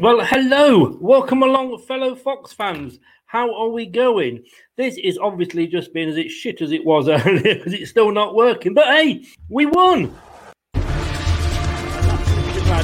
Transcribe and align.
Well, 0.00 0.24
hello, 0.24 0.96
welcome 0.98 1.42
along, 1.42 1.82
fellow 1.82 2.14
Fox 2.14 2.54
fans. 2.54 2.98
How 3.26 3.54
are 3.54 3.68
we 3.68 3.84
going? 3.84 4.42
This 4.78 4.96
is 4.96 5.18
obviously 5.18 5.66
just 5.66 5.92
being 5.92 6.08
as 6.08 6.16
it 6.16 6.30
shit 6.30 6.62
as 6.62 6.72
it 6.72 6.86
was 6.86 7.06
earlier 7.10 7.56
because 7.56 7.74
it's 7.74 7.90
still 7.90 8.10
not 8.10 8.34
working. 8.34 8.72
But 8.72 8.86
hey, 8.86 9.26
we 9.50 9.66
won. 9.66 10.04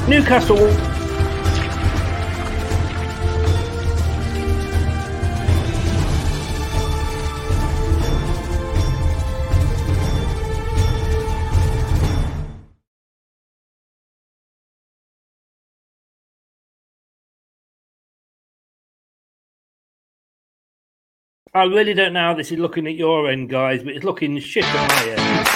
Newcastle. 0.07 0.96
I 21.53 21.63
really 21.63 21.93
don't 21.93 22.13
know 22.13 22.19
how 22.19 22.33
this 22.33 22.51
is 22.51 22.59
looking 22.59 22.87
at 22.87 22.95
your 22.95 23.29
end, 23.29 23.49
guys, 23.49 23.83
but 23.83 23.95
it's 23.95 24.03
looking 24.03 24.39
shit 24.39 24.65
at 24.65 24.89
my 24.89 25.11
end. 25.11 25.47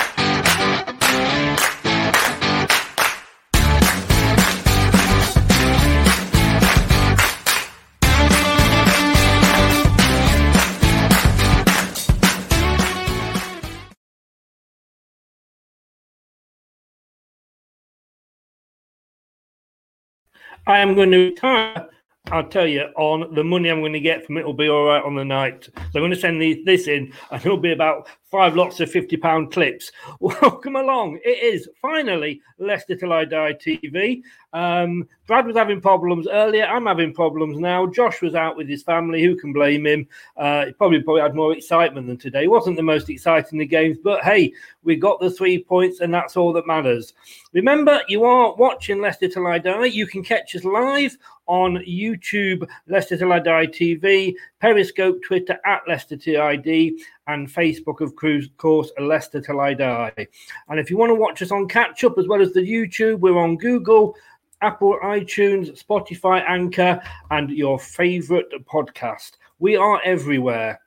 I 20.67 20.79
am 20.79 20.95
going 20.95 21.11
to 21.11 21.17
retire. 21.17 21.89
I'll 22.27 22.47
tell 22.47 22.67
you, 22.67 22.83
on 22.95 23.33
the 23.33 23.43
money 23.43 23.69
I'm 23.69 23.79
going 23.79 23.93
to 23.93 23.99
get 23.99 24.25
from 24.25 24.37
it 24.37 24.45
will 24.45 24.53
be 24.53 24.69
all 24.69 24.85
right 24.85 25.03
on 25.03 25.15
the 25.15 25.25
night. 25.25 25.65
So 25.75 25.81
I'm 25.95 26.01
going 26.01 26.11
to 26.11 26.17
send 26.17 26.41
this 26.41 26.87
in, 26.87 27.11
and 27.31 27.41
it'll 27.45 27.57
be 27.57 27.73
about 27.73 28.07
five 28.29 28.55
lots 28.55 28.79
of 28.79 28.91
fifty 28.91 29.17
pound 29.17 29.51
clips. 29.51 29.91
Welcome 30.19 30.75
along. 30.75 31.19
It 31.25 31.43
is 31.43 31.67
finally 31.81 32.41
Leicester 32.59 32.95
Till 32.95 33.11
I 33.11 33.25
Die 33.25 33.53
TV. 33.53 34.21
Um, 34.53 35.07
Brad 35.27 35.47
was 35.47 35.55
having 35.55 35.81
problems 35.81 36.27
earlier. 36.27 36.65
I'm 36.65 36.85
having 36.85 37.13
problems 37.13 37.57
now. 37.57 37.87
Josh 37.87 38.21
was 38.21 38.35
out 38.35 38.55
with 38.55 38.69
his 38.69 38.83
family. 38.83 39.23
Who 39.23 39.35
can 39.35 39.51
blame 39.51 39.85
him? 39.85 40.07
Uh, 40.37 40.67
he 40.67 40.73
probably 40.73 41.01
probably 41.01 41.23
had 41.23 41.35
more 41.35 41.53
excitement 41.53 42.07
than 42.07 42.17
today. 42.17 42.47
wasn't 42.47 42.77
the 42.77 42.83
most 42.83 43.09
exciting 43.09 43.61
of 43.61 43.67
games, 43.67 43.97
but 44.01 44.23
hey, 44.23 44.53
we 44.83 44.95
got 44.95 45.19
the 45.19 45.31
three 45.31 45.63
points, 45.63 46.01
and 46.01 46.13
that's 46.13 46.37
all 46.37 46.53
that 46.53 46.67
matters. 46.67 47.13
Remember, 47.53 48.01
you 48.07 48.23
are 48.25 48.55
watching 48.55 49.01
Leicester 49.01 49.27
Till 49.27 49.47
I 49.47 49.57
Die. 49.57 49.85
You 49.85 50.05
can 50.05 50.23
catch 50.23 50.55
us 50.55 50.63
live 50.63 51.17
on 51.47 51.77
YouTube, 51.87 52.67
Leicester 52.87 53.17
Till 53.17 53.33
I 53.33 53.39
Die 53.39 53.67
TV, 53.67 54.33
Periscope, 54.59 55.21
Twitter 55.23 55.59
at 55.65 55.81
Leicester 55.87 56.15
TID, 56.15 56.93
and 57.27 57.47
Facebook, 57.47 58.01
of 58.01 58.15
course, 58.57 58.91
Leicester 58.99 59.41
Till 59.41 59.59
I 59.59 59.73
Die. 59.73 60.27
And 60.69 60.79
if 60.79 60.89
you 60.89 60.97
want 60.97 61.09
to 61.09 61.15
watch 61.15 61.41
us 61.41 61.51
on 61.51 61.67
catch 61.67 62.03
up 62.03 62.17
as 62.17 62.27
well 62.27 62.41
as 62.41 62.53
the 62.53 62.61
YouTube, 62.61 63.19
we're 63.19 63.37
on 63.37 63.57
Google. 63.57 64.15
Apple, 64.61 64.99
iTunes, 65.03 65.83
Spotify, 65.83 66.43
Anchor, 66.47 67.01
and 67.31 67.49
your 67.49 67.79
favorite 67.79 68.51
podcast. 68.65 69.31
We 69.57 69.75
are 69.75 69.99
everywhere. 70.03 70.79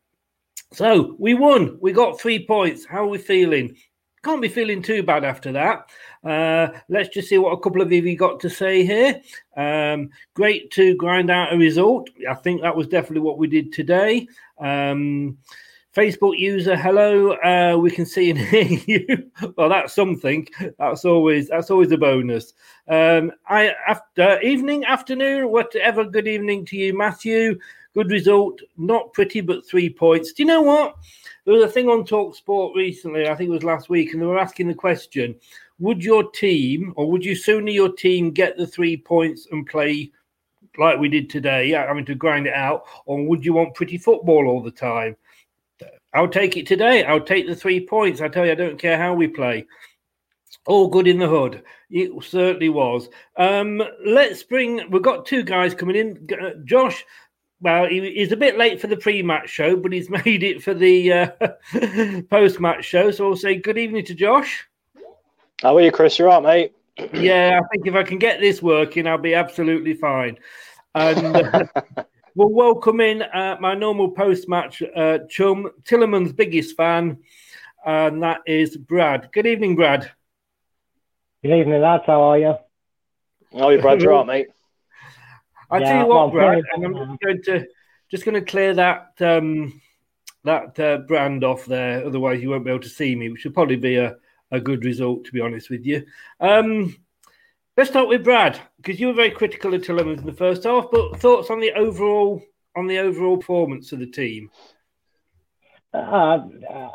So 0.73 1.17
we 1.19 1.35
won. 1.35 1.79
We 1.81 1.93
got 1.93 2.21
three 2.21 2.47
points. 2.47 2.85
How 2.85 3.05
are 3.05 3.09
we 3.09 3.19
feeling? 3.19 3.77
Can't 4.25 4.41
be 4.41 4.49
feeling 4.49 4.81
too 4.81 5.03
bad 5.03 5.23
after 5.23 5.53
that. 5.53 5.91
Uh, 6.25 6.69
let's 6.89 7.11
just 7.11 7.29
see 7.29 7.37
what 7.37 7.53
a 7.53 7.61
couple 7.61 7.83
of 7.83 7.93
you 7.93 8.17
got 8.17 8.41
to 8.41 8.49
say 8.49 8.83
here. 8.83 9.21
Um, 9.55 10.09
great 10.33 10.71
to 10.73 10.97
grind 10.97 11.31
out 11.31 11.53
a 11.53 11.59
result. 11.59 12.09
I 12.29 12.33
think 12.33 12.63
that 12.63 12.75
was 12.75 12.87
definitely 12.87 13.21
what 13.21 13.37
we 13.37 13.49
did 13.49 13.71
today. 13.71 14.27
Um, 14.59 15.37
Facebook 15.95 16.39
user, 16.39 16.75
hello. 16.75 17.33
Uh, 17.33 17.77
we 17.77 17.91
can 17.91 18.07
see 18.07 18.31
and 18.31 18.39
hear 18.51 18.65
you. 18.87 19.31
well, 19.59 19.69
that's 19.69 19.95
something. 19.95 20.49
That's 20.79 21.05
always 21.05 21.49
that's 21.49 21.71
always 21.71 21.93
a 21.93 21.99
bonus. 21.99 22.55
Um, 22.89 23.31
I 23.47 23.75
after 23.87 24.41
evening, 24.41 24.87
afternoon, 24.87 25.51
whatever. 25.51 26.03
Good 26.03 26.29
evening 26.29 26.65
to 26.67 26.77
you, 26.79 26.97
Matthew. 26.97 27.59
Good 27.95 28.11
result. 28.11 28.61
Not 28.77 29.13
pretty, 29.13 29.41
but 29.41 29.67
three 29.67 29.89
points. 29.89 30.33
Do 30.33 30.43
you 30.43 30.47
know 30.47 30.63
what? 30.63 30.97
There 31.45 31.55
was 31.55 31.63
a 31.63 31.69
thing 31.69 31.89
on 31.89 32.05
Talk 32.05 32.35
Sport 32.35 32.75
recently. 32.75 33.29
I 33.29 33.35
think 33.35 33.49
it 33.49 33.55
was 33.55 33.63
last 33.63 33.89
week, 33.89 34.13
and 34.13 34.21
they 34.21 34.27
were 34.27 34.39
asking 34.39 34.69
the 34.69 34.75
question: 34.75 35.37
Would 35.79 36.03
your 36.03 36.31
team, 36.33 36.93
or 36.97 37.11
would 37.11 37.25
you 37.25 37.37
sooner 37.37 37.71
your 37.71 37.93
team 37.93 38.33
get 38.33 38.57
the 38.57 38.67
three 38.67 38.97
points 38.97 39.47
and 39.53 39.67
play 39.67 40.11
like 40.77 40.99
we 40.99 41.09
did 41.09 41.31
today, 41.31 41.71
having 41.71 42.05
to 42.07 42.15
grind 42.15 42.47
it 42.47 42.55
out, 42.55 42.85
or 43.07 43.25
would 43.25 43.45
you 43.45 43.53
want 43.53 43.75
pretty 43.75 43.99
football 43.99 44.49
all 44.49 44.63
the 44.63 44.71
time? 44.71 45.17
I'll 46.13 46.29
take 46.29 46.57
it 46.57 46.67
today. 46.67 47.05
I'll 47.05 47.21
take 47.21 47.47
the 47.47 47.57
three 47.57 47.85
points. 47.85 48.21
I 48.21 48.29
tell 48.29 48.47
you, 48.47 48.53
I 48.53 48.57
don't 48.57 48.79
care 48.79 48.97
how 48.97 49.15
we 49.15 49.27
play. 49.27 49.67
All 50.67 50.89
good 50.89 51.09
in 51.09 51.19
the 51.19 51.29
hood. 51.29 51.63
It 51.91 52.11
certainly 52.25 52.69
was. 52.69 53.09
Um, 53.37 53.83
let's 54.07 54.43
bring. 54.43 54.89
We've 54.91 55.03
got 55.03 55.27
two 55.27 55.43
guys 55.43 55.75
coming 55.75 55.97
in. 55.97 56.29
Uh, 56.41 56.51
Josh. 56.65 57.05
Well, 57.65 57.87
he, 57.87 58.13
he's 58.13 58.31
a 58.31 58.37
bit 58.37 58.59
late 58.59 58.79
for 58.79 58.89
the 58.89 58.97
pre-match 58.99 59.49
show, 59.49 59.75
but 59.75 59.91
he's 59.91 60.11
made 60.25 60.43
it 60.43 60.63
for 60.63 60.75
the 60.75 61.13
uh, 61.13 61.29
post-match 62.31 62.85
show. 62.85 63.11
So 63.11 63.31
I'll 63.31 63.37
say 63.37 63.57
good 63.57 63.79
evening 63.79 64.05
to 64.05 64.15
Josh. 64.15 64.69
How 65.63 65.75
are 65.79 65.81
you, 65.81 65.91
Chris? 65.91 66.19
You're 66.19 66.29
right, 66.29 66.43
mate. 66.43 66.73
yeah, 67.15 67.59
I 67.59 67.67
think 67.69 67.87
if 67.87 67.95
I 67.95 68.03
can 68.03 68.19
get 68.19 68.39
this 68.39 68.63
working, 68.63 69.07
I'll 69.07 69.17
be 69.17 69.33
absolutely 69.33 69.95
fine. 69.95 70.37
And 70.95 71.37
uh, 71.37 71.65
We'll 72.37 72.51
welcome 72.51 73.01
in 73.01 73.23
uh, 73.23 73.57
my 73.61 73.75
normal 73.75 74.11
post 74.11 74.47
match 74.49 74.83
uh, 74.83 75.21
chum, 75.31 75.71
Tielemans' 75.85 76.35
biggest 76.35 76.77
fan, 76.77 77.19
and 77.87 78.23
that 78.25 78.41
is 78.45 78.77
Brad. 78.77 79.31
Good 79.33 79.47
evening, 79.47 79.77
Brad. 79.77 80.11
Good 81.43 81.57
evening, 81.57 81.81
lads. 81.81 82.03
How 82.07 82.21
are 82.23 82.39
you? 82.39 82.57
How 83.53 83.67
are 83.67 83.73
you, 83.73 83.81
Brad? 83.81 84.03
You're 84.03 84.13
right, 84.13 84.27
mate. 84.27 84.49
I 85.75 85.79
yeah, 85.81 85.93
tell 85.93 86.03
you 86.03 86.07
what, 86.07 86.17
well, 86.17 86.31
Brad, 86.31 86.63
and 86.73 86.85
I'm 86.85 86.95
just 86.95 87.21
going 87.21 87.43
to 87.43 87.67
just 88.11 88.25
going 88.25 88.35
to 88.35 88.51
clear 88.51 88.75
that 88.75 89.13
um, 89.21 89.81
that 90.45 90.79
uh, 90.79 90.99
brand 90.99 91.45
off 91.45 91.67
there. 91.67 92.05
Otherwise, 92.05 92.43
you 92.43 92.51
won't 92.51 92.65
be 92.65 92.71
able 92.71 92.81
to 92.81 92.89
see 92.89 93.15
me, 93.15 93.29
which 93.31 93.45
would 93.45 93.55
probably 93.55 93.77
be 93.77 93.97
a, 93.97 94.17
a 94.51 94.61
good 94.61 94.85
result, 94.85 95.25
to 95.25 95.33
be 95.33 95.41
honest 95.41 95.71
with 95.71 95.85
you. 95.85 96.05
Um, 96.41 96.97
Let's 97.77 97.91
start 97.91 98.09
with 98.09 98.23
Brad 98.23 98.61
because 98.77 99.01
you 99.01 99.09
were 99.09 99.15
very 99.15 99.33
critical 99.33 99.75
of 99.75 99.83
Tielemans 99.83 100.19
in 100.19 100.27
the 100.27 100.33
first 100.33 100.63
half. 100.63 100.87
But 100.93 101.19
thoughts 101.19 101.51
on 101.51 101.59
the 101.59 101.73
overall 101.73 102.41
on 102.77 102.87
the 102.87 102.99
overall 102.99 103.37
performance 103.37 103.93
of 103.93 103.99
the 103.99 104.07
team? 104.07 104.51
Uh, 105.95 106.39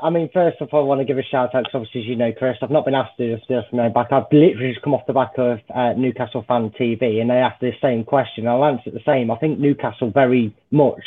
I 0.04 0.10
mean, 0.10 0.30
first 0.34 0.57
of 0.60 0.69
all, 0.74 0.81
I 0.81 0.86
want 0.86 1.00
to 1.00 1.06
give 1.06 1.18
a 1.18 1.24
shout 1.24 1.56
out 1.56 1.63
because 1.63 1.74
obviously, 1.74 2.01
as 2.01 2.07
you 2.07 2.16
know, 2.18 2.34
Chris, 2.38 2.57
I've 2.62 2.69
not 2.69 2.84
been 2.84 2.96
asked 2.96 3.16
to 3.18 3.28
do 3.28 3.42
this 3.48 3.63
from 3.69 3.78
now 3.78 3.90
back. 3.90 4.12
I've 4.12 4.24
literally 4.31 4.74
just 4.74 4.84
come 4.84 4.94
off 4.94 5.07
the 5.07 5.13
back 5.13 5.31
of 5.38 5.60
uh, 5.74 5.94
Newcastle 5.94 6.44
fan 6.48 6.72
TV, 6.80 7.22
and 7.22 7.30
they 7.30 7.36
asked 7.36 7.62
the 7.62 7.72
same 7.81 8.04
question. 8.04 8.48
I'll 8.48 8.66
answer 8.66 8.92
the 8.92 9.00
same. 9.06 9.31
I 9.31 9.38
think 9.38 9.60
Newcastle 9.60 10.12
very 10.12 10.54
much 10.72 11.01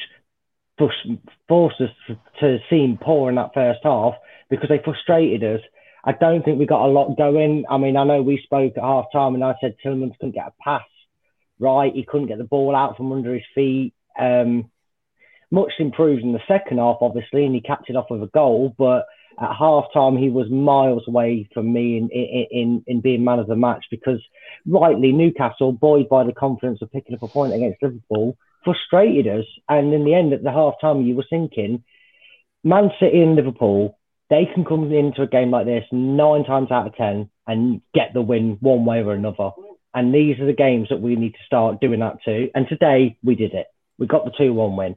forced 1.49 1.81
us 1.81 2.17
to 2.41 2.59
seem 2.71 2.99
poor 3.01 3.29
in 3.29 3.37
that 3.37 3.55
first 3.55 3.81
half 3.85 4.15
because 4.49 4.69
they 4.69 4.81
frustrated 4.83 5.45
us 5.45 5.61
I 6.05 6.13
don't 6.13 6.45
think 6.45 6.59
we 6.59 6.67
got 6.67 6.85
a 6.85 6.91
lot 6.91 7.17
going. 7.17 7.65
I 7.71 7.79
mean, 7.79 7.97
I 7.97 8.05
know 8.05 8.23
we 8.23 8.41
spoke 8.43 8.73
at 8.77 8.83
half 8.83 9.07
time 9.13 9.35
and 9.35 9.45
I 9.45 9.55
said 9.61 9.77
Tielemans 9.85 10.19
couldn't 10.19 10.35
get 10.35 10.49
a 10.49 10.53
pass 10.63 10.83
right. 11.61 11.93
He 11.95 12.05
couldn't 12.05 12.27
get 12.27 12.39
the 12.39 12.45
ball 12.45 12.75
out 12.75 12.97
from 12.97 13.13
under 13.13 13.33
his 13.33 13.45
feet. 13.55 13.95
Um, 14.19 14.71
much 15.53 15.73
improved 15.79 16.23
in 16.23 16.33
the 16.33 16.41
second 16.49 16.79
half, 16.79 16.97
obviously, 17.01 17.45
and 17.45 17.55
he 17.55 17.61
capped 17.61 17.89
it 17.89 17.97
off 17.97 18.11
with 18.11 18.23
a 18.23 18.31
goal. 18.35 18.75
But 18.77 19.07
at 19.41 19.55
half 19.57 19.85
time, 19.95 20.17
he 20.17 20.31
was 20.31 20.51
miles 20.51 21.05
away 21.07 21.49
from 21.55 21.73
me 21.73 21.99
in, 21.99 22.09
in, 22.11 22.47
in, 22.51 22.85
in 22.87 23.01
being 23.01 23.23
man 23.23 23.39
of 23.39 23.47
the 23.47 23.57
match 23.57 23.85
because, 23.91 24.21
rightly, 24.67 25.13
Newcastle, 25.13 25.73
buoyed 25.73 26.09
by 26.09 26.25
the 26.25 26.33
confidence 26.33 26.81
of 26.83 26.91
picking 26.91 27.15
up 27.15 27.23
a 27.23 27.29
point 27.29 27.55
against 27.55 27.83
Liverpool, 27.83 28.37
frustrated 28.65 29.29
us. 29.29 29.47
And 29.69 29.95
in 29.95 30.05
the 30.05 30.15
end, 30.15 30.33
at 30.33 30.43
the 30.43 30.51
half 30.51 30.75
time, 30.81 31.03
you 31.03 31.15
were 31.15 31.27
thinking, 31.31 31.85
Man 32.65 32.91
City 32.99 33.21
and 33.21 33.37
Liverpool 33.37 33.99
they 34.33 34.49
can 34.55 34.65
come 34.65 34.91
into 34.91 35.21
a 35.21 35.27
game 35.27 35.51
like 35.51 35.67
this 35.67 35.85
nine 35.93 36.45
times 36.45 36.71
out 36.71 36.87
of 36.87 36.97
ten 36.97 37.29
and 37.47 37.83
get 37.95 38.15
the 38.15 38.23
win 38.23 38.57
one 38.61 38.87
way 38.87 39.03
or 39.03 39.13
another. 39.13 39.51
And 39.93 40.15
these 40.15 40.41
are 40.41 40.47
the 40.47 40.55
games 40.55 40.89
that 40.89 41.03
we 41.03 41.17
need 41.17 41.33
to 41.33 41.45
start 41.45 41.83
doing 41.83 42.01
that 42.01 42.17
too. 42.25 42.49
And 42.55 42.67
today 42.67 43.19
we 43.23 43.35
did 43.35 43.53
it. 43.53 43.67
We 43.99 44.07
got 44.07 44.25
the 44.25 44.33
two 44.37 44.55
one 44.55 44.75
win. 44.75 44.97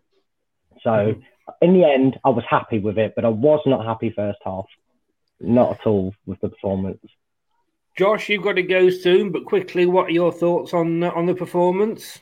So 0.86 0.92
mm-hmm. 0.92 1.20
in 1.62 1.74
the 1.74 1.84
end, 1.84 2.18
I 2.24 2.30
was 2.30 2.46
happy 2.50 2.80
with 2.80 2.98
it, 2.98 3.14
but 3.16 3.26
I 3.26 3.30
was 3.30 3.60
not 3.66 3.86
happy 3.86 4.14
first 4.16 4.40
half. 4.46 4.66
Not 5.42 5.72
at 5.72 5.86
all 5.86 6.14
with 6.26 6.40
the 6.40 6.48
performance. 6.48 7.02
Josh, 7.98 8.30
you've 8.30 8.44
got 8.44 8.54
to 8.54 8.62
go 8.62 8.90
soon, 8.90 9.32
but 9.32 9.46
quickly, 9.46 9.86
what 9.86 10.08
are 10.08 10.12
your 10.12 10.32
thoughts 10.32 10.74
on 10.74 11.04
on 11.04 11.26
the 11.26 11.36
performance? 11.36 12.20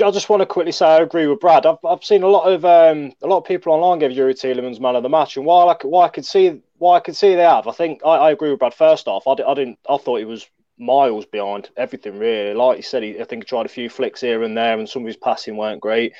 I 0.00 0.10
just 0.12 0.28
want 0.28 0.42
to 0.42 0.46
quickly 0.46 0.70
say 0.70 0.86
I 0.86 1.00
agree 1.00 1.26
with 1.26 1.40
Brad. 1.40 1.66
I've, 1.66 1.84
I've 1.84 2.04
seen 2.04 2.22
a 2.22 2.28
lot 2.28 2.52
of 2.52 2.64
um, 2.64 3.12
a 3.22 3.26
lot 3.26 3.38
of 3.38 3.44
people 3.44 3.72
online 3.72 3.98
give 3.98 4.12
Youri 4.12 4.34
Tielemans 4.34 4.80
man 4.80 4.94
of 4.94 5.02
the 5.02 5.08
match, 5.08 5.36
and 5.36 5.46
while 5.46 5.68
I 5.68 5.76
while 5.82 6.06
I 6.06 6.08
could 6.08 6.24
see 6.24 6.60
why 6.76 6.96
I 6.96 7.00
could 7.00 7.16
see 7.16 7.34
they 7.34 7.42
have, 7.42 7.66
I 7.66 7.72
think 7.72 8.02
I, 8.04 8.16
I 8.16 8.30
agree 8.30 8.50
with 8.50 8.60
Brad. 8.60 8.74
First 8.74 9.08
off, 9.08 9.26
I, 9.26 9.32
I, 9.32 9.54
didn't 9.54 9.78
I 9.88 9.96
thought 9.96 10.18
he 10.18 10.24
was 10.24 10.48
miles 10.78 11.26
behind 11.26 11.70
everything 11.76 12.18
really. 12.18 12.54
Like 12.54 12.76
you 12.76 12.82
said, 12.82 13.02
he, 13.02 13.20
I 13.20 13.24
think 13.24 13.44
he 13.44 13.48
tried 13.48 13.66
a 13.66 13.70
few 13.70 13.88
flicks 13.88 14.20
here 14.20 14.44
and 14.44 14.56
there, 14.56 14.78
and 14.78 14.88
some 14.88 15.02
of 15.02 15.06
his 15.06 15.16
passing 15.16 15.56
weren't 15.56 15.80
great. 15.80 16.12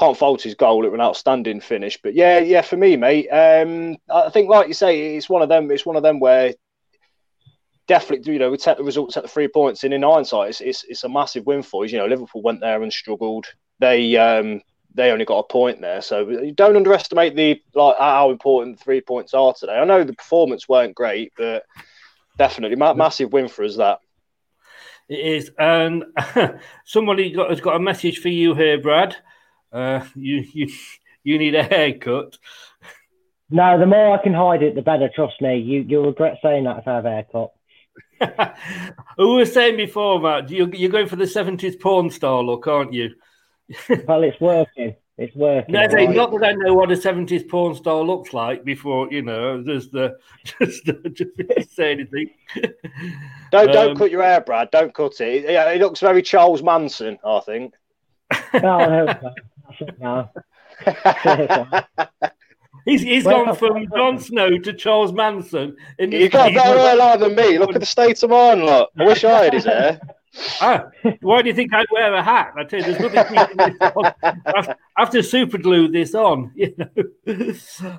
Can't 0.00 0.16
fault 0.16 0.42
his 0.42 0.54
goal; 0.54 0.84
it 0.84 0.88
was 0.88 0.98
an 0.98 1.04
outstanding 1.04 1.60
finish. 1.60 2.00
But 2.02 2.14
yeah, 2.14 2.38
yeah, 2.38 2.62
for 2.62 2.76
me, 2.76 2.96
mate, 2.96 3.28
um, 3.28 3.96
I 4.08 4.30
think 4.30 4.48
like 4.48 4.66
you 4.66 4.74
say, 4.74 5.14
it's 5.16 5.28
one 5.28 5.42
of 5.42 5.48
them. 5.48 5.70
It's 5.70 5.86
one 5.86 5.96
of 5.96 6.02
them 6.02 6.18
where 6.18 6.54
definitely, 7.86 8.32
you 8.32 8.38
know, 8.38 8.50
we 8.50 8.56
take 8.56 8.76
the 8.78 8.84
results 8.84 9.16
at 9.16 9.24
the 9.24 9.28
three 9.28 9.48
points, 9.48 9.84
and 9.84 9.92
in 9.92 10.02
hindsight, 10.02 10.50
it's, 10.50 10.60
it's, 10.60 10.84
it's 10.84 11.04
a 11.04 11.08
massive 11.08 11.44
win 11.44 11.60
for 11.60 11.84
us. 11.84 11.90
You 11.90 11.98
know, 11.98 12.06
Liverpool 12.06 12.40
went 12.40 12.60
there 12.60 12.82
and 12.82 12.92
struggled. 12.92 13.46
They 13.80 14.16
um, 14.16 14.62
they 14.94 15.10
only 15.10 15.24
got 15.24 15.38
a 15.38 15.42
point 15.42 15.80
there, 15.80 16.00
so 16.00 16.28
you 16.28 16.52
don't 16.52 16.76
underestimate 16.76 17.36
the 17.36 17.60
like 17.74 17.96
how 17.98 18.30
important 18.30 18.80
three 18.80 19.00
points 19.00 19.34
are 19.34 19.52
today. 19.52 19.76
I 19.76 19.84
know 19.84 20.04
the 20.04 20.12
performance 20.12 20.68
weren't 20.68 20.94
great, 20.94 21.32
but 21.36 21.64
definitely 22.38 22.76
ma- 22.76 22.94
massive 22.94 23.32
win 23.32 23.48
for 23.48 23.64
us 23.64 23.76
that. 23.76 23.98
It 25.08 25.18
is, 25.18 25.50
and 25.58 26.04
somebody 26.84 27.32
got, 27.32 27.50
has 27.50 27.60
got 27.60 27.74
a 27.74 27.80
message 27.80 28.20
for 28.20 28.28
you 28.28 28.54
here, 28.54 28.80
Brad. 28.80 29.16
Uh, 29.72 30.04
you 30.14 30.44
you 30.52 30.72
you 31.22 31.38
need 31.38 31.54
a 31.54 31.62
haircut. 31.62 32.38
No, 33.50 33.78
the 33.78 33.86
more 33.86 34.16
I 34.16 34.22
can 34.22 34.34
hide 34.34 34.62
it, 34.62 34.74
the 34.74 34.82
better. 34.82 35.10
Trust 35.14 35.40
me. 35.40 35.58
You 35.58 35.84
you'll 35.86 36.06
regret 36.06 36.38
saying 36.42 36.64
that 36.64 36.78
if 36.78 36.88
I 36.88 36.94
have 36.94 37.06
a 37.06 37.10
haircut. 37.10 37.52
we 39.18 39.26
were 39.26 39.46
saying 39.46 39.76
before, 39.76 40.20
Matt, 40.20 40.50
you're, 40.50 40.68
you're 40.74 40.90
going 40.90 41.08
for 41.08 41.16
the 41.16 41.24
70s 41.24 41.80
porn 41.80 42.10
star 42.10 42.42
look, 42.42 42.66
aren't 42.66 42.92
you? 42.92 43.14
well, 44.06 44.22
it's 44.22 44.40
working. 44.40 44.94
It's 45.16 45.34
working. 45.34 45.72
No, 45.72 45.86
right? 45.86 46.10
not 46.10 46.30
that 46.32 46.44
I 46.44 46.52
know 46.52 46.74
what 46.74 46.90
a 46.90 46.94
70s 46.94 47.48
porn 47.48 47.74
star 47.74 48.02
looks 48.02 48.32
like 48.32 48.64
before, 48.64 49.10
you 49.10 49.22
know, 49.22 49.62
just, 49.62 49.94
uh, 49.94 50.10
just, 50.44 50.84
just 50.84 51.76
say 51.76 51.92
anything. 51.92 52.30
Don't, 53.50 53.72
don't 53.72 53.90
um, 53.90 53.96
cut 53.96 54.10
your 54.10 54.22
hair, 54.22 54.40
Brad. 54.40 54.70
Don't 54.70 54.94
cut 54.94 55.20
it. 55.20 55.50
Yeah, 55.50 55.70
it 55.70 55.80
looks 55.80 56.00
very 56.00 56.22
Charles 56.22 56.62
Manson, 56.62 57.18
I 57.24 57.40
think. 57.40 57.74
no, 58.62 59.18
no. 59.98 60.28
He's, 62.86 63.02
he's 63.02 63.24
well, 63.24 63.44
gone 63.44 63.56
from 63.56 63.86
Jon 63.94 64.18
Snow 64.18 64.58
to 64.58 64.72
Charles 64.72 65.12
Manson. 65.12 65.76
In 65.98 66.12
you 66.12 66.28
got 66.28 66.54
better 66.54 66.78
hair 66.78 66.96
line 66.96 67.20
than 67.20 67.34
me. 67.34 67.58
Look 67.58 67.74
at 67.74 67.80
the 67.80 67.86
state 67.86 68.22
of 68.22 68.30
mine. 68.30 68.64
Look, 68.64 68.90
I 68.98 69.04
wish 69.04 69.22
I 69.22 69.44
had 69.44 69.52
his 69.52 69.64
hair. 69.64 70.00
ah, 70.60 70.86
why 71.20 71.42
do 71.42 71.48
you 71.48 71.54
think 71.54 71.74
I'd 71.74 71.86
wear 71.92 72.14
a 72.14 72.22
hat? 72.22 72.52
I 72.56 72.64
tell 72.64 72.80
you, 72.80 72.94
there's 72.94 73.12
nothing. 73.12 73.76
I 73.80 74.74
have 74.96 75.10
to 75.10 75.22
super 75.22 75.58
glue 75.58 75.88
this 75.88 76.14
on. 76.14 76.52
You 76.54 76.74
know. 76.78 76.88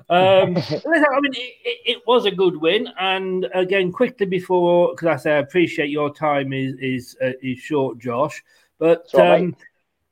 Um, 0.08 0.56
I 0.56 1.20
mean, 1.20 1.32
it, 1.34 1.78
it, 1.86 2.02
was 2.06 2.24
a 2.24 2.30
good 2.30 2.56
win, 2.56 2.88
and 2.98 3.46
again, 3.54 3.92
quickly 3.92 4.26
before, 4.26 4.92
because 4.92 5.08
I 5.08 5.16
say 5.16 5.32
I 5.32 5.38
appreciate 5.38 5.90
your 5.90 6.12
time 6.12 6.52
is 6.52 6.74
is 6.80 7.16
uh, 7.22 7.32
is 7.42 7.58
short, 7.58 7.98
Josh. 7.98 8.42
But 8.78 9.14
um, 9.14 9.54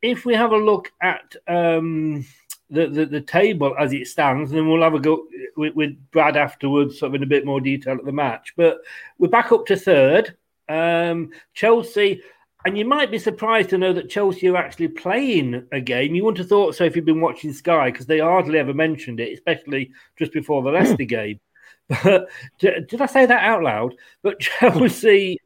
if 0.02 0.24
we 0.24 0.34
have 0.34 0.52
a 0.52 0.56
look 0.56 0.92
at 1.02 1.36
um, 1.46 2.24
the, 2.70 2.86
the, 2.86 3.06
the, 3.06 3.20
table 3.20 3.74
as 3.78 3.92
it 3.92 4.06
stands, 4.06 4.50
and 4.50 4.58
then 4.58 4.68
we'll 4.68 4.82
have 4.82 4.94
a 4.94 5.00
go 5.00 5.26
with, 5.56 5.74
with, 5.74 5.96
Brad 6.10 6.36
afterwards, 6.36 6.98
sort 6.98 7.10
of 7.10 7.14
in 7.16 7.22
a 7.22 7.26
bit 7.26 7.44
more 7.44 7.60
detail 7.60 7.96
at 7.96 8.04
the 8.04 8.12
match. 8.12 8.54
But 8.56 8.78
we're 9.18 9.28
back 9.28 9.52
up 9.52 9.66
to 9.66 9.76
third. 9.76 10.36
Um, 10.68 11.30
Chelsea 11.52 12.22
and 12.64 12.76
you 12.76 12.84
might 12.84 13.10
be 13.10 13.18
surprised 13.18 13.70
to 13.70 13.78
know 13.78 13.92
that 13.92 14.10
Chelsea 14.10 14.48
are 14.48 14.56
actually 14.56 14.88
playing 14.88 15.66
a 15.72 15.80
game. 15.80 16.14
You 16.14 16.24
wouldn't 16.24 16.38
have 16.38 16.48
thought 16.48 16.74
so 16.74 16.84
if 16.84 16.94
you've 16.94 17.04
been 17.04 17.20
watching 17.20 17.52
Sky 17.52 17.90
because 17.90 18.06
they 18.06 18.18
hardly 18.18 18.58
ever 18.58 18.74
mentioned 18.74 19.18
it, 19.18 19.32
especially 19.32 19.92
just 20.18 20.32
before 20.32 20.62
the 20.62 20.70
Leicester 20.70 20.96
game. 21.04 21.40
But 21.88 22.28
did 22.58 23.00
I 23.00 23.06
say 23.06 23.26
that 23.26 23.42
out 23.42 23.62
loud? 23.62 23.94
But 24.22 24.40
Chelsea, 24.40 25.38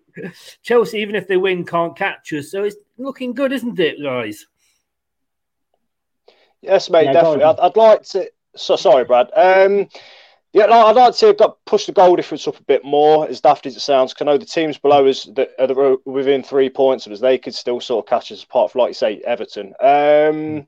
Chelsea, 0.62 0.98
even 0.98 1.14
if 1.14 1.28
they 1.28 1.36
win, 1.36 1.64
can't 1.64 1.96
catch 1.96 2.32
us. 2.32 2.50
So 2.50 2.64
it's 2.64 2.76
looking 2.98 3.34
good, 3.34 3.52
isn't 3.52 3.78
it, 3.78 4.02
guys? 4.02 4.46
Yes, 6.62 6.88
mate, 6.88 7.04
yeah, 7.04 7.12
definitely. 7.12 7.44
I'd, 7.44 7.60
I'd, 7.60 7.76
like 7.76 8.02
to. 8.04 8.30
So 8.56 8.76
sorry, 8.76 9.04
Brad. 9.04 9.30
Um, 9.34 9.88
yeah, 10.52 10.66
I'd 10.66 10.96
like 10.96 11.14
to 11.16 11.34
got 11.34 11.58
push 11.66 11.86
the 11.86 11.92
goal 11.92 12.16
difference 12.16 12.46
up 12.46 12.58
a 12.58 12.62
bit 12.62 12.84
more, 12.84 13.28
as 13.28 13.40
daft 13.40 13.66
as 13.66 13.76
it 13.76 13.80
sounds. 13.80 14.14
Because 14.14 14.26
I 14.26 14.30
know 14.30 14.38
the 14.38 14.46
teams 14.46 14.78
below 14.78 15.06
us 15.06 15.24
that 15.34 15.50
are 15.58 15.96
within 16.04 16.42
three 16.42 16.70
points 16.70 17.06
of 17.06 17.12
us, 17.12 17.20
they 17.20 17.38
could 17.38 17.54
still 17.54 17.80
sort 17.80 18.04
of 18.04 18.08
catch 18.08 18.32
us 18.32 18.44
apart 18.44 18.70
from, 18.70 18.80
like 18.80 18.90
you 18.90 18.94
say, 18.94 19.20
Everton. 19.26 19.74
Um, 19.80 20.66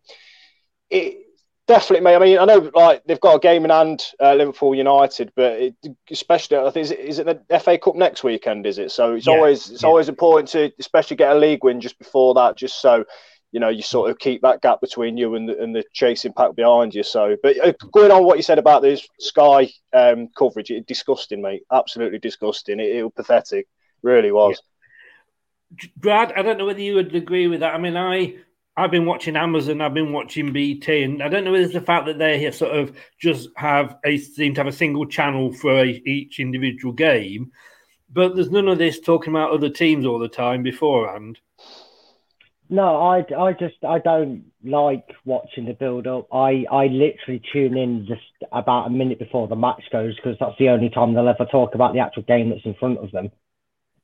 it 0.91 1.26
definitely, 1.67 2.05
mate. 2.05 2.17
I 2.17 2.19
mean, 2.19 2.39
I 2.39 2.45
know 2.45 2.71
like 2.75 3.05
they've 3.05 3.21
got 3.21 3.37
a 3.37 3.41
game 3.41 3.65
in 3.65 3.71
hand, 3.71 4.05
uh, 4.21 4.35
Liverpool 4.35 4.75
United, 4.75 5.33
but 5.37 5.53
it, 5.53 5.75
especially, 6.11 6.59
I 6.59 6.71
think 6.71 6.85
is 6.85 6.91
it, 6.91 6.99
is 7.01 7.19
it 7.19 7.49
the 7.49 7.59
FA 7.61 7.79
Cup 7.79 7.97
next 7.97 8.25
weekend? 8.25 8.67
Is 8.67 8.79
it? 8.79 8.91
So 8.91 9.15
it's 9.15 9.27
yeah. 9.27 9.35
always 9.35 9.71
it's 9.71 9.83
yeah. 9.83 9.89
always 9.89 10.09
important 10.09 10.49
to 10.51 10.73
especially 10.79 11.17
get 11.17 11.35
a 11.35 11.39
league 11.39 11.65
win 11.65 11.81
just 11.81 11.99
before 11.99 12.35
that, 12.35 12.57
just 12.57 12.81
so 12.81 13.05
you 13.53 13.61
know, 13.61 13.69
you 13.69 13.83
sort 13.83 14.11
of 14.11 14.19
keep 14.19 14.43
that 14.43 14.61
gap 14.61 14.83
between 14.83 15.17
you 15.17 15.35
and 15.35 15.49
the, 15.49 15.59
and 15.63 15.75
the 15.75 15.83
chasing 15.93 16.33
pack 16.33 16.55
behind 16.55 16.95
you. 16.95 17.03
So, 17.03 17.37
but 17.43 17.59
uh, 17.65 17.73
going 17.93 18.11
on 18.11 18.25
what 18.25 18.37
you 18.37 18.43
said 18.43 18.59
about 18.59 18.83
this 18.83 19.09
Sky 19.19 19.71
um, 19.95 20.29
coverage, 20.37 20.71
it 20.71 20.87
disgusting, 20.87 21.41
mate. 21.41 21.63
Absolutely 21.73 22.19
disgusting. 22.19 22.81
It, 22.81 22.97
it 22.97 23.03
was 23.03 23.13
pathetic. 23.17 23.67
Really 24.03 24.33
was. 24.33 24.61
Yeah. 25.71 25.89
Brad, 25.97 26.33
I 26.37 26.43
don't 26.43 26.59
know 26.59 26.67
whether 26.67 26.81
you 26.81 26.97
would 26.97 27.15
agree 27.15 27.49
with 27.49 27.61
that. 27.61 27.75
I 27.75 27.79
mean, 27.79 27.97
I 27.97 28.37
I've 28.79 28.91
been 28.91 29.07
watching 29.07 29.37
Amazon, 29.37 29.81
I've 29.81 29.95
been 29.95 30.13
watching 30.13 30.53
BT, 30.53 31.03
and 31.03 31.23
I 31.23 31.29
don't 31.29 31.45
know 31.45 31.55
if 31.55 31.65
it's 31.65 31.73
the 31.73 31.81
fact 31.81 32.07
that 32.07 32.19
they 32.19 32.51
sort 32.51 32.77
of 32.77 32.95
just 33.19 33.49
have 33.57 33.97
a 34.05 34.19
seem 34.19 34.55
to 34.55 34.61
have 34.61 34.67
a 34.67 34.73
single 34.73 35.07
channel 35.07 35.53
for 35.53 35.81
a, 35.81 35.87
each 36.05 36.41
individual 36.41 36.93
game, 36.93 37.53
but 38.13 38.35
there's 38.35 38.51
none 38.51 38.69
of 38.69 38.79
this 38.79 39.01
talking 39.01 39.33
about 39.33 39.53
other 39.53 39.71
teams 39.71 40.05
all 40.05 40.19
the 40.19 40.29
time 40.29 40.63
beforehand. 40.63 41.39
No, 42.69 43.01
I, 43.01 43.25
I 43.39 43.53
just 43.53 43.77
I 43.87 43.99
don't 43.99 44.45
like 44.65 45.09
watching 45.25 45.67
the 45.67 45.73
build 45.73 46.07
up. 46.07 46.27
I, 46.33 46.67
I 46.71 46.89
literally 46.89 47.41
tune 47.53 47.77
in 47.77 48.07
just 48.07 48.21
about 48.53 48.89
a 48.89 48.91
minute 48.91 49.19
before 49.21 49.47
the 49.47 49.57
match 49.57 49.85
goes 49.93 50.17
because 50.17 50.37
that's 50.41 50.59
the 50.59 50.69
only 50.69 50.91
time 50.91 51.15
they'll 51.15 51.29
ever 51.29 51.47
talk 51.47 51.75
about 51.75 51.95
the 51.95 52.01
actual 52.01 52.25
game 52.25 52.51
that's 52.51 52.65
in 52.65 52.75
front 52.75 52.99
of 52.99 53.13
them. 53.13 53.31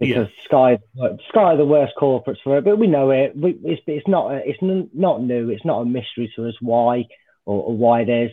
Because 0.03 0.29
yeah. 0.29 0.45
Sky 0.45 0.79
Sky 1.29 1.43
are 1.43 1.57
the 1.57 1.65
worst 1.65 1.95
corporates 2.01 2.43
for 2.45 2.59
it, 2.59 2.65
but 2.65 2.79
we 2.79 2.87
know 2.87 3.11
it. 3.11 3.37
We, 3.37 3.59
it's 3.65 3.83
it's 3.87 4.09
not 4.09 4.33
it's 4.33 4.59
not 4.61 5.23
new. 5.23 5.51
It's 5.51 5.65
not 5.65 5.81
a 5.81 5.85
mystery 5.85 6.33
to 6.37 6.49
us 6.49 6.55
why 6.61 7.07
or, 7.47 7.63
or 7.63 7.77
why 7.77 8.03
it 8.03 8.09
is, 8.09 8.31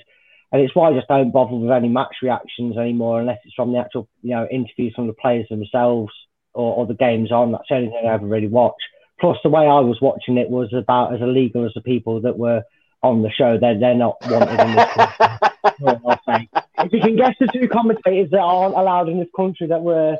and 0.51 0.61
it's 0.61 0.75
why 0.75 0.89
I 0.89 0.93
just 0.93 1.07
don't 1.07 1.31
bother 1.31 1.55
with 1.55 1.71
any 1.71 1.89
match 1.89 2.15
reactions 2.21 2.77
anymore 2.77 3.21
unless 3.21 3.39
it's 3.45 3.55
from 3.55 3.71
the 3.71 3.79
actual 3.79 4.07
you 4.21 4.31
know 4.31 4.47
interviews 4.49 4.93
from 4.95 5.07
the 5.07 5.13
players 5.13 5.47
themselves 5.49 6.11
or, 6.53 6.75
or 6.75 6.87
the 6.87 6.93
games 6.93 7.31
on. 7.31 7.51
That's 7.51 7.65
the 7.69 7.75
only 7.75 7.89
thing 7.89 8.05
I 8.05 8.13
ever 8.13 8.25
really 8.25 8.47
watch 8.47 8.81
plus 9.19 9.37
the 9.43 9.49
way 9.49 9.61
I 9.61 9.79
was 9.79 9.99
watching 10.01 10.37
it 10.37 10.49
was 10.49 10.73
about 10.73 11.13
as 11.13 11.21
illegal 11.21 11.65
as 11.65 11.73
the 11.73 11.81
people 11.81 12.21
that 12.21 12.37
were 12.37 12.63
on 13.03 13.21
the 13.21 13.29
show. 13.29 13.57
They're 13.59 13.79
they're 13.79 13.95
not 13.95 14.17
wanted 14.25 14.59
in 14.59 14.75
this 14.75 14.93
country. 14.93 16.49
if 16.79 16.93
you 16.93 17.01
can 17.01 17.15
guess 17.15 17.35
the 17.39 17.47
two 17.47 17.67
commentators 17.67 18.31
that 18.31 18.39
aren't 18.39 18.75
allowed 18.75 19.09
in 19.09 19.19
this 19.19 19.29
country 19.35 19.67
that 19.67 19.81
were 19.81 20.17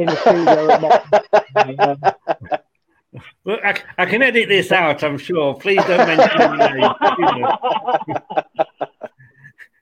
in 0.00 0.06
the 0.06 0.16
studio. 0.16 0.68
um, 1.78 2.00
well, 3.44 3.58
I, 3.64 3.82
I, 3.98 4.06
can 4.06 4.22
edit 4.22 4.48
this 4.48 4.72
out, 4.72 5.02
I'm 5.02 5.18
sure. 5.18 5.54
Please 5.54 5.82
don't 5.84 6.06
mention 6.06 6.56
me. 6.58 7.44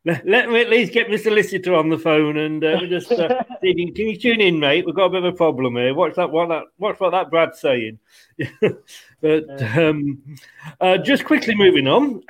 let, 0.25 0.49
me 0.49 0.61
at 0.61 0.71
least 0.71 0.93
get 0.93 1.11
my 1.11 1.17
solicitor 1.17 1.75
on 1.75 1.91
the 1.91 1.99
phone 1.99 2.39
and 2.39 2.65
uh, 2.65 2.81
just 2.87 3.13
uh, 3.13 3.43
can 3.63 3.93
you 3.95 4.17
tune 4.17 4.41
in, 4.41 4.59
mate? 4.59 4.87
We've 4.87 4.95
got 4.95 5.07
a 5.07 5.11
bit 5.11 5.25
of 5.25 5.35
a 5.35 5.37
problem 5.37 5.77
here. 5.77 5.95
Watch 5.95 6.15
that? 6.15 6.31
What 6.31 6.49
that? 6.49 6.65
What's 6.79 7.01
what 7.01 7.11
that 7.11 7.31
Brad's 7.31 7.61
saying? 7.61 7.99
but 9.21 9.63
um, 9.77 10.23
uh, 10.81 10.97
just 10.99 11.25
quickly 11.25 11.55
moving 11.55 11.87
on, 11.87 12.23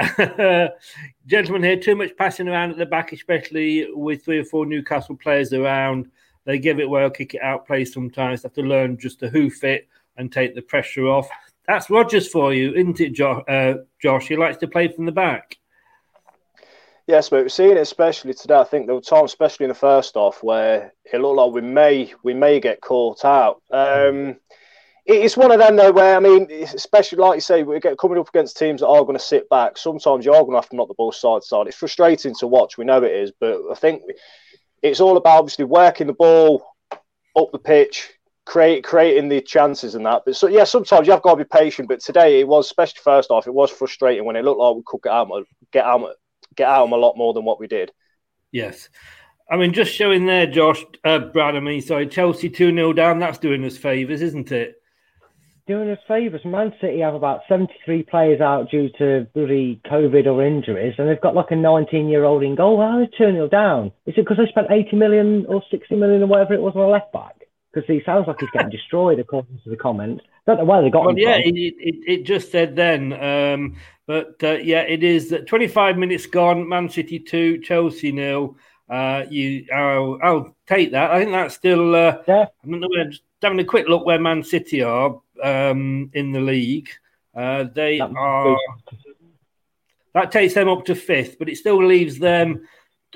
gentlemen 1.26 1.62
here, 1.62 1.78
too 1.78 1.94
much 1.94 2.16
passing 2.16 2.48
around 2.48 2.70
at 2.70 2.78
the 2.78 2.86
back, 2.86 3.12
especially 3.12 3.86
with 3.92 4.24
three 4.24 4.38
or 4.38 4.44
four 4.44 4.66
Newcastle 4.66 5.16
players 5.16 5.52
around. 5.52 6.10
They 6.48 6.58
give 6.58 6.80
it 6.80 6.88
well, 6.88 7.10
kick 7.10 7.34
it 7.34 7.42
out, 7.42 7.66
play 7.66 7.84
sometimes. 7.84 8.40
They 8.40 8.46
Have 8.46 8.54
to 8.54 8.62
learn 8.62 8.96
just 8.96 9.20
to 9.20 9.28
hoof 9.28 9.64
it 9.64 9.86
and 10.16 10.32
take 10.32 10.54
the 10.54 10.62
pressure 10.62 11.06
off. 11.06 11.28
That's 11.66 11.90
Rodgers 11.90 12.26
for 12.26 12.54
you, 12.54 12.72
isn't 12.72 12.98
it, 13.00 13.12
Josh? 13.12 13.44
Uh, 13.46 13.74
Josh? 14.00 14.28
He 14.28 14.36
likes 14.36 14.56
to 14.60 14.66
play 14.66 14.88
from 14.88 15.04
the 15.04 15.12
back. 15.12 15.58
Yes, 17.06 17.28
but 17.28 17.42
we're 17.42 17.50
seeing 17.50 17.72
it 17.72 17.76
especially 17.76 18.32
today. 18.32 18.54
I 18.54 18.64
think 18.64 18.86
there 18.86 18.94
were 18.94 19.02
times, 19.02 19.30
especially 19.30 19.64
in 19.64 19.68
the 19.68 19.74
first 19.74 20.14
half, 20.14 20.42
where 20.42 20.94
it 21.12 21.20
looked 21.20 21.36
like 21.36 21.52
we 21.52 21.60
may 21.60 22.14
we 22.22 22.32
may 22.32 22.60
get 22.60 22.80
caught 22.80 23.26
out. 23.26 23.60
Um, 23.70 24.36
it's 25.04 25.36
one 25.36 25.52
of 25.52 25.58
them 25.58 25.76
though, 25.76 25.92
where 25.92 26.16
I 26.16 26.20
mean, 26.20 26.48
especially 26.50 27.18
like 27.18 27.36
you 27.36 27.40
say, 27.42 27.62
we 27.62 27.78
get 27.78 27.98
coming 27.98 28.18
up 28.18 28.28
against 28.30 28.56
teams 28.56 28.80
that 28.80 28.88
are 28.88 29.02
going 29.02 29.18
to 29.18 29.22
sit 29.22 29.50
back. 29.50 29.76
Sometimes 29.76 30.24
you 30.24 30.32
are 30.32 30.40
going 30.40 30.52
to 30.52 30.60
have 30.60 30.70
to 30.70 30.76
knock 30.76 30.88
the 30.88 30.94
ball 30.94 31.12
side 31.12 31.42
to 31.42 31.46
side. 31.46 31.66
It's 31.66 31.76
frustrating 31.76 32.34
to 32.36 32.46
watch. 32.46 32.78
We 32.78 32.86
know 32.86 33.02
it 33.02 33.12
is, 33.12 33.32
but 33.38 33.60
I 33.70 33.74
think 33.74 34.02
it's 34.82 35.00
all 35.00 35.16
about 35.16 35.38
obviously 35.38 35.64
working 35.64 36.06
the 36.06 36.12
ball 36.12 36.64
up 36.92 37.52
the 37.52 37.58
pitch, 37.58 38.10
create 38.44 38.84
creating 38.84 39.28
the 39.28 39.40
chances 39.40 39.94
and 39.94 40.06
that. 40.06 40.22
But 40.24 40.36
so 40.36 40.48
yeah, 40.48 40.64
sometimes 40.64 41.06
you 41.06 41.12
have 41.12 41.22
got 41.22 41.36
to 41.36 41.44
be 41.44 41.48
patient. 41.48 41.88
But 41.88 42.00
today 42.00 42.40
it 42.40 42.48
was, 42.48 42.66
especially 42.66 43.00
first 43.02 43.30
half, 43.30 43.46
it 43.46 43.54
was 43.54 43.70
frustrating 43.70 44.24
when 44.24 44.36
it 44.36 44.44
looked 44.44 44.60
like 44.60 44.76
we 44.76 44.82
could 44.86 45.02
get 45.02 45.12
out, 45.12 45.28
get 45.72 45.84
out 45.84 46.14
get 46.56 46.68
out 46.68 46.90
a 46.90 46.96
lot 46.96 47.16
more 47.16 47.32
than 47.32 47.44
what 47.44 47.60
we 47.60 47.66
did. 47.66 47.92
Yes. 48.52 48.88
I 49.50 49.56
mean, 49.56 49.72
just 49.72 49.94
showing 49.94 50.26
there, 50.26 50.46
Josh, 50.46 50.84
uh, 51.04 51.18
Brad, 51.18 51.56
I 51.56 51.60
mean, 51.60 51.80
sorry, 51.80 52.06
Chelsea 52.06 52.50
2 52.50 52.74
0 52.74 52.92
down, 52.92 53.18
that's 53.18 53.38
doing 53.38 53.64
us 53.64 53.78
favours, 53.78 54.20
isn't 54.20 54.52
it? 54.52 54.77
Doing 55.68 55.90
us 55.90 55.98
favours. 56.08 56.40
Man 56.46 56.72
City 56.80 57.00
have 57.00 57.14
about 57.14 57.42
73 57.46 58.02
players 58.04 58.40
out 58.40 58.70
due 58.70 58.88
to 58.96 59.26
bloody 59.34 59.80
COVID 59.84 60.26
or 60.26 60.42
injuries, 60.42 60.94
and 60.96 61.06
they've 61.06 61.20
got 61.20 61.34
like 61.34 61.50
a 61.50 61.56
19 61.56 62.08
year 62.08 62.24
old 62.24 62.42
in 62.42 62.54
goal. 62.54 62.80
How 62.80 62.96
are 62.96 63.00
they 63.00 63.10
2 63.18 63.32
0 63.32 63.48
down? 63.48 63.92
Is 64.06 64.14
it 64.16 64.26
because 64.26 64.38
they 64.38 64.48
spent 64.48 64.68
80 64.70 64.96
million 64.96 65.44
or 65.46 65.62
60 65.70 65.94
million 65.94 66.22
or 66.22 66.26
whatever 66.26 66.54
it 66.54 66.62
was 66.62 66.72
on 66.74 66.82
a 66.82 66.88
left 66.88 67.12
back? 67.12 67.34
Because 67.70 67.86
he 67.86 68.00
sounds 68.06 68.26
like 68.26 68.38
he's 68.40 68.48
getting 68.50 68.70
destroyed, 68.70 69.18
according 69.18 69.60
to 69.62 69.68
the 69.68 69.76
comments. 69.76 70.24
I 70.46 70.52
Don't 70.52 70.60
know 70.60 70.64
where 70.64 70.82
they 70.82 70.88
got 70.88 71.02
well, 71.02 71.10
him 71.10 71.18
yeah. 71.18 71.36
It, 71.36 71.54
it, 71.54 71.94
it 72.06 72.24
just 72.24 72.50
said 72.50 72.74
then 72.74 73.12
um, 73.12 73.76
but 74.06 74.42
uh, 74.42 74.52
yeah, 74.52 74.80
it 74.80 75.04
is 75.04 75.34
25 75.46 75.98
minutes 75.98 76.24
gone. 76.24 76.66
Man 76.66 76.88
City 76.88 77.18
two, 77.18 77.58
Chelsea 77.58 78.10
nil. 78.10 78.56
Uh, 78.88 79.26
you, 79.28 79.66
I'll, 79.70 80.18
I'll, 80.22 80.56
take 80.66 80.92
that. 80.92 81.10
I 81.10 81.18
think 81.20 81.32
that's 81.32 81.54
still. 81.54 81.94
Uh, 81.94 82.22
yeah. 82.26 82.46
I'm 82.64 82.80
just 83.10 83.22
having 83.42 83.60
a 83.60 83.64
quick 83.64 83.88
look 83.88 84.04
where 84.04 84.18
Man 84.18 84.42
City 84.42 84.82
are 84.82 85.20
um, 85.42 86.10
in 86.14 86.32
the 86.32 86.40
league. 86.40 86.88
Uh, 87.34 87.64
they 87.72 87.98
that 87.98 88.10
are. 88.16 88.56
That 90.14 90.32
takes 90.32 90.54
them 90.54 90.68
up 90.68 90.84
to 90.86 90.94
fifth, 90.94 91.38
but 91.38 91.48
it 91.48 91.58
still 91.58 91.84
leaves 91.84 92.18
them 92.18 92.66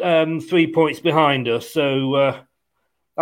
um, 0.02 0.40
three 0.40 0.72
points 0.72 1.00
behind 1.00 1.48
us. 1.48 1.70
So 1.70 2.14
uh, 2.14 2.40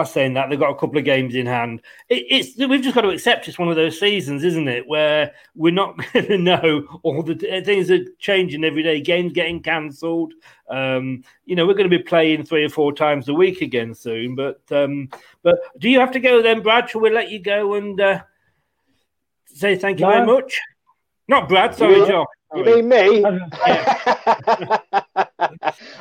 that's 0.00 0.12
saying 0.12 0.35
that 0.35 0.50
they've 0.50 0.59
got 0.59 0.71
a 0.71 0.78
couple 0.78 0.99
of 0.99 1.04
games 1.04 1.35
in 1.35 1.47
hand. 1.47 1.83
It, 2.09 2.26
it's 2.28 2.57
we've 2.57 2.83
just 2.83 2.95
got 2.95 3.02
to 3.02 3.11
accept 3.11 3.49
it's 3.49 3.59
one 3.59 3.69
of 3.69 3.76
those 3.76 3.99
seasons, 3.99 4.42
isn't 4.45 4.69
it, 4.69 4.87
where 4.87 5.33
we're 5.54 5.73
not 5.73 5.97
going 6.12 6.26
to 6.26 6.38
know 6.38 7.00
all 7.02 7.23
the 7.23 7.35
things 7.35 7.90
are 7.90 8.04
changing 8.19 8.64
every 8.64 8.83
day. 8.83 9.00
Games 9.00 9.33
getting 9.33 9.62
cancelled. 9.62 10.33
Um, 10.69 11.25
you 11.45 11.57
know, 11.57 11.66
we're 11.66 11.75
going 11.75 11.90
to 11.90 11.97
be 11.97 12.02
playing 12.02 12.45
three 12.45 12.64
or 12.64 12.69
four 12.69 12.92
times 12.92 13.28
a 13.28 13.35
week 13.35 13.61
again 13.61 13.95
soon. 13.95 14.35
But 14.35 14.61
um, 14.71 15.09
but 15.42 15.59
do 15.78 15.88
you 15.88 16.00
have 16.00 16.12
to 16.12 16.21
go 16.21 16.42
then, 16.42 16.62
Brad? 16.62 16.90
Shall 16.90 17.00
we 17.00 17.11
let 17.11 17.30
you 17.30 17.38
go 17.38 17.75
and 17.75 18.00
uh, 18.00 18.23
say 19.47 19.76
thank 19.76 20.00
you 20.00 20.07
no. 20.07 20.12
very 20.12 20.26
much? 20.26 20.59
Not 21.28 21.49
Brad, 21.49 21.75
sorry, 21.75 22.07
John. 22.09 22.26
You 22.57 22.64
mean 22.64 22.88
me? 22.88 23.25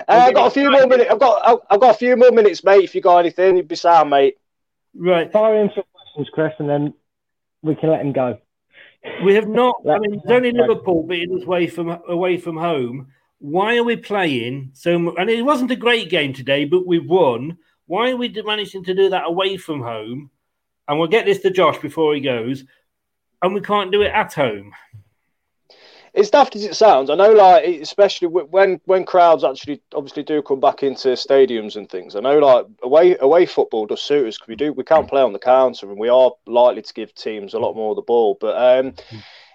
uh, 0.07 0.25
I've 0.27 0.33
got 0.33 0.47
a 0.47 0.51
few 0.51 0.69
more 0.71 0.87
minutes. 0.87 1.09
I've 1.11 1.19
got 1.19 1.63
I've 1.69 1.79
got 1.79 1.95
a 1.95 1.97
few 1.97 2.15
more 2.15 2.31
minutes, 2.31 2.63
mate. 2.63 2.83
If 2.83 2.95
you 2.95 3.01
got 3.01 3.19
anything, 3.19 3.57
you'd 3.57 3.67
be 3.67 3.75
sound, 3.75 4.09
mate. 4.09 4.37
Right. 4.95 5.31
Fire 5.31 5.61
him 5.61 5.69
some 5.73 5.83
questions, 5.93 6.29
Chris, 6.33 6.53
and 6.59 6.69
then 6.69 6.93
we 7.61 7.75
can 7.75 7.89
let 7.89 8.01
him 8.01 8.13
go. 8.13 8.39
We 9.23 9.35
have 9.35 9.47
not. 9.47 9.81
I 9.89 9.99
mean, 9.99 10.15
it's 10.15 10.29
only 10.29 10.51
Liverpool 10.51 11.03
being 11.03 11.35
us 11.37 11.43
away 11.43 11.67
from 11.67 11.89
away 12.07 12.37
from 12.37 12.57
home. 12.57 13.07
Why 13.39 13.77
are 13.77 13.83
we 13.83 13.95
playing 13.95 14.71
so? 14.73 15.15
And 15.15 15.29
it 15.29 15.43
wasn't 15.43 15.71
a 15.71 15.75
great 15.75 16.09
game 16.09 16.33
today, 16.33 16.65
but 16.65 16.85
we 16.85 16.99
won. 16.99 17.57
Why 17.85 18.11
are 18.11 18.17
we 18.17 18.29
managing 18.29 18.83
to 18.85 18.93
do 18.93 19.09
that 19.09 19.25
away 19.25 19.57
from 19.57 19.81
home? 19.81 20.29
And 20.87 20.99
we'll 20.99 21.07
get 21.07 21.25
this 21.25 21.39
to 21.39 21.49
Josh 21.49 21.77
before 21.79 22.13
he 22.13 22.21
goes. 22.21 22.63
And 23.41 23.53
we 23.53 23.61
can't 23.61 23.91
do 23.91 24.01
it 24.01 24.11
at 24.11 24.33
home. 24.33 24.73
As 26.15 26.29
daft 26.29 26.55
as 26.55 26.65
it 26.65 26.75
sounds, 26.75 27.09
I 27.09 27.15
know, 27.15 27.31
like 27.31 27.65
especially 27.65 28.27
when 28.27 28.81
when 28.85 29.05
crowds 29.05 29.43
actually 29.43 29.81
obviously 29.93 30.23
do 30.23 30.41
come 30.41 30.59
back 30.59 30.83
into 30.83 31.09
stadiums 31.09 31.75
and 31.75 31.89
things. 31.89 32.15
I 32.15 32.19
know, 32.19 32.39
like 32.39 32.65
away 32.81 33.17
away 33.19 33.45
football 33.45 33.85
does 33.85 34.01
suit 34.01 34.27
us 34.27 34.37
because 34.37 34.47
we 34.47 34.55
do 34.55 34.73
we 34.73 34.83
can't 34.83 35.07
play 35.07 35.21
on 35.21 35.33
the 35.33 35.39
counter 35.39 35.89
and 35.89 35.99
we 35.99 36.09
are 36.09 36.31
likely 36.47 36.81
to 36.81 36.93
give 36.93 37.13
teams 37.13 37.53
a 37.53 37.59
lot 37.59 37.75
more 37.75 37.91
of 37.91 37.95
the 37.95 38.01
ball. 38.01 38.37
But 38.39 38.55
um, 38.57 38.93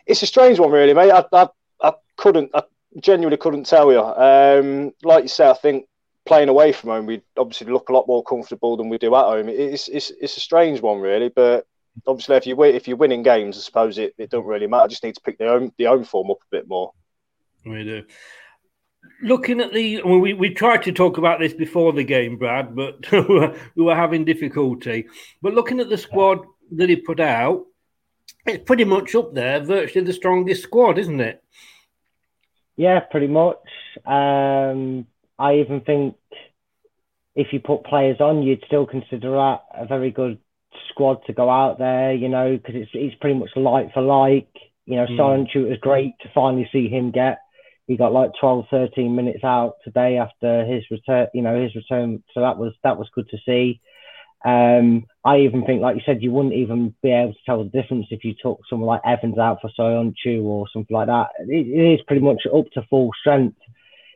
it's 0.06 0.23
a 0.23 0.26
strange 0.26 0.58
one, 0.58 0.70
really, 0.70 0.94
mate. 0.94 1.11
I, 1.11 1.25
I, 1.32 1.49
I 1.82 1.92
couldn't, 2.16 2.50
I 2.54 2.62
genuinely 3.00 3.38
couldn't 3.38 3.64
tell 3.64 3.90
you. 3.90 4.00
Um, 4.00 4.92
like 5.02 5.25
you 5.25 5.28
say, 5.28 5.49
I 5.49 5.54
think 5.54 5.87
playing 6.26 6.49
away 6.49 6.73
from 6.73 6.90
home, 6.90 7.06
we 7.06 7.23
obviously 7.37 7.73
look 7.73 7.88
a 7.88 7.92
lot 7.92 8.06
more 8.06 8.23
comfortable 8.23 8.76
than 8.76 8.88
we 8.88 8.99
do 8.99 9.14
at 9.14 9.25
home. 9.25 9.49
It's 9.49 9.88
it's 9.88 10.11
it's 10.20 10.37
a 10.37 10.40
strange 10.40 10.80
one, 10.80 11.00
really, 11.00 11.28
but 11.28 11.66
obviously 12.06 12.36
if 12.36 12.46
you 12.46 12.56
win, 12.56 12.74
if 12.74 12.88
you're 12.88 12.96
winning 12.96 13.22
games, 13.22 13.56
I 13.56 13.60
suppose 13.60 13.98
it, 13.98 14.14
it 14.18 14.30
don't 14.30 14.46
really 14.46 14.66
matter. 14.66 14.84
I 14.84 14.88
just 14.88 15.04
need 15.04 15.14
to 15.14 15.20
pick 15.20 15.38
the 15.38 15.48
own 15.48 15.72
the 15.78 15.86
own 15.86 16.04
form 16.04 16.30
up 16.30 16.38
a 16.42 16.50
bit 16.50 16.68
more. 16.68 16.92
We 17.64 17.84
do. 17.84 18.04
Looking 19.22 19.60
at 19.60 19.72
the, 19.72 20.02
well, 20.02 20.18
we 20.18 20.32
we 20.32 20.50
tried 20.54 20.82
to 20.84 20.92
talk 20.92 21.18
about 21.18 21.38
this 21.38 21.52
before 21.52 21.92
the 21.92 22.04
game, 22.04 22.36
Brad, 22.36 22.74
but 22.74 23.10
we 23.12 23.84
were 23.84 23.94
having 23.94 24.24
difficulty. 24.24 25.06
But 25.42 25.54
looking 25.54 25.80
at 25.80 25.88
the 25.88 25.98
squad 25.98 26.40
that 26.72 26.88
he 26.88 26.96
put 26.96 27.20
out, 27.20 27.64
it's 28.46 28.64
pretty 28.64 28.84
much 28.84 29.14
up 29.14 29.34
there, 29.34 29.60
virtually 29.60 30.04
the 30.04 30.12
strongest 30.12 30.62
squad, 30.62 30.98
isn't 30.98 31.20
it? 31.20 31.42
Yeah, 32.76 33.00
pretty 33.00 33.28
much. 33.28 33.58
Um, 34.04 35.06
I 35.38 35.56
even 35.56 35.80
think 35.82 36.16
if 37.34 37.52
you 37.52 37.60
put 37.60 37.84
players 37.84 38.20
on, 38.20 38.42
you'd 38.42 38.64
still 38.66 38.86
consider 38.86 39.30
that 39.32 39.62
a 39.74 39.86
very 39.86 40.10
good 40.10 40.38
squad 40.90 41.18
to 41.26 41.32
go 41.32 41.50
out 41.50 41.78
there, 41.78 42.12
you 42.12 42.28
know, 42.28 42.56
because 42.56 42.74
it's 42.76 42.90
it's 42.94 43.16
pretty 43.20 43.38
much 43.38 43.50
like 43.56 43.92
for 43.92 44.02
like. 44.02 44.48
You 44.86 44.96
know, 44.96 45.06
mm. 45.06 45.16
Söyüncü 45.16 45.68
was 45.68 45.78
great 45.80 46.12
to 46.20 46.28
finally 46.34 46.68
see 46.70 46.88
him 46.88 47.10
get. 47.10 47.38
He 47.86 47.96
got 47.96 48.12
like 48.12 48.32
12, 48.40 48.66
13 48.70 49.14
minutes 49.14 49.44
out 49.44 49.76
today 49.82 50.18
after 50.18 50.64
his 50.64 50.84
return. 50.90 51.28
You 51.32 51.42
know, 51.42 51.62
his 51.62 51.74
return. 51.74 52.22
So 52.34 52.40
that 52.40 52.58
was 52.58 52.74
that 52.82 52.98
was 52.98 53.08
good 53.14 53.28
to 53.30 53.38
see. 53.46 53.80
Um, 54.44 55.06
I 55.24 55.38
even 55.38 55.64
think, 55.64 55.80
like 55.80 55.96
you 55.96 56.02
said, 56.04 56.22
you 56.22 56.30
wouldn't 56.30 56.54
even 56.54 56.94
be 57.02 57.10
able 57.10 57.32
to 57.32 57.38
tell 57.46 57.64
the 57.64 57.70
difference 57.70 58.06
if 58.10 58.24
you 58.24 58.34
took 58.40 58.60
someone 58.68 58.86
like 58.86 59.00
Evans 59.04 59.38
out 59.38 59.60
for 59.62 59.70
Söyüncü 59.78 60.44
or 60.44 60.66
something 60.70 60.94
like 60.94 61.06
that. 61.06 61.28
It, 61.48 61.66
it 61.66 61.94
is 61.94 62.04
pretty 62.06 62.20
much 62.20 62.42
up 62.54 62.66
to 62.74 62.82
full 62.90 63.10
strength, 63.18 63.56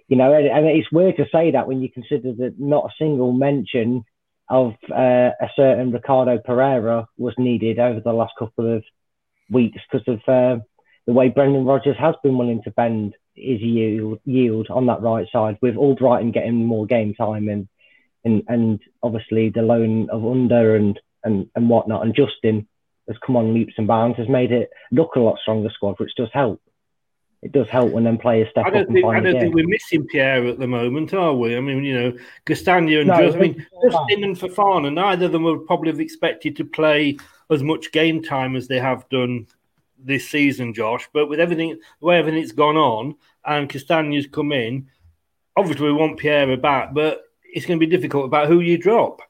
you 0.08 0.16
know. 0.18 0.34
And, 0.34 0.46
and, 0.46 0.66
it's 0.66 0.92
weird 0.92 1.16
to 1.16 1.25
say 1.32 1.52
that 1.52 1.66
when 1.66 1.80
you 1.80 1.88
consider 1.90 2.34
that 2.34 2.56
not 2.58 2.84
a 2.84 2.94
single 2.98 3.32
mention 3.32 4.04
of 4.50 4.75
uh, 4.90 5.31
a 5.40 5.49
certain 5.57 5.93
Ricardo 5.93 6.38
Pereira 6.38 7.07
was 7.17 7.35
needed 7.38 7.78
over 7.78 8.00
the 8.00 8.12
last 8.12 8.33
couple 8.38 8.76
of 8.76 8.85
weeks 9.50 9.78
because 9.90 10.07
of 10.09 10.21
uh, 10.26 10.62
the 11.07 11.12
way 11.12 11.28
Brendan 11.28 11.64
Rodgers 11.64 11.97
has 11.99 12.14
been 12.23 12.38
willing 12.38 12.62
to 12.64 12.71
bend 12.71 13.14
his 13.35 13.61
yield, 13.61 14.21
yield 14.25 14.69
on 14.71 14.87
that 14.87 15.02
right 15.02 15.26
side, 15.33 15.59
with 15.61 15.75
Albrighton 15.75 16.33
getting 16.33 16.64
more 16.64 16.87
game 16.87 17.14
time 17.14 17.49
and 17.49 17.69
and 18.25 18.43
and 18.49 18.81
obviously 19.02 19.50
the 19.50 19.62
loan 19.62 20.11
of 20.11 20.25
Under 20.25 20.76
and 20.76 20.99
and 21.25 21.49
and 21.55 21.69
whatnot, 21.69 22.05
and 22.05 22.14
Justin 22.14 22.67
has 23.07 23.17
come 23.25 23.37
on 23.37 23.55
leaps 23.55 23.75
and 23.78 23.87
bounds, 23.87 24.19
has 24.19 24.28
made 24.28 24.52
it 24.52 24.71
look 24.90 25.14
a 25.17 25.21
lot 25.21 25.38
stronger 25.40 25.71
squad, 25.73 25.95
which 25.99 26.14
does 26.17 26.28
help 26.33 26.61
it 27.42 27.52
does 27.52 27.68
help 27.68 27.92
when 27.92 28.04
them 28.04 28.18
players 28.18 28.49
step 28.50 28.66
I 28.66 28.71
don't 28.71 28.83
up. 28.83 28.88
Think, 28.88 29.07
I 29.07 29.21
don't 29.21 29.38
think 29.38 29.54
we're 29.54 29.66
missing 29.66 30.07
Pierre 30.07 30.47
at 30.47 30.59
the 30.59 30.66
moment, 30.66 31.14
are 31.14 31.35
we? 31.35 31.57
I 31.57 31.61
mean, 31.61 31.85
you 31.85 31.95
know, 31.95 32.18
Castagna 32.45 32.99
and 32.99 33.09
no, 33.09 33.26
Just, 33.26 33.37
I 33.37 33.40
mean, 33.40 33.66
Justin 33.83 34.25
and 34.25 34.37
Fofana, 34.37 34.92
neither 34.92 35.26
of 35.26 35.33
them 35.33 35.45
would 35.45 35.66
probably 35.66 35.90
have 35.90 36.00
expected 36.00 36.57
to 36.57 36.64
play 36.64 37.16
as 37.50 37.62
much 37.62 37.92
game 37.92 38.23
time 38.23 38.57
as 38.57 38.66
they 38.66 38.80
have 38.80 39.09
done 39.09 39.47
this 39.99 40.28
season, 40.28 40.75
Josh. 40.75 41.09
But 41.12 41.28
with 41.28 41.38
everything, 41.38 41.78
the 42.00 42.07
way 42.07 42.18
everything's 42.18 42.52
gone 42.52 42.76
on, 42.76 43.14
and 43.45 43.68
Castagna's 43.68 44.26
come 44.26 44.52
in, 44.52 44.88
obviously 45.57 45.87
we 45.87 45.92
want 45.92 46.18
Pierre 46.18 46.57
back, 46.57 46.92
but 46.92 47.23
it's 47.45 47.66
going 47.66 47.78
to 47.78 47.87
be 47.87 47.90
difficult 47.90 48.25
about 48.25 48.49
who 48.49 48.61
you 48.61 48.78
drop. 48.78 49.23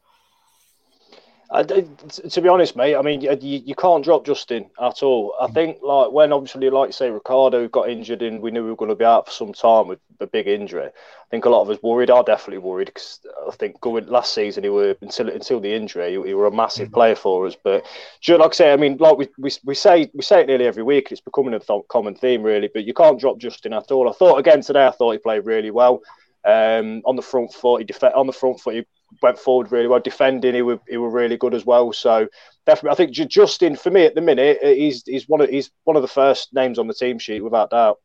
I, 1.50 1.62
to 1.62 2.43
be 2.43 2.49
honest, 2.49 2.76
mate, 2.76 2.95
I 2.95 3.00
mean, 3.00 3.23
you, 3.23 3.31
you 3.40 3.75
can't 3.75 4.05
drop 4.05 4.26
Justin 4.26 4.69
at 4.78 5.02
all. 5.02 5.35
I 5.40 5.47
think, 5.47 5.78
like, 5.83 6.12
when 6.12 6.31
obviously, 6.31 6.69
like 6.69 6.93
say, 6.93 7.11
Ricardo 7.11 7.67
got 7.69 7.88
injured 7.88 8.21
and 8.21 8.43
we 8.43 8.50
knew 8.50 8.64
we 8.64 8.71
were 8.71 8.76
going 8.76 8.90
to 8.90 8.95
be 8.95 9.05
out 9.05 9.26
for 9.26 9.33
some 9.33 9.55
time 9.55 9.88
with 9.88 9.99
a 10.21 10.26
big 10.26 10.47
injury, 10.47 10.85
I 10.85 11.31
think 11.31 11.47
a 11.47 11.49
lot 11.49 11.62
of 11.62 11.71
us 11.71 11.83
worried. 11.83 12.11
I 12.11 12.21
definitely 12.23 12.59
worried 12.59 12.88
because 12.88 13.21
I 13.47 13.52
think 13.52 13.81
going 13.81 14.09
last 14.09 14.35
season, 14.35 14.64
he 14.64 14.68
were 14.68 14.94
until 15.01 15.31
until 15.31 15.59
the 15.59 15.75
injury, 15.75 16.11
he, 16.11 16.29
he 16.29 16.35
were 16.35 16.46
a 16.46 16.55
massive 16.55 16.92
player 16.92 17.14
for 17.14 17.46
us. 17.46 17.57
But 17.62 17.85
like 18.29 18.40
I 18.40 18.55
say, 18.55 18.73
I 18.73 18.77
mean, 18.77 18.99
like 18.99 19.16
we, 19.16 19.29
we, 19.38 19.51
we 19.64 19.75
say 19.75 20.11
we 20.12 20.23
say 20.23 20.42
it 20.42 20.49
nearly 20.49 20.66
every 20.66 20.83
week, 20.83 21.09
it's 21.11 21.20
becoming 21.20 21.55
a 21.55 21.61
th- 21.61 21.83
common 21.88 22.14
theme, 22.14 22.42
really. 22.42 22.68
But 22.73 22.85
you 22.85 22.92
can't 22.92 23.18
drop 23.18 23.38
Justin 23.38 23.73
at 23.73 23.90
all. 23.90 24.09
I 24.09 24.12
thought 24.12 24.38
again 24.38 24.61
today, 24.61 24.87
I 24.87 24.90
thought 24.90 25.12
he 25.12 25.18
played 25.18 25.46
really 25.46 25.70
well. 25.70 26.03
Um, 26.44 27.03
on 27.05 27.16
the 27.16 27.23
front 27.23 27.53
foot, 27.53 27.81
he 27.81 27.85
def- 27.85 28.03
on 28.03 28.27
the 28.27 28.33
front 28.33 28.61
foot, 28.61 28.75
he 28.75 28.87
went 29.23 29.38
forward 29.38 29.73
really 29.73 29.88
well. 29.88 30.01
Defending, 30.01 30.55
he 30.55 30.62
were 30.62 30.81
he 30.88 30.97
were 30.97 31.11
really 31.11 31.37
good 31.37 31.55
as 31.55 31.64
well. 31.64 31.92
So 31.92 32.29
definitely, 32.66 32.90
I 32.90 32.94
think 32.94 33.31
Justin 33.31 33.77
for 33.77 33.90
me 33.90 34.05
at 34.05 34.14
the 34.14 34.21
minute, 34.21 34.59
uh, 34.62 34.68
he's 34.68 35.03
he's 35.07 35.29
one 35.29 35.40
of 35.40 35.49
he's 35.49 35.71
one 35.85 35.97
of 35.97 36.03
the 36.03 36.09
first 36.09 36.55
names 36.55 36.79
on 36.79 36.87
the 36.87 36.94
team 36.94 37.18
sheet 37.18 37.40
without 37.40 37.71
doubt. 37.71 37.99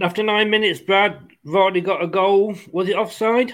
After 0.00 0.22
nine 0.22 0.50
minutes, 0.50 0.80
Brad 0.80 1.20
Vardy 1.46 1.82
got 1.82 2.02
a 2.02 2.06
goal. 2.06 2.54
Was 2.72 2.88
it 2.88 2.96
offside? 2.96 3.52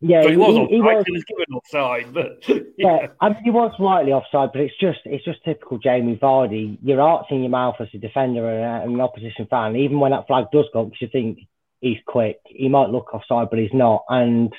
Yeah, 0.00 0.22
so 0.22 0.30
he, 0.30 0.36
was 0.36 0.54
he, 0.54 0.60
offside. 0.60 0.74
He 0.74 0.80
was, 0.80 1.04
he 1.06 1.12
was 1.12 1.24
given 1.24 1.54
offside, 1.54 2.12
but 2.12 2.48
yeah. 2.48 2.98
yeah, 3.00 3.06
I 3.20 3.30
mean, 3.30 3.44
he 3.44 3.50
was 3.50 3.72
slightly 3.76 4.12
offside. 4.12 4.50
But 4.52 4.62
it's 4.62 4.78
just 4.78 5.00
it's 5.04 5.24
just 5.24 5.42
typical 5.44 5.78
Jamie 5.78 6.16
Vardy. 6.16 6.78
Your 6.82 7.00
art's 7.00 7.28
in 7.30 7.40
your 7.40 7.50
mouth 7.50 7.76
as 7.80 7.88
a 7.94 7.98
defender 7.98 8.48
and 8.48 8.92
an 8.94 9.00
opposition 9.00 9.46
fan. 9.46 9.76
Even 9.76 10.00
when 10.00 10.12
that 10.12 10.26
flag 10.26 10.46
does 10.52 10.66
go, 10.72 10.84
because 10.84 11.00
you 11.00 11.08
think 11.08 11.38
he's 11.80 11.98
quick. 12.06 12.38
He 12.46 12.68
might 12.68 12.90
look 12.90 13.14
offside, 13.14 13.50
but 13.50 13.58
he's 13.58 13.74
not. 13.74 14.04
And 14.08 14.52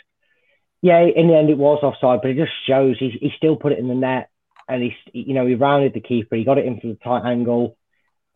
yeah, 0.82 1.00
in 1.02 1.28
the 1.28 1.36
end, 1.36 1.50
it 1.50 1.58
was 1.58 1.80
offside, 1.84 2.22
but 2.22 2.32
it 2.32 2.38
just 2.38 2.52
shows 2.68 2.98
he, 3.00 3.10
he 3.10 3.32
still 3.36 3.56
put 3.56 3.72
it 3.72 3.80
in 3.80 3.88
the 3.88 3.96
net, 3.96 4.30
and 4.68 4.84
he 4.84 4.94
you 5.14 5.34
know 5.34 5.46
he 5.46 5.56
rounded 5.56 5.94
the 5.94 6.02
keeper. 6.02 6.36
He 6.36 6.44
got 6.44 6.58
it 6.58 6.66
in 6.66 6.80
from 6.80 6.92
the 6.92 6.96
tight 6.98 7.26
angle, 7.26 7.78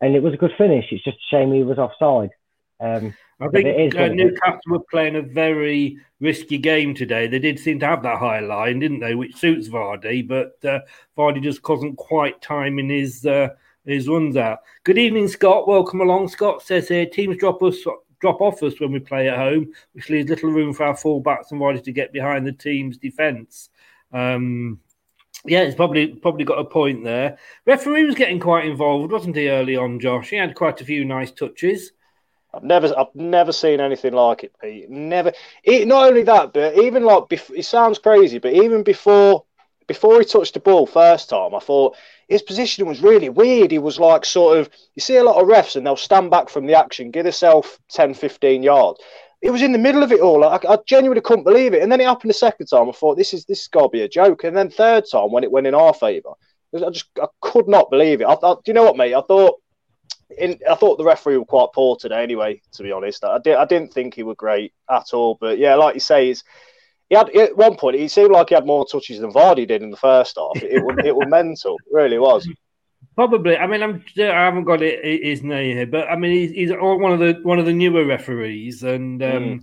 and 0.00 0.14
it 0.14 0.22
was 0.22 0.34
a 0.34 0.38
good 0.38 0.52
finish. 0.58 0.86
It's 0.90 1.04
just 1.04 1.18
a 1.18 1.30
shame 1.30 1.52
he 1.52 1.62
was 1.62 1.78
offside. 1.78 2.30
Um, 2.80 3.14
I 3.40 3.48
think 3.48 3.96
uh, 3.96 4.08
Newcastle 4.08 4.60
were 4.68 4.80
playing 4.90 5.16
a 5.16 5.22
very 5.22 5.98
risky 6.20 6.58
game 6.58 6.94
today. 6.94 7.26
They 7.26 7.40
did 7.40 7.58
seem 7.58 7.80
to 7.80 7.86
have 7.86 8.02
that 8.02 8.18
high 8.18 8.40
line, 8.40 8.78
didn't 8.78 9.00
they? 9.00 9.14
Which 9.14 9.36
suits 9.36 9.68
Vardy, 9.68 10.26
but 10.26 10.64
uh, 10.64 10.80
Vardy 11.16 11.42
just 11.42 11.66
wasn't 11.68 11.96
quite 11.96 12.40
timing 12.40 12.88
his 12.88 13.26
uh, 13.26 13.48
his 13.84 14.08
runs 14.08 14.36
out. 14.36 14.60
Good 14.84 14.98
evening, 14.98 15.28
Scott. 15.28 15.66
Welcome 15.66 16.00
along. 16.00 16.28
Scott 16.28 16.62
says 16.62 16.88
here 16.88 17.06
teams 17.06 17.36
drop 17.36 17.62
us 17.62 17.84
drop 18.22 18.40
off 18.40 18.62
us 18.62 18.80
when 18.80 18.92
we 18.92 19.00
play 19.00 19.28
at 19.28 19.36
home, 19.36 19.72
which 19.92 20.08
leaves 20.08 20.30
little 20.30 20.50
room 20.50 20.72
for 20.72 20.84
our 20.84 20.94
fullbacks 20.94 21.50
and 21.50 21.60
riders 21.60 21.82
to 21.82 21.92
get 21.92 22.12
behind 22.12 22.46
the 22.46 22.52
team's 22.52 22.96
defence. 22.96 23.68
Um, 24.12 24.80
yeah, 25.44 25.62
it's 25.62 25.74
probably 25.74 26.06
probably 26.06 26.44
got 26.44 26.60
a 26.60 26.64
point 26.64 27.02
there. 27.02 27.36
Referee 27.66 28.04
was 28.04 28.14
getting 28.14 28.38
quite 28.38 28.64
involved, 28.64 29.10
wasn't 29.12 29.36
he, 29.36 29.50
early 29.50 29.76
on, 29.76 29.98
Josh? 29.98 30.30
He 30.30 30.36
had 30.36 30.54
quite 30.54 30.80
a 30.80 30.84
few 30.84 31.04
nice 31.04 31.32
touches. 31.32 31.92
I've 32.54 32.62
never, 32.62 32.96
I've 32.96 33.14
never 33.14 33.50
seen 33.50 33.80
anything 33.80 34.12
like 34.12 34.44
it, 34.44 34.52
Pete. 34.60 34.88
Never. 34.88 35.32
It, 35.64 35.88
not 35.88 36.06
only 36.06 36.22
that, 36.22 36.52
but 36.52 36.78
even 36.78 37.02
like, 37.02 37.24
it 37.30 37.64
sounds 37.64 37.98
crazy, 37.98 38.38
but 38.38 38.52
even 38.52 38.82
before, 38.82 39.44
before 39.88 40.18
he 40.20 40.24
touched 40.26 40.54
the 40.54 40.60
ball 40.60 40.86
first 40.86 41.30
time, 41.30 41.54
I 41.54 41.60
thought 41.60 41.96
his 42.32 42.42
position 42.42 42.86
was 42.86 43.02
really 43.02 43.28
weird. 43.28 43.70
He 43.70 43.78
was 43.78 44.00
like 44.00 44.24
sort 44.24 44.58
of, 44.58 44.70
you 44.94 45.02
see 45.02 45.16
a 45.16 45.22
lot 45.22 45.40
of 45.40 45.48
refs 45.48 45.76
and 45.76 45.86
they'll 45.86 45.96
stand 45.96 46.30
back 46.30 46.48
from 46.48 46.66
the 46.66 46.74
action, 46.74 47.10
give 47.10 47.24
themselves 47.24 47.78
10, 47.90 48.14
15 48.14 48.62
yards. 48.62 49.00
It 49.42 49.50
was 49.50 49.60
in 49.60 49.72
the 49.72 49.78
middle 49.78 50.02
of 50.02 50.12
it 50.12 50.20
all. 50.20 50.42
I, 50.42 50.58
I 50.66 50.78
genuinely 50.86 51.20
couldn't 51.20 51.44
believe 51.44 51.74
it. 51.74 51.82
And 51.82 51.92
then 51.92 52.00
it 52.00 52.06
happened 52.06 52.30
the 52.30 52.34
second 52.34 52.68
time. 52.68 52.88
I 52.88 52.92
thought, 52.92 53.18
this 53.18 53.34
is 53.34 53.44
this 53.44 53.68
got 53.68 53.82
to 53.82 53.88
be 53.90 54.00
a 54.00 54.08
joke. 54.08 54.44
And 54.44 54.56
then 54.56 54.70
third 54.70 55.04
time, 55.10 55.30
when 55.30 55.44
it 55.44 55.52
went 55.52 55.66
in 55.66 55.74
our 55.74 55.92
favour, 55.92 56.30
I 56.74 56.88
just 56.90 57.10
I 57.20 57.26
could 57.42 57.68
not 57.68 57.90
believe 57.90 58.22
it. 58.22 58.24
I, 58.24 58.32
I, 58.32 58.54
do 58.54 58.60
you 58.66 58.72
know 58.72 58.84
what, 58.84 58.96
mate? 58.96 59.14
I 59.14 59.20
thought 59.20 59.60
in, 60.38 60.58
I 60.70 60.74
thought 60.74 60.96
the 60.96 61.04
referee 61.04 61.36
was 61.36 61.46
quite 61.48 61.68
poor 61.74 61.96
today. 61.96 62.22
Anyway, 62.22 62.62
to 62.72 62.82
be 62.82 62.92
honest, 62.92 63.24
I 63.24 63.38
did 63.44 63.56
I 63.56 63.66
didn't 63.66 63.92
think 63.92 64.14
he 64.14 64.22
was 64.22 64.36
great 64.38 64.72
at 64.88 65.12
all. 65.12 65.36
But 65.38 65.58
yeah, 65.58 65.74
like 65.74 65.94
you 65.94 66.00
say, 66.00 66.30
is 66.30 66.44
he 67.12 67.16
had 67.16 67.28
at 67.36 67.56
one 67.58 67.76
point 67.76 67.98
he 67.98 68.08
seemed 68.08 68.32
like 68.32 68.48
he 68.48 68.54
had 68.54 68.64
more 68.64 68.86
touches 68.86 69.20
than 69.20 69.30
Vardy 69.30 69.68
did 69.68 69.82
in 69.82 69.90
the 69.90 69.98
first 69.98 70.38
half. 70.38 70.62
It, 70.62 70.72
it 70.72 70.82
was 70.82 70.96
it 71.04 71.14
was 71.14 71.28
mental, 71.28 71.76
it 71.76 71.94
really 71.94 72.18
was. 72.18 72.48
Probably. 73.14 73.58
I 73.58 73.66
mean, 73.66 73.82
I'm, 73.82 74.02
I 74.18 74.22
haven't 74.22 74.64
got 74.64 74.80
it, 74.80 75.22
his 75.22 75.42
name 75.42 75.76
here, 75.76 75.86
but 75.86 76.08
I 76.08 76.16
mean, 76.16 76.32
he's, 76.32 76.52
he's 76.52 76.70
one 76.70 77.12
of 77.12 77.18
the 77.18 77.38
one 77.42 77.58
of 77.58 77.66
the 77.66 77.72
newer 77.74 78.06
referees, 78.06 78.82
and 78.82 79.22
um, 79.22 79.28
mm. 79.28 79.60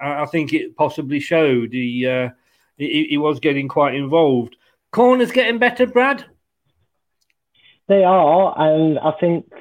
I, 0.00 0.22
I, 0.22 0.26
think 0.26 0.52
it 0.52 0.74
possibly 0.74 1.20
showed. 1.20 1.72
He, 1.72 2.04
uh, 2.04 2.30
he, 2.76 3.06
he 3.10 3.16
was 3.16 3.38
getting 3.38 3.68
quite 3.68 3.94
involved. 3.94 4.56
Corners 4.90 5.30
getting 5.30 5.60
better, 5.60 5.86
Brad. 5.86 6.24
They 7.86 8.02
are, 8.02 8.54
and 8.58 8.98
I 8.98 9.12
think 9.20 9.52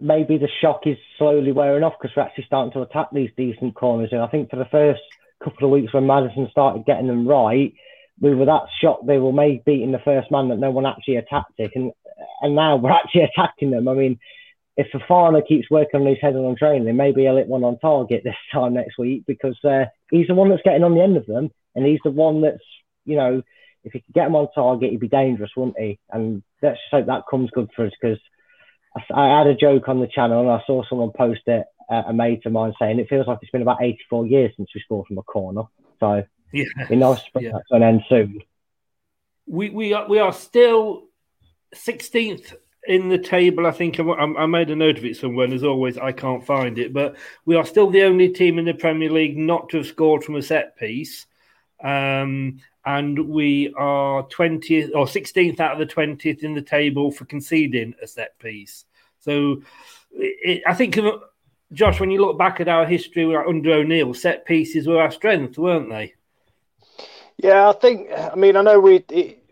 maybe 0.00 0.38
the 0.38 0.48
shock 0.62 0.86
is 0.86 0.96
slowly 1.18 1.52
wearing 1.52 1.82
off 1.82 1.94
because 2.00 2.16
we're 2.16 2.22
actually 2.22 2.44
starting 2.44 2.72
to 2.72 2.82
attack 2.82 3.08
these 3.12 3.30
decent 3.36 3.74
corners. 3.74 4.10
And 4.12 4.22
I 4.22 4.28
think 4.28 4.48
for 4.48 4.56
the 4.56 4.64
first 4.66 5.02
couple 5.42 5.66
of 5.66 5.72
weeks 5.72 5.92
when 5.92 6.06
Maddison 6.06 6.48
started 6.50 6.86
getting 6.86 7.06
them 7.06 7.26
right, 7.26 7.72
we 8.20 8.34
were 8.34 8.46
that 8.46 8.66
shocked 8.80 9.06
they 9.06 9.18
were 9.18 9.32
maybe 9.32 9.62
beating 9.64 9.92
the 9.92 9.98
first 9.98 10.30
man 10.30 10.48
that 10.48 10.58
no 10.58 10.70
one 10.70 10.86
actually 10.86 11.16
attacked 11.16 11.52
it, 11.58 11.72
and 11.74 11.92
and 12.42 12.54
now 12.54 12.76
we're 12.76 12.90
actually 12.92 13.22
attacking 13.24 13.70
them. 13.70 13.88
I 13.88 13.94
mean, 13.94 14.18
if 14.76 14.88
Fofana 14.92 15.46
keeps 15.46 15.70
working 15.70 16.00
on 16.00 16.06
his 16.06 16.18
head 16.20 16.34
on 16.34 16.56
training, 16.56 16.96
maybe 16.96 17.22
he'll 17.22 17.36
hit 17.36 17.48
one 17.48 17.64
on 17.64 17.78
target 17.78 18.22
this 18.24 18.34
time 18.52 18.74
next 18.74 18.98
week 18.98 19.24
because 19.26 19.58
uh, 19.64 19.84
he's 20.10 20.28
the 20.28 20.34
one 20.34 20.50
that's 20.50 20.62
getting 20.62 20.84
on 20.84 20.94
the 20.94 21.02
end 21.02 21.16
of 21.16 21.26
them, 21.26 21.50
and 21.74 21.86
he's 21.86 22.00
the 22.04 22.10
one 22.10 22.42
that's 22.42 22.64
you 23.04 23.16
know 23.16 23.42
if 23.86 23.92
he 23.92 24.00
could 24.00 24.14
get 24.14 24.26
him 24.26 24.34
on 24.34 24.48
target, 24.52 24.90
he'd 24.90 25.00
be 25.00 25.08
dangerous, 25.08 25.52
wouldn't 25.56 25.78
he? 25.78 25.98
And 26.10 26.42
let's 26.60 26.76
just 26.76 26.90
hope 26.90 27.06
that 27.06 27.22
comes 27.30 27.50
good 27.52 27.70
for 27.74 27.86
us 27.86 27.92
because 28.00 28.18
I, 29.14 29.20
I, 29.20 29.38
had 29.38 29.46
a 29.46 29.54
joke 29.54 29.88
on 29.88 30.00
the 30.00 30.08
channel 30.08 30.40
and 30.40 30.50
I 30.50 30.60
saw 30.66 30.82
someone 30.88 31.12
post 31.16 31.42
it, 31.46 31.64
uh, 31.88 32.02
a 32.08 32.12
mate 32.12 32.44
of 32.46 32.52
mine 32.52 32.74
saying 32.78 32.98
it 32.98 33.08
feels 33.08 33.26
like 33.26 33.38
it's 33.42 33.50
been 33.50 33.62
about 33.62 33.82
84 33.82 34.26
years 34.26 34.52
since 34.56 34.70
we 34.74 34.80
scored 34.80 35.06
from 35.06 35.18
a 35.18 35.22
corner. 35.22 35.62
So 36.00 36.24
yeah, 36.52 36.64
it'd 36.76 36.88
be 36.88 36.96
nice 36.96 37.20
to 37.22 37.42
yeah. 37.42 37.52
that 37.52 37.62
to 37.68 37.76
an 37.76 37.82
end 37.82 38.02
soon. 38.08 38.42
We 39.46 39.70
we 39.70 39.92
are 39.92 40.08
we 40.08 40.18
are 40.18 40.32
still 40.32 41.04
16th 41.74 42.54
in 42.86 43.08
the 43.08 43.18
table. 43.18 43.66
I 43.66 43.70
think 43.70 43.98
I, 43.98 44.02
I 44.02 44.46
made 44.46 44.70
a 44.70 44.76
note 44.76 44.98
of 44.98 45.04
it 45.04 45.16
somewhere, 45.16 45.44
and 45.44 45.54
as 45.54 45.64
always, 45.64 45.98
I 45.98 46.12
can't 46.12 46.44
find 46.44 46.78
it. 46.78 46.92
But 46.92 47.16
we 47.44 47.56
are 47.56 47.66
still 47.66 47.90
the 47.90 48.02
only 48.02 48.28
team 48.30 48.58
in 48.58 48.64
the 48.64 48.74
Premier 48.74 49.10
League 49.10 49.36
not 49.36 49.68
to 49.70 49.78
have 49.78 49.86
scored 49.86 50.24
from 50.24 50.36
a 50.36 50.42
set 50.42 50.76
piece. 50.76 51.26
Um, 51.82 52.60
and 52.84 53.28
we 53.28 53.74
are 53.76 54.22
20th 54.28 54.90
or 54.94 55.06
16th 55.06 55.58
out 55.58 55.72
of 55.72 55.78
the 55.78 55.92
20th 55.92 56.44
in 56.44 56.54
the 56.54 56.62
table 56.62 57.10
for 57.10 57.24
conceding 57.24 57.94
a 58.00 58.06
set 58.06 58.38
piece. 58.38 58.84
So 59.18 59.62
it, 60.12 60.62
I 60.66 60.74
think, 60.74 60.96
Josh, 61.72 61.98
when 61.98 62.10
you 62.10 62.20
look 62.20 62.38
back 62.38 62.60
at 62.60 62.68
our 62.68 62.86
history 62.86 63.24
under 63.34 63.72
O'Neill, 63.72 64.14
set 64.14 64.44
pieces 64.44 64.86
were 64.86 65.00
our 65.00 65.10
strength, 65.10 65.58
weren't 65.58 65.90
they? 65.90 66.14
Yeah, 67.38 67.68
I 67.68 67.72
think. 67.72 68.08
I 68.12 68.34
mean, 68.34 68.56
I 68.56 68.62
know 68.62 68.80
we 68.80 69.04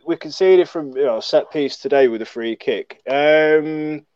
we 0.06 0.16
conceded 0.16 0.68
from 0.68 0.96
you 0.96 1.04
know 1.04 1.20
set 1.20 1.50
piece 1.50 1.76
today 1.76 2.08
with 2.08 2.22
a 2.22 2.26
free 2.26 2.56
kick. 2.56 3.02
Um, 3.08 4.06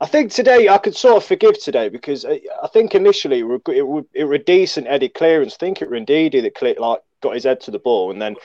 I 0.00 0.06
think 0.06 0.30
today 0.30 0.68
I 0.68 0.78
could 0.78 0.94
sort 0.94 1.16
of 1.16 1.24
forgive 1.24 1.62
today 1.62 1.88
because 1.88 2.24
I, 2.24 2.40
I 2.62 2.68
think 2.68 2.94
initially 2.94 3.40
it 3.40 3.44
were, 3.44 3.60
it, 3.68 3.86
were, 3.86 4.02
it 4.12 4.24
were 4.24 4.34
a 4.34 4.38
decent 4.38 4.86
Eddie 4.88 5.08
clearance. 5.08 5.54
I 5.54 5.56
think 5.58 5.80
it 5.80 5.88
were 5.88 5.96
Ndidi 5.96 6.42
that 6.42 6.54
clicked, 6.54 6.80
like 6.80 7.00
got 7.22 7.34
his 7.34 7.44
head 7.44 7.60
to 7.62 7.70
the 7.70 7.78
ball, 7.78 8.10
and 8.10 8.20
then 8.20 8.36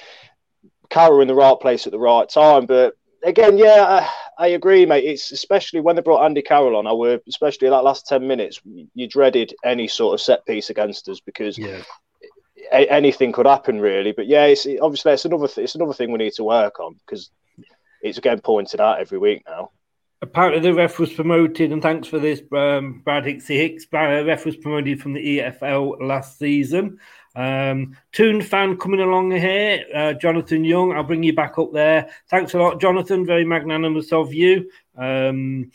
Carroll 0.90 1.22
in 1.22 1.28
the 1.28 1.36
right 1.36 1.60
place 1.60 1.86
at 1.86 1.92
the 1.92 2.00
right 2.00 2.28
time. 2.28 2.66
But 2.66 2.96
again, 3.24 3.58
yeah, 3.58 4.08
I, 4.38 4.46
I, 4.46 4.48
agree, 4.48 4.86
mate. 4.86 5.04
It's 5.04 5.32
especially 5.32 5.80
when 5.80 5.96
they 5.96 6.02
brought 6.02 6.26
Andy 6.26 6.42
Carroll 6.42 6.76
on. 6.76 6.88
I 6.88 6.94
were 6.94 7.20
especially 7.28 7.70
that 7.70 7.84
last 7.84 8.08
ten 8.08 8.28
minutes. 8.28 8.62
You 8.94 9.08
dreaded 9.08 9.54
any 9.64 9.88
sort 9.88 10.14
of 10.14 10.22
set 10.22 10.46
piece 10.46 10.70
against 10.70 11.08
us 11.10 11.20
because 11.20 11.58
yeah. 11.58 11.82
a, 12.72 12.88
anything 12.92 13.32
could 13.32 13.46
happen, 13.46 13.80
really. 13.80 14.12
But 14.12 14.28
yeah, 14.28 14.46
it's 14.46 14.68
obviously 14.82 15.14
it's 15.14 15.26
another 15.26 15.48
th- 15.48 15.64
it's 15.64 15.76
another 15.76 15.94
thing 15.94 16.12
we 16.12 16.18
need 16.18 16.34
to 16.34 16.44
work 16.44 16.80
on 16.80 16.96
because 17.06 17.30
it's 18.02 18.18
again 18.18 18.40
pointed 18.42 18.82
out 18.82 19.00
every 19.00 19.18
week 19.18 19.44
now. 19.48 19.72
Apparently, 20.24 20.62
the 20.62 20.74
ref 20.74 21.00
was 21.00 21.12
promoted, 21.12 21.72
and 21.72 21.82
thanks 21.82 22.08
for 22.08 22.20
this, 22.20 22.42
um, 22.52 23.02
Brad 23.04 23.24
Hicksy 23.24 23.58
Hicks. 23.58 23.88
The 23.88 24.24
ref 24.26 24.46
was 24.46 24.56
promoted 24.56 25.02
from 25.02 25.14
the 25.14 25.40
EFL 25.40 26.00
last 26.00 26.38
season. 26.38 27.00
Um, 27.36 27.98
Toon 28.12 28.42
fan 28.42 28.78
coming 28.78 29.00
along 29.00 29.32
here, 29.32 29.86
uh, 29.94 30.14
Jonathan 30.14 30.64
Young. 30.64 30.92
I'll 30.92 31.04
bring 31.04 31.24
you 31.24 31.34
back 31.34 31.58
up 31.58 31.72
there. 31.72 32.10
Thanks 32.30 32.54
a 32.54 32.60
lot, 32.60 32.82
Jonathan. 32.82 33.26
Very 33.26 33.46
magnanimous 33.46 34.12
of 34.12 34.34
you. 34.34 34.70
Um, 34.98 35.72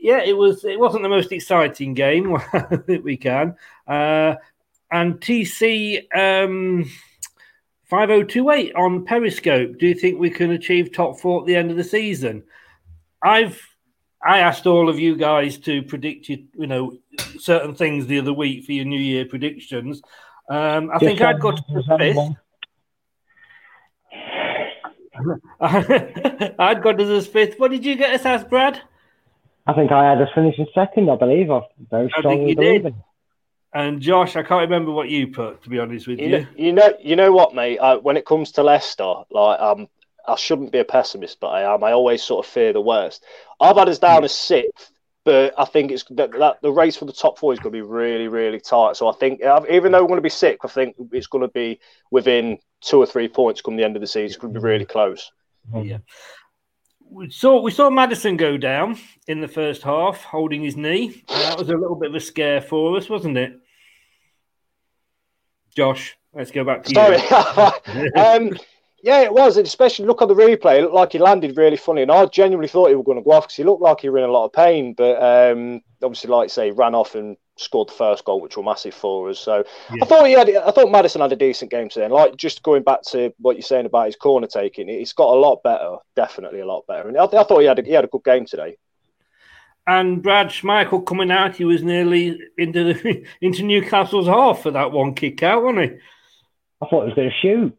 yeah, 0.00 0.22
it 0.22 0.36
was. 0.36 0.64
It 0.64 0.78
wasn't 0.78 1.02
the 1.02 1.08
most 1.08 1.32
exciting 1.32 1.94
game. 1.94 2.36
Think 2.86 3.04
we 3.04 3.16
can. 3.16 3.56
Uh, 3.86 4.34
and 4.90 5.20
TC 5.20 6.04
um, 6.16 6.90
five 7.84 8.10
oh 8.10 8.22
two 8.22 8.50
eight 8.50 8.74
on 8.74 9.04
Periscope. 9.04 9.78
Do 9.78 9.86
you 9.86 9.94
think 9.94 10.18
we 10.18 10.30
can 10.30 10.50
achieve 10.50 10.92
top 10.92 11.18
four 11.20 11.40
at 11.40 11.46
the 11.46 11.56
end 11.56 11.70
of 11.70 11.76
the 11.76 11.84
season? 11.84 12.44
I've 13.22 13.60
I 14.22 14.40
asked 14.40 14.66
all 14.66 14.88
of 14.88 14.98
you 14.98 15.16
guys 15.16 15.58
to 15.58 15.82
predict 15.82 16.28
you, 16.28 16.44
you 16.54 16.66
know, 16.66 16.98
certain 17.38 17.74
things 17.74 18.06
the 18.06 18.18
other 18.18 18.32
week 18.32 18.64
for 18.64 18.72
your 18.72 18.84
New 18.84 19.00
Year 19.00 19.24
predictions. 19.24 20.02
Um, 20.48 20.90
I 20.92 20.98
think 20.98 21.20
I'd 21.20 21.40
go 21.40 21.52
to 21.52 21.62
the 21.68 21.82
fifth. 21.98 22.36
I'd 26.58 26.82
go 26.82 26.92
to 26.92 27.04
the 27.04 27.22
fifth. 27.22 27.58
What 27.58 27.70
did 27.70 27.84
you 27.84 27.96
get 27.96 28.14
us 28.14 28.24
as, 28.24 28.44
Brad? 28.44 28.80
I 29.66 29.74
think 29.74 29.92
I 29.92 30.08
had 30.08 30.22
us 30.22 30.28
finishing 30.34 30.66
second. 30.74 31.10
I 31.10 31.16
believe. 31.16 31.50
I 31.50 31.60
very 31.90 32.10
strongly 32.16 32.54
believe. 32.54 32.84
Did. 32.84 32.94
And 33.74 34.00
Josh, 34.00 34.36
I 34.36 34.42
can't 34.42 34.62
remember 34.62 34.92
what 34.92 35.10
you 35.10 35.28
put. 35.28 35.62
To 35.64 35.68
be 35.68 35.78
honest 35.78 36.06
with 36.06 36.18
you, 36.18 36.26
you 36.26 36.32
know, 36.32 36.46
you 36.56 36.72
know, 36.72 36.94
you 37.02 37.16
know 37.16 37.32
what, 37.32 37.54
mate. 37.54 37.78
Uh, 37.78 37.98
when 37.98 38.16
it 38.16 38.24
comes 38.24 38.52
to 38.52 38.62
Leicester, 38.62 39.14
like 39.30 39.60
um, 39.60 39.88
I 40.26 40.36
shouldn't 40.36 40.72
be 40.72 40.78
a 40.78 40.84
pessimist, 40.84 41.40
but 41.40 41.48
I 41.48 41.74
am. 41.74 41.84
I 41.84 41.92
always 41.92 42.22
sort 42.22 42.46
of 42.46 42.50
fear 42.50 42.72
the 42.72 42.80
worst. 42.80 43.22
I've 43.60 43.76
had 43.76 43.88
us 43.90 43.98
down 43.98 44.24
as 44.24 44.32
sixth 44.32 44.92
but 45.28 45.52
I 45.58 45.66
think 45.66 45.92
it's 45.92 46.04
that, 46.04 46.32
that, 46.38 46.56
the 46.62 46.72
race 46.72 46.96
for 46.96 47.04
the 47.04 47.12
top 47.12 47.38
four 47.38 47.52
is 47.52 47.58
going 47.58 47.70
to 47.70 47.76
be 47.76 47.82
really, 47.82 48.28
really 48.28 48.58
tight. 48.58 48.96
So 48.96 49.08
I 49.08 49.12
think 49.12 49.42
even 49.70 49.92
though 49.92 50.00
we're 50.00 50.08
going 50.08 50.16
to 50.16 50.22
be 50.22 50.30
sick, 50.30 50.60
I 50.64 50.68
think 50.68 50.96
it's 51.12 51.26
going 51.26 51.42
to 51.42 51.52
be 51.52 51.80
within 52.10 52.56
two 52.80 52.96
or 52.96 53.04
three 53.04 53.28
points 53.28 53.60
come 53.60 53.76
the 53.76 53.84
end 53.84 53.94
of 53.94 54.00
the 54.00 54.06
season. 54.06 54.24
It's 54.24 54.36
going 54.38 54.54
to 54.54 54.58
be 54.58 54.64
really 54.64 54.86
close. 54.86 55.30
Yeah. 55.84 55.98
We 57.10 57.28
saw 57.28 57.60
we 57.60 57.70
saw 57.70 57.90
Maddison 57.90 58.38
go 58.38 58.56
down 58.56 58.96
in 59.26 59.42
the 59.42 59.48
first 59.48 59.82
half, 59.82 60.24
holding 60.24 60.62
his 60.62 60.78
knee. 60.78 61.22
that 61.28 61.58
was 61.58 61.68
a 61.68 61.76
little 61.76 61.96
bit 61.96 62.08
of 62.08 62.14
a 62.14 62.20
scare 62.20 62.62
for 62.62 62.96
us, 62.96 63.10
wasn't 63.10 63.36
it? 63.36 63.52
Josh, 65.76 66.16
let's 66.32 66.52
go 66.52 66.64
back 66.64 66.84
to 66.84 66.94
Sorry. 66.94 68.02
you. 68.02 68.12
um, 68.16 68.58
yeah, 69.02 69.20
it 69.22 69.32
was. 69.32 69.56
Especially 69.56 70.06
look 70.06 70.22
at 70.22 70.28
the 70.28 70.34
replay. 70.34 70.78
It 70.78 70.82
looked 70.82 70.94
like 70.94 71.12
he 71.12 71.18
landed 71.18 71.56
really 71.56 71.76
funny, 71.76 72.02
and 72.02 72.10
I 72.10 72.26
genuinely 72.26 72.68
thought 72.68 72.88
he 72.88 72.94
was 72.94 73.04
going 73.04 73.18
to 73.18 73.24
go 73.24 73.32
off 73.32 73.44
because 73.44 73.56
he 73.56 73.64
looked 73.64 73.82
like 73.82 74.00
he 74.00 74.08
was 74.08 74.20
in 74.22 74.28
a 74.28 74.32
lot 74.32 74.46
of 74.46 74.52
pain. 74.52 74.94
But 74.94 75.22
um, 75.22 75.82
obviously, 76.02 76.30
like 76.30 76.46
I 76.46 76.48
say, 76.48 76.70
ran 76.72 76.94
off 76.94 77.14
and 77.14 77.36
scored 77.56 77.88
the 77.88 77.92
first 77.92 78.24
goal, 78.24 78.40
which 78.40 78.56
was 78.56 78.64
massive 78.64 78.94
for 78.94 79.28
us. 79.30 79.38
So 79.38 79.64
yeah. 79.92 80.02
I 80.02 80.06
thought 80.06 80.26
he 80.26 80.32
had. 80.32 80.50
I 80.50 80.70
thought 80.72 80.90
Maddison 80.90 81.20
had 81.20 81.32
a 81.32 81.36
decent 81.36 81.70
game 81.70 81.88
today. 81.88 82.06
And 82.06 82.14
like 82.14 82.36
just 82.36 82.62
going 82.62 82.82
back 82.82 83.02
to 83.10 83.32
what 83.38 83.56
you're 83.56 83.62
saying 83.62 83.86
about 83.86 84.06
his 84.06 84.16
corner 84.16 84.46
taking, 84.46 84.88
he's 84.88 85.12
got 85.12 85.34
a 85.34 85.38
lot 85.38 85.62
better. 85.62 85.96
Definitely 86.16 86.60
a 86.60 86.66
lot 86.66 86.86
better. 86.88 87.08
And 87.08 87.16
I, 87.16 87.24
I 87.24 87.44
thought 87.44 87.60
he 87.60 87.66
had 87.66 87.78
a, 87.78 87.82
he 87.82 87.92
had 87.92 88.04
a 88.04 88.08
good 88.08 88.24
game 88.24 88.46
today. 88.46 88.76
And 89.86 90.22
Brad 90.22 90.48
Schmeichel 90.48 91.06
coming 91.06 91.30
out, 91.30 91.56
he 91.56 91.64
was 91.64 91.82
nearly 91.82 92.38
into 92.58 92.92
the, 92.92 93.24
into 93.40 93.62
Newcastle's 93.62 94.26
half 94.26 94.62
for 94.62 94.70
that 94.72 94.92
one 94.92 95.14
kick 95.14 95.42
out, 95.42 95.62
wasn't 95.62 95.92
he? 95.92 95.98
I 96.82 96.86
thought 96.86 97.02
he 97.02 97.06
was 97.06 97.14
going 97.14 97.30
to 97.30 97.36
shoot. 97.40 97.78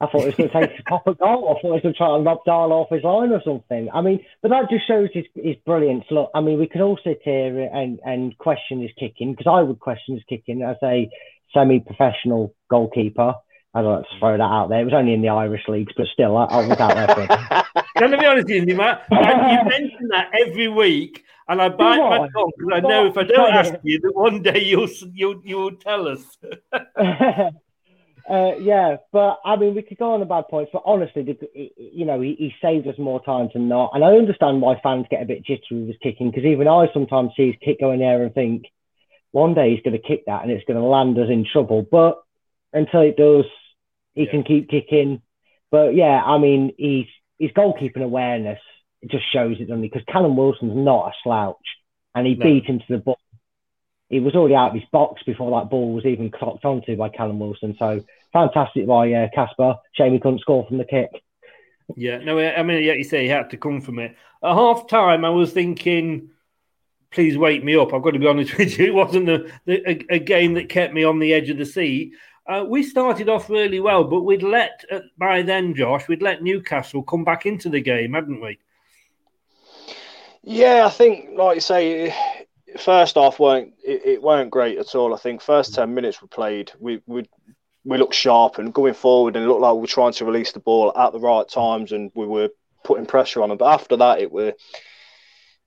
I 0.00 0.06
thought 0.06 0.20
he 0.20 0.26
was 0.26 0.34
going 0.34 0.50
to 0.50 0.60
take 0.60 0.78
a 0.78 0.82
copper 0.88 1.14
goal. 1.14 1.48
I 1.48 1.52
thought 1.54 1.62
he 1.62 1.68
was 1.70 1.82
going 1.82 1.94
to 1.94 1.98
try 1.98 2.16
and 2.16 2.24
rob 2.24 2.44
Dial 2.44 2.72
off 2.72 2.90
his 2.90 3.02
line 3.02 3.32
or 3.32 3.40
something. 3.44 3.88
I 3.92 4.00
mean, 4.02 4.24
but 4.42 4.50
that 4.50 4.68
just 4.70 4.86
shows 4.86 5.08
his, 5.12 5.24
his 5.34 5.56
brilliance. 5.64 6.04
Look, 6.10 6.30
I 6.34 6.40
mean, 6.40 6.58
we 6.58 6.66
can 6.66 6.82
all 6.82 6.98
sit 7.02 7.20
here 7.22 7.68
and, 7.72 7.98
and 8.04 8.36
question 8.38 8.82
his 8.82 8.90
kicking 8.98 9.32
because 9.32 9.50
I 9.50 9.62
would 9.62 9.80
question 9.80 10.14
his 10.14 10.24
kicking 10.28 10.62
as 10.62 10.76
a 10.82 11.08
semi-professional 11.54 12.54
goalkeeper. 12.68 13.34
I 13.74 13.82
don't 13.82 13.92
know 13.92 14.02
to 14.02 14.18
throw 14.18 14.36
that 14.36 14.42
out 14.42 14.68
there. 14.68 14.80
It 14.80 14.84
was 14.84 14.94
only 14.94 15.12
in 15.12 15.22
the 15.22 15.28
Irish 15.28 15.68
leagues, 15.68 15.92
but 15.96 16.06
still, 16.12 16.36
I, 16.36 16.44
I 16.44 16.66
was 16.66 16.78
out 16.78 16.94
there 16.94 17.08
for 17.14 17.22
it. 17.22 17.84
Can 17.96 18.14
I 18.14 18.20
be 18.20 18.26
honest 18.26 18.48
with 18.48 18.68
you, 18.68 18.74
Matt? 18.74 19.06
you 19.10 19.18
mention 19.18 20.08
that 20.10 20.30
every 20.40 20.68
week, 20.68 21.24
and 21.48 21.60
I 21.60 21.68
bite 21.68 21.98
my 21.98 22.28
tongue 22.28 22.52
because 22.56 22.72
I 22.74 22.80
know 22.80 23.06
if 23.06 23.18
I 23.18 23.24
don't 23.24 23.52
ask 23.52 23.74
you, 23.82 24.00
that 24.00 24.14
one 24.14 24.42
day 24.42 24.64
you'll 24.64 24.88
you'll 25.12 25.40
you'll 25.44 25.76
tell 25.76 26.08
us. 26.08 26.38
Uh, 28.28 28.56
yeah, 28.60 28.96
but 29.12 29.38
I 29.44 29.54
mean, 29.56 29.74
we 29.74 29.82
could 29.82 29.98
go 29.98 30.14
on 30.14 30.22
about 30.22 30.50
points, 30.50 30.70
but 30.72 30.82
honestly, 30.84 31.38
you 31.76 32.04
know, 32.04 32.20
he, 32.20 32.34
he 32.36 32.54
saved 32.60 32.88
us 32.88 32.98
more 32.98 33.22
times 33.24 33.50
than 33.54 33.68
not. 33.68 33.92
And 33.94 34.04
I 34.04 34.16
understand 34.16 34.60
why 34.60 34.80
fans 34.82 35.06
get 35.08 35.22
a 35.22 35.26
bit 35.26 35.44
jittery 35.44 35.78
with 35.78 35.88
his 35.88 35.96
kicking 36.02 36.30
because 36.30 36.44
even 36.44 36.66
I 36.66 36.86
sometimes 36.92 37.32
see 37.36 37.46
his 37.46 37.56
kick 37.64 37.78
going 37.78 38.00
there 38.00 38.24
and 38.24 38.34
think 38.34 38.64
one 39.30 39.54
day 39.54 39.70
he's 39.70 39.82
going 39.82 40.00
to 40.00 40.06
kick 40.06 40.24
that 40.26 40.42
and 40.42 40.50
it's 40.50 40.64
going 40.66 40.80
to 40.80 40.84
land 40.84 41.16
us 41.18 41.28
in 41.30 41.46
trouble. 41.50 41.86
But 41.88 42.20
until 42.72 43.02
it 43.02 43.16
does, 43.16 43.44
he 44.14 44.24
yeah. 44.24 44.30
can 44.32 44.42
keep 44.42 44.70
kicking. 44.70 45.22
But 45.70 45.94
yeah, 45.94 46.20
I 46.24 46.38
mean, 46.38 46.72
he's 46.76 47.06
his 47.38 47.52
goalkeeping 47.52 48.02
awareness 48.02 48.60
it 49.02 49.10
just 49.10 49.30
shows 49.32 49.56
it, 49.60 49.68
doesn't 49.68 49.82
he? 49.82 49.88
Because 49.88 50.06
Callum 50.10 50.36
Wilson's 50.36 50.74
not 50.74 51.08
a 51.08 51.12
slouch, 51.22 51.56
and 52.14 52.26
he 52.26 52.34
no. 52.34 52.44
beat 52.44 52.64
him 52.64 52.78
to 52.78 52.84
the 52.88 52.98
ball 52.98 53.18
he 54.08 54.20
was 54.20 54.34
already 54.34 54.54
out 54.54 54.68
of 54.68 54.74
his 54.74 54.88
box 54.92 55.22
before 55.24 55.58
that 55.58 55.70
ball 55.70 55.92
was 55.92 56.04
even 56.04 56.30
clocked 56.30 56.64
onto 56.64 56.96
by 56.96 57.08
Callum 57.08 57.38
Wilson. 57.38 57.76
So 57.78 58.04
fantastic 58.32 58.86
by 58.86 59.12
uh, 59.12 59.28
Kasper. 59.34 59.76
Shame 59.92 60.12
he 60.12 60.20
couldn't 60.20 60.40
score 60.40 60.66
from 60.66 60.78
the 60.78 60.84
kick. 60.84 61.10
Yeah, 61.94 62.18
no, 62.18 62.38
I 62.38 62.62
mean, 62.62 62.82
yeah, 62.82 62.94
you 62.94 63.04
say 63.04 63.22
he 63.22 63.28
had 63.28 63.50
to 63.50 63.56
come 63.56 63.80
from 63.80 64.00
it. 64.00 64.16
At 64.42 64.54
half 64.54 64.88
time, 64.88 65.24
I 65.24 65.30
was 65.30 65.52
thinking, 65.52 66.30
please 67.12 67.38
wake 67.38 67.62
me 67.62 67.76
up. 67.76 67.94
I've 67.94 68.02
got 68.02 68.12
to 68.12 68.18
be 68.18 68.26
honest 68.26 68.56
with 68.58 68.78
you. 68.78 68.86
It 68.86 68.94
wasn't 68.94 69.28
a, 69.28 69.50
a, 69.68 70.14
a 70.16 70.18
game 70.18 70.54
that 70.54 70.68
kept 70.68 70.94
me 70.94 71.04
on 71.04 71.18
the 71.18 71.32
edge 71.32 71.50
of 71.50 71.58
the 71.58 71.66
seat. 71.66 72.12
Uh, 72.46 72.64
we 72.66 72.82
started 72.82 73.28
off 73.28 73.50
really 73.50 73.80
well, 73.80 74.04
but 74.04 74.22
we'd 74.22 74.42
let, 74.42 74.84
uh, 74.90 75.00
by 75.18 75.42
then, 75.42 75.74
Josh, 75.74 76.06
we'd 76.06 76.22
let 76.22 76.42
Newcastle 76.42 77.02
come 77.02 77.24
back 77.24 77.44
into 77.44 77.68
the 77.68 77.80
game, 77.80 78.12
hadn't 78.12 78.40
we? 78.40 78.58
Yeah, 80.42 80.86
I 80.86 80.90
think, 80.90 81.30
like 81.36 81.56
you 81.56 81.60
say, 81.60 82.14
first 82.78 83.16
half 83.16 83.40
weren't 83.40 83.74
it, 83.84 84.04
it, 84.04 84.22
weren't 84.22 84.50
great 84.50 84.78
at 84.78 84.94
all. 84.94 85.14
I 85.14 85.18
think 85.18 85.40
first 85.40 85.74
ten 85.74 85.92
minutes 85.94 86.22
we 86.22 86.28
played, 86.28 86.70
we 86.78 87.02
we 87.06 87.28
we 87.86 87.98
looked 87.98 88.14
sharp 88.14 88.58
and 88.58 88.74
going 88.74 88.94
forward, 88.94 89.36
and 89.36 89.44
it 89.44 89.48
looked 89.48 89.60
like 89.60 89.74
we 89.74 89.80
were 89.80 89.86
trying 89.86 90.12
to 90.12 90.24
release 90.24 90.52
the 90.52 90.60
ball 90.60 90.92
at 90.96 91.12
the 91.12 91.20
right 91.20 91.48
times, 91.48 91.92
and 91.92 92.10
we 92.14 92.26
were 92.26 92.50
putting 92.84 93.06
pressure 93.06 93.42
on 93.42 93.48
them. 93.48 93.58
But 93.58 93.72
after 93.72 93.96
that, 93.96 94.20
it 94.20 94.32
were 94.32 94.54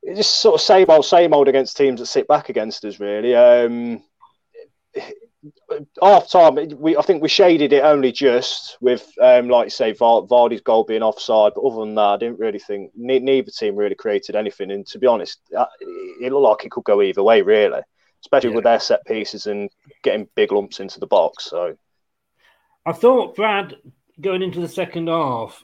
it's 0.03 0.17
just 0.17 0.41
sort 0.41 0.55
of 0.55 0.62
same 0.62 0.89
old, 0.89 1.05
same 1.05 1.34
old 1.34 1.47
against 1.47 1.77
teams 1.77 1.99
that 1.99 2.05
sit 2.08 2.27
back 2.27 2.49
against 2.49 2.84
us. 2.86 2.99
Really, 2.99 3.36
um, 3.36 4.03
half 6.01 6.29
time, 6.29 6.58
we 6.77 6.97
I 6.97 7.01
think 7.01 7.21
we 7.21 7.29
shaded 7.29 7.73
it 7.73 7.84
only 7.84 8.12
just 8.12 8.77
with, 8.82 9.10
um, 9.21 9.47
like 9.47 9.67
you 9.67 9.71
say, 9.71 9.93
Vardy's 9.93 10.62
goal 10.62 10.84
being 10.84 11.03
offside. 11.03 11.53
But 11.55 11.62
other 11.62 11.86
than 11.86 11.95
that, 11.95 12.01
I 12.01 12.17
didn't 12.17 12.39
really 12.39 12.60
think 12.60 12.91
neither 12.95 13.51
team 13.51 13.75
really 13.75 13.95
created 13.95 14.36
anything. 14.36 14.71
And 14.71 14.86
to 14.88 14.99
be 14.99 15.08
honest, 15.08 15.39
uh, 15.55 15.65
it 15.79 16.32
looked 16.32 16.43
like 16.43 16.65
it 16.65 16.71
could 16.71 16.84
go 16.84 17.01
either 17.01 17.23
way, 17.23 17.41
really, 17.41 17.82
especially 18.21 18.49
yeah. 18.49 18.55
with 18.55 18.65
their 18.65 18.79
set 18.79 19.05
pieces 19.05 19.47
and 19.47 19.69
getting 20.03 20.27
big 20.36 20.51
lumps 20.51 20.79
into 20.79 20.99
the 20.99 21.08
box. 21.08 21.45
So, 21.49 21.77
I 22.86 22.94
thought 22.94 23.36
Brad 23.36 23.76
going 24.20 24.42
into 24.42 24.60
the 24.60 24.68
second 24.68 25.08
half, 25.08 25.63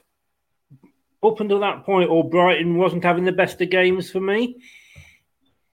up 1.22 1.40
until 1.40 1.60
that 1.60 1.84
point, 1.84 2.10
Albrighton 2.10 2.76
wasn't 2.76 3.04
having 3.04 3.24
the 3.24 3.32
best 3.32 3.60
of 3.60 3.70
games 3.70 4.10
for 4.10 4.20
me. 4.20 4.56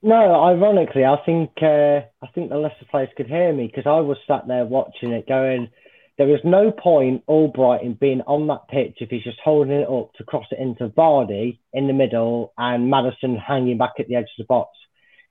No, 0.02 0.42
ironically, 0.44 1.04
I 1.04 1.16
think 1.24 1.50
uh, 1.62 2.00
I 2.22 2.26
think 2.34 2.50
the 2.50 2.56
Leicester 2.56 2.86
players 2.90 3.08
could 3.16 3.26
hear 3.26 3.52
me 3.52 3.66
because 3.66 3.86
I 3.86 4.00
was 4.00 4.18
sat 4.26 4.46
there 4.46 4.66
watching 4.66 5.12
it, 5.12 5.26
going, 5.26 5.70
"There 6.18 6.34
is 6.34 6.40
no 6.44 6.70
point 6.70 7.24
Albrighton 7.26 7.98
being 7.98 8.20
on 8.22 8.46
that 8.48 8.68
pitch 8.68 8.98
if 9.00 9.10
he's 9.10 9.24
just 9.24 9.40
holding 9.42 9.80
it 9.80 9.88
up 9.88 10.12
to 10.14 10.24
cross 10.24 10.46
it 10.50 10.58
into 10.58 10.88
Vardy 10.88 11.58
in 11.72 11.86
the 11.86 11.94
middle 11.94 12.52
and 12.58 12.90
Maddison 12.90 13.36
hanging 13.36 13.78
back 13.78 13.94
at 13.98 14.08
the 14.08 14.16
edge 14.16 14.24
of 14.24 14.38
the 14.38 14.44
box." 14.44 14.76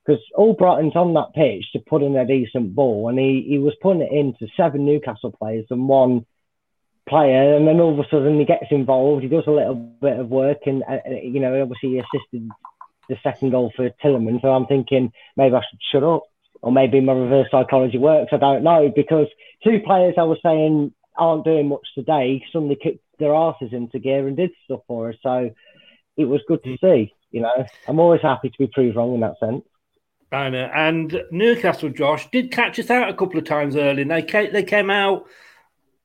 Because 0.04 0.22
Albrighton's 0.36 0.96
on 0.96 1.14
that 1.14 1.32
pitch 1.34 1.64
to 1.72 1.78
put 1.78 2.02
in 2.02 2.16
a 2.16 2.26
decent 2.26 2.74
ball, 2.74 3.08
and 3.08 3.18
he, 3.18 3.44
he 3.48 3.58
was 3.58 3.74
putting 3.80 4.02
it 4.02 4.12
into 4.12 4.52
seven 4.56 4.84
Newcastle 4.84 5.32
players 5.32 5.66
and 5.70 5.88
one 5.88 6.26
player, 7.08 7.56
and 7.56 7.66
then 7.66 7.80
all 7.80 7.92
of 7.92 7.98
a 7.98 8.08
sudden 8.10 8.38
he 8.38 8.44
gets 8.44 8.66
involved. 8.70 9.22
He 9.22 9.28
does 9.28 9.46
a 9.46 9.50
little 9.50 9.74
bit 9.74 10.18
of 10.18 10.28
work, 10.28 10.58
and 10.66 10.82
uh, 10.82 10.98
you 11.22 11.40
know, 11.40 11.62
obviously 11.62 11.90
he 11.90 11.98
assisted 11.98 12.48
the 13.08 13.16
second 13.22 13.50
goal 13.50 13.72
for 13.74 13.90
Tielemans. 14.02 14.42
So 14.42 14.48
I'm 14.48 14.66
thinking 14.66 15.12
maybe 15.36 15.54
I 15.54 15.60
should 15.60 15.80
shut 15.92 16.02
up, 16.02 16.24
or 16.62 16.72
maybe 16.72 17.00
my 17.00 17.12
reverse 17.12 17.48
psychology 17.50 17.98
works. 17.98 18.32
I 18.32 18.38
don't 18.38 18.62
know 18.62 18.92
because 18.94 19.28
two 19.62 19.80
players 19.84 20.14
I 20.18 20.24
was 20.24 20.38
saying 20.42 20.92
aren't 21.16 21.44
doing 21.44 21.68
much 21.68 21.86
today 21.94 22.42
suddenly 22.52 22.76
kicked 22.80 23.04
their 23.18 23.34
asses 23.34 23.72
into 23.72 23.98
gear 23.98 24.26
and 24.26 24.36
did 24.36 24.50
stuff 24.64 24.80
for 24.86 25.10
us. 25.10 25.16
So 25.22 25.50
it 26.16 26.24
was 26.24 26.40
good 26.48 26.62
to 26.64 26.76
see. 26.80 27.12
You 27.30 27.42
know, 27.42 27.66
I'm 27.86 28.00
always 28.00 28.22
happy 28.22 28.48
to 28.48 28.58
be 28.58 28.66
proved 28.66 28.96
wrong 28.96 29.14
in 29.14 29.20
that 29.20 29.38
sense. 29.38 29.64
I 30.32 30.50
know. 30.50 30.70
And 30.74 31.22
Newcastle, 31.30 31.90
Josh, 31.90 32.28
did 32.30 32.50
catch 32.50 32.78
us 32.78 32.90
out 32.90 33.08
a 33.08 33.14
couple 33.14 33.38
of 33.38 33.44
times 33.44 33.76
early. 33.76 34.02
And 34.02 34.10
they 34.10 34.22
came, 34.22 34.52
they 34.52 34.64
came 34.64 34.90
out 34.90 35.26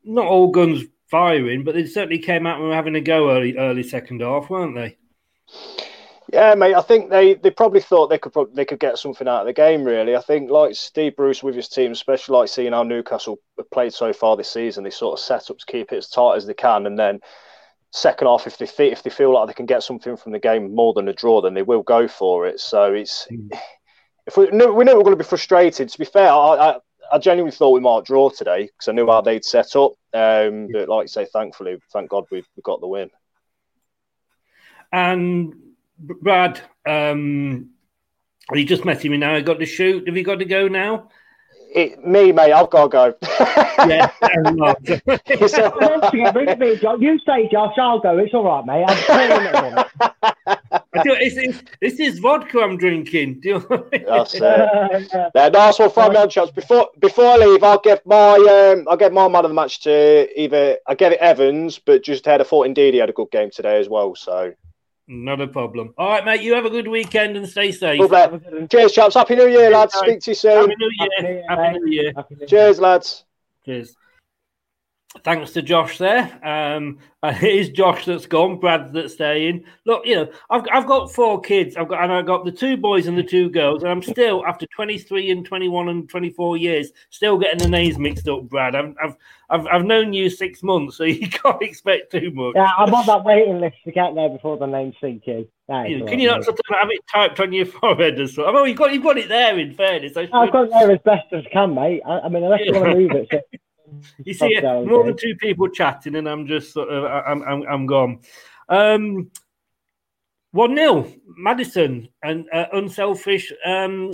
not 0.04 0.28
all 0.28 0.52
guns 0.52 0.84
firing, 1.10 1.64
but 1.64 1.76
they 1.76 1.86
certainly 1.86 2.20
came 2.20 2.46
out 2.46 2.60
and 2.60 2.70
were 2.70 2.76
having 2.76 2.96
a 2.96 3.02
go 3.02 3.32
early, 3.32 3.58
early 3.58 3.84
second 3.84 4.22
half, 4.22 4.50
weren't 4.50 4.76
they? 4.76 4.98
Yeah, 6.32 6.54
mate. 6.54 6.76
I 6.76 6.82
think 6.82 7.10
they, 7.10 7.34
they 7.34 7.50
probably 7.50 7.82
thought 7.82 8.08
they 8.08 8.20
could 8.20 8.34
they 8.54 8.66
could 8.66 8.80
get 8.80 9.00
something 9.00 9.28
out 9.28 9.42
of 9.42 9.48
the 9.48 9.54
game. 9.54 9.84
Really, 9.84 10.16
I 10.16 10.22
think 10.22 10.52
like 10.52 10.76
Steve 10.76 11.16
Bruce 11.16 11.42
with 11.42 11.56
his 11.56 11.68
team, 11.68 11.92
especially 11.92 12.38
like 12.38 12.50
seeing 12.50 12.72
how 12.72 12.84
Newcastle 12.84 13.40
have 13.58 13.72
played 13.72 13.94
so 13.94 14.14
far 14.14 14.38
this 14.38 14.52
season, 14.52 14.84
they 14.84 14.92
sort 14.92 15.20
of 15.20 15.26
set 15.26 15.50
up 15.50 15.58
to 15.58 15.66
keep 15.66 15.92
it 15.92 15.98
as 15.98 16.08
tight 16.08 16.36
as 16.36 16.46
they 16.46 16.54
can, 16.54 16.86
and 16.86 17.00
then 17.00 17.20
second 17.92 18.28
half, 18.28 18.46
if 18.46 18.58
they 18.58 18.92
if 18.92 19.02
they 19.02 19.10
feel 19.10 19.34
like 19.34 19.48
they 19.48 19.54
can 19.54 19.66
get 19.66 19.82
something 19.82 20.16
from 20.18 20.32
the 20.32 20.40
game 20.40 20.76
more 20.76 20.94
than 20.94 21.08
a 21.08 21.14
draw, 21.14 21.42
then 21.42 21.56
they 21.56 21.64
will 21.64 21.84
go 21.84 22.08
for 22.08 22.46
it. 22.46 22.60
So 22.60 22.94
it's 22.94 23.28
mm. 23.32 23.50
If 24.30 24.38
we 24.38 24.48
knew, 24.52 24.72
we 24.72 24.86
knew 24.86 24.92
we 24.92 24.98
were 24.98 25.04
going 25.04 25.18
to 25.18 25.24
be 25.24 25.28
frustrated. 25.28 25.90
To 25.90 25.98
be 25.98 26.06
fair, 26.06 26.30
I, 26.30 26.56
I, 26.56 26.78
I 27.12 27.18
genuinely 27.18 27.56
thought 27.56 27.72
we 27.72 27.80
might 27.80 28.06
draw 28.06 28.30
today 28.30 28.66
because 28.66 28.88
I 28.88 28.92
knew 28.92 29.08
how 29.08 29.22
they'd 29.22 29.44
set 29.44 29.76
up. 29.76 29.94
Um, 30.14 30.68
but 30.72 30.88
like 30.88 31.06
you 31.06 31.08
say, 31.08 31.26
thankfully, 31.26 31.80
thank 31.92 32.12
God 32.12 32.26
we 32.32 32.44
we 32.56 32.62
got 32.62 32.80
the 32.80 32.88
win. 32.88 33.10
And 34.92 35.56
Brad, 35.98 36.62
um, 36.88 37.72
are 38.50 38.58
you 38.58 38.66
just 38.66 38.86
messing 38.86 39.12
me 39.12 39.18
now? 39.18 39.34
I 39.34 39.42
got 39.42 39.60
to 39.60 39.66
shoot. 39.66 40.08
Have 40.08 40.16
you 40.16 40.24
got 40.24 40.40
to 40.40 40.46
go 40.46 40.68
now? 40.68 41.10
It, 41.74 42.06
me, 42.06 42.32
mate, 42.32 42.52
I've 42.52 42.70
got 42.70 42.84
to 42.84 42.90
go. 42.90 43.16
yeah, 43.88 44.12
you 47.02 47.20
say, 47.26 47.50
Josh, 47.52 47.76
I'll 47.78 48.00
go. 48.00 48.18
It's 48.18 48.34
all 48.34 48.44
right, 48.44 48.66
mate. 48.66 48.86
It's, 50.92 51.38
it's, 51.38 51.64
this 51.82 52.00
is 52.00 52.20
vodka 52.20 52.62
I'm 52.62 52.78
drinking. 52.78 53.42
Do 53.42 53.50
you 53.50 53.90
That's 54.08 54.34
it. 54.34 54.42
yeah, 55.36 55.50
nice 55.50 55.78
one 55.78 55.92
from 55.92 56.14
me, 56.14 56.28
chaps. 56.28 56.52
Before 56.52 56.90
before 57.00 57.26
I 57.26 57.38
leave, 57.38 57.64
I'll 57.64 57.80
give 57.80 58.04
my 58.06 58.74
um, 58.76 58.88
I'll 58.90 58.98
get 58.98 59.14
my 59.14 59.28
man 59.28 59.46
of 59.46 59.52
the 59.52 59.56
match 59.56 59.82
to 59.82 60.28
either 60.36 60.78
I 60.88 60.96
get 60.96 61.12
it 61.12 61.20
Evans, 61.20 61.78
but 61.80 62.04
just 62.04 62.26
had 62.26 62.42
a 62.42 62.44
thought 62.44 62.68
Ndidi 62.68 63.00
had 63.00 63.10
a 63.10 63.14
good 63.14 63.30
game 63.30 63.52
today 63.52 63.80
as 63.80 63.88
well. 63.88 64.16
So 64.16 64.54
not 65.08 65.42
a 65.42 65.48
problem. 65.48 65.94
All 65.98 66.10
right, 66.10 66.26
mate. 66.26 66.42
You 66.42 66.56
have 66.56 66.66
a 66.66 66.72
good 66.72 66.88
weekend 66.88 67.38
and 67.38 67.48
stay 67.48 67.72
safe. 67.72 68.02
Cheers, 68.72 68.92
chaps. 68.92 69.14
Happy 69.14 69.36
New 69.36 69.48
Year, 69.48 69.70
lads. 69.70 69.94
Speak 69.94 70.22
to 70.22 70.32
you 70.32 70.36
soon. 70.36 70.70
Happy 70.70 70.76
New 70.78 70.92
Year. 71.00 71.44
Happy 71.48 71.80
New 71.80 71.92
Year. 71.92 72.14
Happy 72.16 72.36
New 72.36 72.40
Year. 72.40 72.48
Cheers, 72.48 72.80
lads. 72.80 73.26
Cheers 73.64 73.96
thanks 75.24 75.52
to 75.52 75.62
Josh 75.62 75.98
there. 75.98 76.40
Um, 76.46 77.00
it 77.24 77.44
is 77.44 77.70
Josh 77.70 78.06
that's 78.06 78.26
gone, 78.26 78.60
Brad 78.60 78.94
that's 78.94 79.14
staying. 79.14 79.66
Look, 79.86 80.06
you 80.06 80.16
know, 80.16 80.32
I've 80.50 80.64
I've 80.72 80.88
got 80.88 81.12
four 81.12 81.42
kids. 81.42 81.76
I've 81.76 81.88
got 81.88 82.04
and 82.04 82.14
I've 82.14 82.26
got 82.26 82.46
the 82.46 82.52
two 82.52 82.78
boys 82.78 83.08
and 83.08 83.18
the 83.18 83.24
two 83.24 83.50
girls, 83.50 83.84
and 83.84 83.92
I'm 83.92 84.02
still 84.02 84.46
after 84.46 84.66
23 84.68 85.32
and 85.32 85.46
21 85.46 85.90
and 85.90 86.10
24 86.10 86.58
years, 86.58 86.92
still 87.10 87.38
getting 87.38 87.60
the 87.60 87.68
names 87.68 87.98
mixed 87.98 88.28
up. 88.28 88.44
Brad, 88.44 88.76
I've 88.76 88.96
I've 89.04 89.16
I've, 89.50 89.68
I've 89.68 89.86
known 89.86 90.14
you 90.14 90.30
six 90.30 90.64
months, 90.64 90.98
so 90.98 91.04
you 91.06 91.30
can't 91.30 91.62
expect 91.62 92.12
too 92.12 92.32
much. 92.32 92.54
Yeah, 92.56 92.72
I'm 92.78 92.94
on 92.94 93.06
that 93.08 93.24
waiting 93.24 93.60
list 93.60 93.78
to 93.86 93.92
get 93.92 94.16
there 94.16 94.30
before 94.30 94.58
the 94.58 94.68
name 94.68 94.94
sink 95.02 95.24
you. 95.26 95.48
Can 95.68 96.20
you 96.20 96.28
not 96.28 96.44
sort 96.44 96.58
of 96.58 96.66
have 96.82 96.90
it 96.90 97.02
typed 97.12 97.40
on 97.40 97.54
your 97.54 97.66
forehead 97.68 98.20
as 98.20 98.36
well? 98.38 98.48
I 98.48 98.54
mean, 98.54 98.70
you've 98.70 98.78
got 98.78 98.94
you've 98.94 99.04
got 99.04 99.18
it 99.18 99.30
there. 99.30 99.60
In 99.60 99.74
fairness, 99.74 100.16
I've 100.16 100.32
got 100.32 100.66
it 100.66 100.72
there 100.72 100.92
as 100.92 101.00
best 101.04 101.32
as 101.32 101.44
can, 101.52 101.76
mate. 101.76 102.02
I, 102.06 102.22
I 102.22 102.30
mean, 102.30 102.44
unless 102.44 102.62
yeah. 102.64 102.74
you 102.74 102.80
want 102.80 102.86
to 102.92 102.96
move 102.96 103.12
it. 103.12 103.28
So 103.30 103.42
you 104.24 104.34
see 104.34 104.60
more 104.62 105.04
than 105.04 105.18
two 105.18 105.36
people 105.36 105.68
chatting, 105.70 106.16
and 106.16 106.28
I'm 106.28 106.48
just 106.48 106.74
sort 106.74 106.90
of 106.90 107.04
I'm 107.06 107.44
I'm, 107.44 107.64
I'm 107.68 107.86
gone. 107.86 108.20
Um, 108.68 109.32
one 110.52 110.76
0 110.76 111.12
Maddison 111.38 112.10
and 112.24 112.46
uh, 112.52 112.66
unselfish 112.74 113.54
um, 113.66 114.12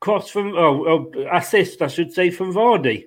cross 0.00 0.28
from 0.28 0.54
oh, 0.56 1.10
oh, 1.14 1.28
assist, 1.32 1.82
I 1.82 1.86
should 1.86 2.12
say, 2.12 2.30
from 2.30 2.52
Vardy. 2.52 3.06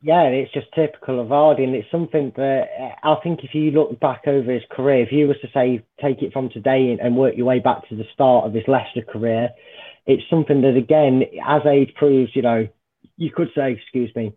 Yeah, 0.00 0.24
it's 0.24 0.52
just 0.52 0.72
typical 0.74 1.20
of 1.20 1.28
Vardy, 1.28 1.64
and 1.64 1.74
it's 1.74 1.90
something 1.90 2.32
that 2.36 2.68
uh, 2.80 3.08
I 3.08 3.20
think 3.20 3.42
if 3.42 3.54
you 3.54 3.70
look 3.70 3.98
back 3.98 4.22
over 4.26 4.52
his 4.52 4.62
career, 4.70 5.02
if 5.02 5.12
you 5.12 5.26
was 5.26 5.40
to 5.42 5.48
say 5.52 5.84
take 6.00 6.22
it 6.22 6.32
from 6.32 6.50
today 6.50 6.96
and 7.00 7.16
work 7.16 7.36
your 7.36 7.46
way 7.46 7.58
back 7.58 7.88
to 7.88 7.96
the 7.96 8.04
start 8.12 8.46
of 8.46 8.54
his 8.54 8.64
Leicester 8.68 9.02
career, 9.02 9.50
it's 10.06 10.22
something 10.30 10.62
that 10.62 10.76
again, 10.76 11.22
as 11.46 11.62
age 11.66 11.92
proves, 11.94 12.34
you 12.34 12.42
know, 12.42 12.68
you 13.18 13.30
could 13.30 13.48
say, 13.54 13.72
excuse 13.72 14.14
me, 14.14 14.32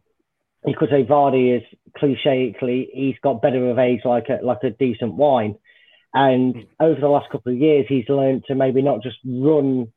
you 0.65 0.75
could 0.77 0.89
say 0.89 1.03
Vardy 1.03 1.57
is 1.57 1.63
clicheically 1.97 2.89
he's 2.93 3.15
got 3.23 3.41
better 3.41 3.69
of 3.69 3.79
age 3.79 4.01
like 4.03 4.27
a 4.29 4.43
like 4.45 4.63
a 4.63 4.71
decent 4.71 5.13
wine, 5.13 5.55
and 6.13 6.55
mm. 6.55 6.67
over 6.79 6.99
the 6.99 7.07
last 7.07 7.31
couple 7.31 7.53
of 7.53 7.57
years 7.57 7.85
he's 7.87 8.09
learned 8.09 8.43
to 8.47 8.55
maybe 8.55 8.81
not 8.81 9.01
just 9.01 9.17
run, 9.25 9.91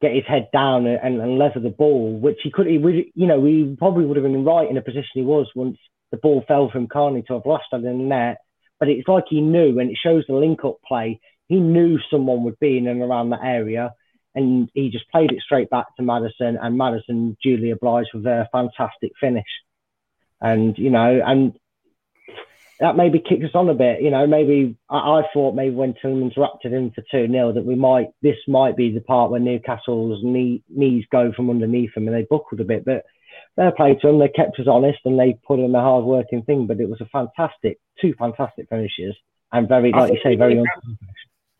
get 0.00 0.14
his 0.14 0.24
head 0.26 0.48
down 0.52 0.86
and, 0.86 1.20
and 1.20 1.38
lever 1.38 1.60
the 1.60 1.70
ball, 1.70 2.18
which 2.18 2.38
he 2.42 2.50
could 2.50 2.66
he 2.66 2.78
would 2.78 2.94
you 3.14 3.26
know 3.26 3.44
he 3.44 3.74
probably 3.78 4.04
would 4.04 4.16
have 4.16 4.24
been 4.24 4.44
right 4.44 4.68
in 4.68 4.74
the 4.74 4.82
position 4.82 5.10
he 5.14 5.22
was 5.22 5.46
once 5.54 5.78
the 6.10 6.18
ball 6.18 6.44
fell 6.46 6.70
from 6.70 6.88
Carney 6.88 7.22
to 7.22 7.34
have 7.34 7.44
blasted 7.44 7.84
in 7.84 7.98
the 7.98 8.04
net, 8.04 8.38
but 8.78 8.88
it's 8.88 9.08
like 9.08 9.24
he 9.28 9.40
knew 9.40 9.78
and 9.78 9.90
it 9.90 9.98
shows 10.02 10.24
the 10.28 10.34
link 10.34 10.64
up 10.64 10.76
play. 10.86 11.20
He 11.48 11.58
knew 11.58 11.98
someone 12.10 12.44
would 12.44 12.58
be 12.58 12.78
in 12.78 12.86
and 12.86 13.02
around 13.02 13.30
that 13.30 13.44
area 13.44 13.94
and 14.34 14.70
he 14.74 14.90
just 14.90 15.10
played 15.10 15.32
it 15.32 15.42
straight 15.42 15.70
back 15.70 15.94
to 15.96 16.02
Maddison, 16.02 16.58
and 16.60 16.78
Maddison 16.78 17.36
duly 17.42 17.70
obliged 17.70 18.10
with 18.14 18.26
a 18.26 18.48
fantastic 18.52 19.12
finish. 19.20 19.46
And 20.40 20.76
you 20.76 20.90
know, 20.90 21.20
and 21.24 21.58
that 22.80 22.96
maybe 22.96 23.20
kicked 23.20 23.44
us 23.44 23.54
on 23.54 23.68
a 23.68 23.74
bit. 23.74 24.02
You 24.02 24.10
know, 24.10 24.26
maybe 24.26 24.76
I, 24.88 24.96
I 24.96 25.22
thought 25.32 25.54
maybe 25.54 25.74
when 25.74 25.94
Tielemans 25.94 26.36
wrapped 26.36 26.64
it 26.64 26.72
in 26.72 26.90
for 26.90 27.02
two 27.10 27.30
0 27.30 27.52
that 27.52 27.64
we 27.64 27.74
might 27.74 28.08
this 28.22 28.38
might 28.48 28.76
be 28.76 28.92
the 28.92 29.00
part 29.00 29.30
where 29.30 29.40
Newcastle's 29.40 30.24
knee, 30.24 30.62
knees 30.68 31.04
go 31.12 31.32
from 31.32 31.50
underneath 31.50 31.94
them 31.94 32.08
and 32.08 32.16
they 32.16 32.26
buckled 32.28 32.60
a 32.60 32.64
bit, 32.64 32.84
but. 32.84 33.04
They 33.56 33.68
played 33.76 34.00
to 34.00 34.06
them. 34.06 34.18
They 34.18 34.28
kept 34.28 34.58
us 34.60 34.66
honest 34.66 35.00
and 35.04 35.18
they 35.18 35.38
put 35.46 35.58
in 35.58 35.74
a 35.74 35.80
hard 35.80 36.04
working 36.04 36.42
thing. 36.42 36.66
But 36.66 36.80
it 36.80 36.88
was 36.88 37.02
a 37.02 37.06
fantastic, 37.06 37.78
two 38.00 38.14
fantastic 38.18 38.68
finishes, 38.68 39.14
and 39.52 39.68
very, 39.68 39.92
like 39.92 40.12
you 40.12 40.20
say, 40.22 40.36
very. 40.36 40.62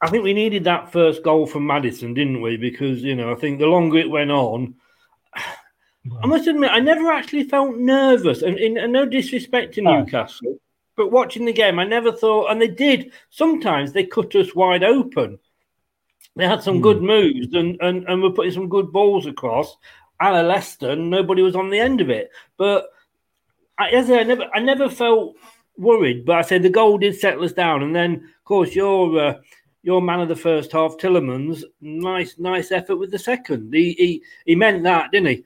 I 0.02 0.10
think 0.10 0.24
we 0.24 0.34
needed 0.34 0.64
that 0.64 0.90
first 0.90 1.22
goal 1.22 1.46
from 1.46 1.66
Maddison, 1.66 2.12
didn't 2.12 2.42
we? 2.42 2.56
Because 2.56 3.02
you 3.02 3.14
know, 3.14 3.32
I 3.32 3.36
think 3.36 3.60
the 3.60 3.66
longer 3.66 3.98
it 3.98 4.10
went 4.10 4.32
on, 4.32 4.74
I 6.22 6.26
must 6.26 6.48
admit, 6.48 6.72
I 6.72 6.80
never 6.80 7.10
actually 7.10 7.44
felt 7.44 7.76
nervous, 7.76 8.42
and, 8.42 8.58
and 8.58 8.92
no 8.92 9.06
disrespect 9.06 9.74
to 9.74 9.82
Newcastle, 9.82 10.58
but 10.96 11.12
watching 11.12 11.44
the 11.44 11.52
game, 11.52 11.78
I 11.78 11.84
never 11.84 12.10
thought, 12.10 12.50
and 12.50 12.60
they 12.60 12.66
did. 12.66 13.12
Sometimes 13.30 13.92
they 13.92 14.04
cut 14.04 14.34
us 14.34 14.54
wide 14.54 14.82
open. 14.82 15.38
They 16.34 16.46
had 16.46 16.62
some 16.62 16.78
mm. 16.78 16.82
good 16.82 17.00
moves, 17.00 17.54
and, 17.54 17.80
and 17.80 18.04
and 18.08 18.22
were 18.22 18.32
putting 18.32 18.52
some 18.52 18.68
good 18.68 18.92
balls 18.92 19.26
across. 19.26 19.76
A 20.20 20.42
Leicester, 20.42 20.94
nobody 20.94 21.42
was 21.42 21.56
on 21.56 21.70
the 21.70 21.80
end 21.80 22.00
of 22.00 22.08
it. 22.08 22.30
But 22.56 22.86
I, 23.76 23.88
as 23.90 24.08
I, 24.08 24.20
I 24.20 24.22
never, 24.22 24.44
I 24.54 24.60
never 24.60 24.88
felt 24.88 25.36
worried. 25.76 26.24
But 26.24 26.36
I 26.36 26.42
said 26.42 26.62
the 26.62 26.70
goal 26.70 26.98
did 26.98 27.18
settle 27.18 27.44
us 27.44 27.52
down, 27.52 27.82
and 27.82 27.94
then, 27.94 28.14
of 28.14 28.44
course, 28.44 28.74
your 28.74 29.18
uh, 29.18 29.34
your 29.82 30.00
man 30.00 30.20
of 30.20 30.28
the 30.28 30.36
first 30.36 30.72
half, 30.72 30.96
Tielemans, 30.96 31.64
nice, 31.80 32.36
nice 32.38 32.70
effort 32.70 32.96
with 32.96 33.10
the 33.10 33.18
second. 33.18 33.72
He 33.74 33.92
he, 33.92 34.22
he 34.46 34.54
meant 34.54 34.82
that, 34.84 35.10
didn't 35.10 35.28
he? 35.28 35.44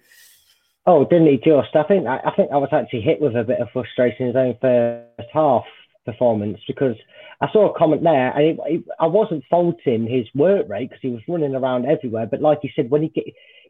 Oh, 0.86 1.04
didn't 1.04 1.26
he 1.26 1.36
just? 1.38 1.74
I 1.74 1.82
think 1.84 2.06
I, 2.06 2.18
I 2.24 2.30
think 2.36 2.50
I 2.52 2.56
was 2.56 2.68
actually 2.72 3.00
hit 3.00 3.20
with 3.20 3.34
a 3.34 3.44
bit 3.44 3.60
of 3.60 3.68
frustration 3.72 4.22
in 4.22 4.26
his 4.28 4.36
own 4.36 4.56
first 4.60 5.28
half 5.32 5.64
performance 6.04 6.58
because 6.66 6.96
I 7.40 7.52
saw 7.52 7.70
a 7.70 7.78
comment 7.78 8.02
there, 8.02 8.30
and 8.30 8.46
it, 8.46 8.58
it, 8.66 8.84
I 8.98 9.06
wasn't 9.06 9.44
faulting 9.50 10.06
his 10.06 10.26
work 10.34 10.68
rate 10.68 10.88
because 10.88 11.02
he 11.02 11.10
was 11.10 11.22
running 11.28 11.54
around 11.54 11.86
everywhere. 11.86 12.26
But 12.26 12.40
like 12.40 12.60
you 12.62 12.70
said, 12.74 12.90
when 12.90 13.02
he 13.02 13.08
get, 13.08 13.24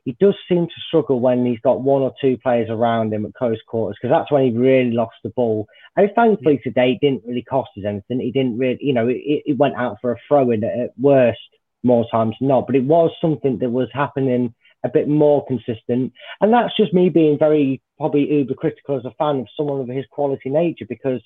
he 0.07 0.16
does 0.20 0.37
seem 0.48 0.66
to 0.66 0.81
struggle 0.87 1.18
when 1.18 1.44
he's 1.44 1.59
got 1.61 1.83
one 1.83 2.02
or 2.02 2.14
two 2.20 2.38
players 2.38 2.70
around 2.70 3.12
him 3.12 3.26
at 3.26 3.35
close 3.35 3.59
quarters 3.66 3.98
because 4.00 4.14
that's 4.14 4.31
when 4.31 4.44
he 4.44 4.57
really 4.57 4.92
lost 4.92 5.16
the 5.24 5.31
ball. 5.31 5.66
And 5.96 6.09
thankfully 6.14 6.61
today 6.62 6.92
it 6.92 7.00
didn't 7.00 7.24
really 7.26 7.42
cost 7.42 7.70
us 7.76 7.85
anything. 7.85 8.20
He 8.20 8.31
didn't 8.31 8.57
really, 8.57 8.79
you 8.81 8.92
know, 8.92 9.09
it, 9.09 9.42
it 9.44 9.59
went 9.59 9.74
out 9.74 9.96
for 10.00 10.12
a 10.12 10.16
throw 10.29 10.52
in 10.52 10.62
at 10.62 10.96
worst 10.96 11.40
more 11.83 12.07
times 12.09 12.37
than 12.38 12.48
not. 12.48 12.68
But 12.68 12.76
it 12.76 12.85
was 12.85 13.11
something 13.20 13.59
that 13.59 13.70
was 13.70 13.88
happening 13.92 14.55
a 14.84 14.88
bit 14.88 15.08
more 15.08 15.44
consistent. 15.46 16.12
And 16.40 16.52
that's 16.52 16.76
just 16.76 16.94
me 16.94 17.08
being 17.08 17.38
very 17.38 17.82
probably 17.98 18.30
uber 18.30 18.54
critical 18.54 18.96
as 18.96 19.04
a 19.04 19.14
fan 19.18 19.40
of 19.40 19.48
someone 19.56 19.80
of 19.80 19.88
his 19.88 20.04
quality 20.10 20.50
nature 20.50 20.86
because 20.88 21.20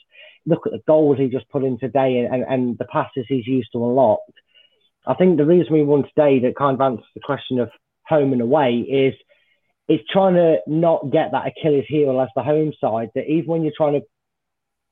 look 0.46 0.66
at 0.66 0.72
the 0.72 0.82
goals 0.86 1.18
he 1.18 1.28
just 1.28 1.48
put 1.50 1.64
in 1.64 1.78
today 1.78 2.18
and, 2.18 2.34
and, 2.34 2.44
and 2.48 2.78
the 2.78 2.84
passes 2.86 3.26
he's 3.28 3.46
used 3.46 3.70
to 3.72 3.84
unlock. 3.84 4.20
I 5.06 5.14
think 5.14 5.36
the 5.36 5.46
reason 5.46 5.72
we 5.72 5.82
won 5.82 6.04
today 6.04 6.40
that 6.40 6.56
kind 6.56 6.74
of 6.74 6.80
answers 6.80 7.06
the 7.14 7.20
question 7.20 7.58
of 7.58 7.70
home 8.06 8.32
and 8.32 8.42
away 8.42 8.76
is 8.78 9.14
it's 9.88 10.08
trying 10.10 10.34
to 10.34 10.58
not 10.66 11.10
get 11.10 11.32
that 11.32 11.48
Achilles 11.48 11.86
heel 11.88 12.20
as 12.20 12.28
the 12.36 12.42
home 12.42 12.72
side 12.80 13.08
that 13.14 13.28
even 13.28 13.46
when 13.46 13.62
you're 13.62 13.72
trying 13.76 14.00
to 14.00 14.06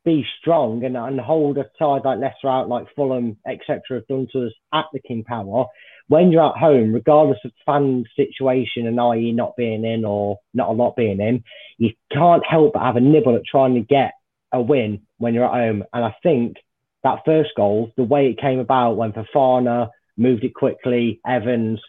be 0.05 0.25
strong 0.41 0.85
and, 0.85 0.97
and 0.97 1.21
hold 1.21 1.59
a 1.59 1.67
side 1.79 2.03
like 2.05 2.19
Leicester 2.19 2.49
out, 2.49 2.69
like 2.69 2.87
Fulham, 2.97 3.37
etc., 3.47 3.81
have 3.91 4.07
done 4.07 4.27
to 4.33 4.47
us 4.47 4.53
at 4.73 4.87
the 4.93 5.01
King 5.01 5.23
Power, 5.25 5.67
when 6.09 6.33
you're 6.33 6.45
at 6.47 6.59
home, 6.59 6.93
regardless 6.93 7.39
of 7.45 7.53
fan 7.65 8.05
situation 8.17 8.87
and 8.87 9.01
i.e. 9.01 9.33
not 9.33 9.57
being 9.57 9.85
in 9.85 10.05
or 10.05 10.39
not 10.55 10.71
a 10.71 10.73
lot 10.73 10.97
being 10.97 11.21
in, 11.21 11.45
you 11.77 11.91
can't 12.11 12.45
help 12.45 12.73
but 12.73 12.83
have 12.83 12.97
a 12.97 13.01
nibble 13.01 13.37
at 13.37 13.45
trying 13.45 13.75
to 13.75 13.81
get 13.81 14.13
a 14.53 14.61
win 14.61 15.03
when 15.19 15.35
you're 15.35 15.45
at 15.45 15.53
home. 15.53 15.85
And 15.93 16.05
I 16.05 16.15
think 16.23 16.57
that 17.05 17.21
first 17.25 17.51
goal, 17.57 17.93
the 17.97 18.05
way 18.05 18.29
it 18.29 18.41
came 18.41 18.59
about 18.59 18.97
when 18.97 19.13
Fofana 19.13 19.91
moved 20.17 20.45
it 20.45 20.55
quickly, 20.55 21.21
Evans 21.27 21.81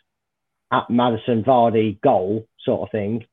at 0.71 0.89
Maddison 0.89 1.43
Vardy 1.43 1.99
goal 2.01 2.45
sort 2.59 2.81
of 2.81 2.91
thing. 2.91 3.25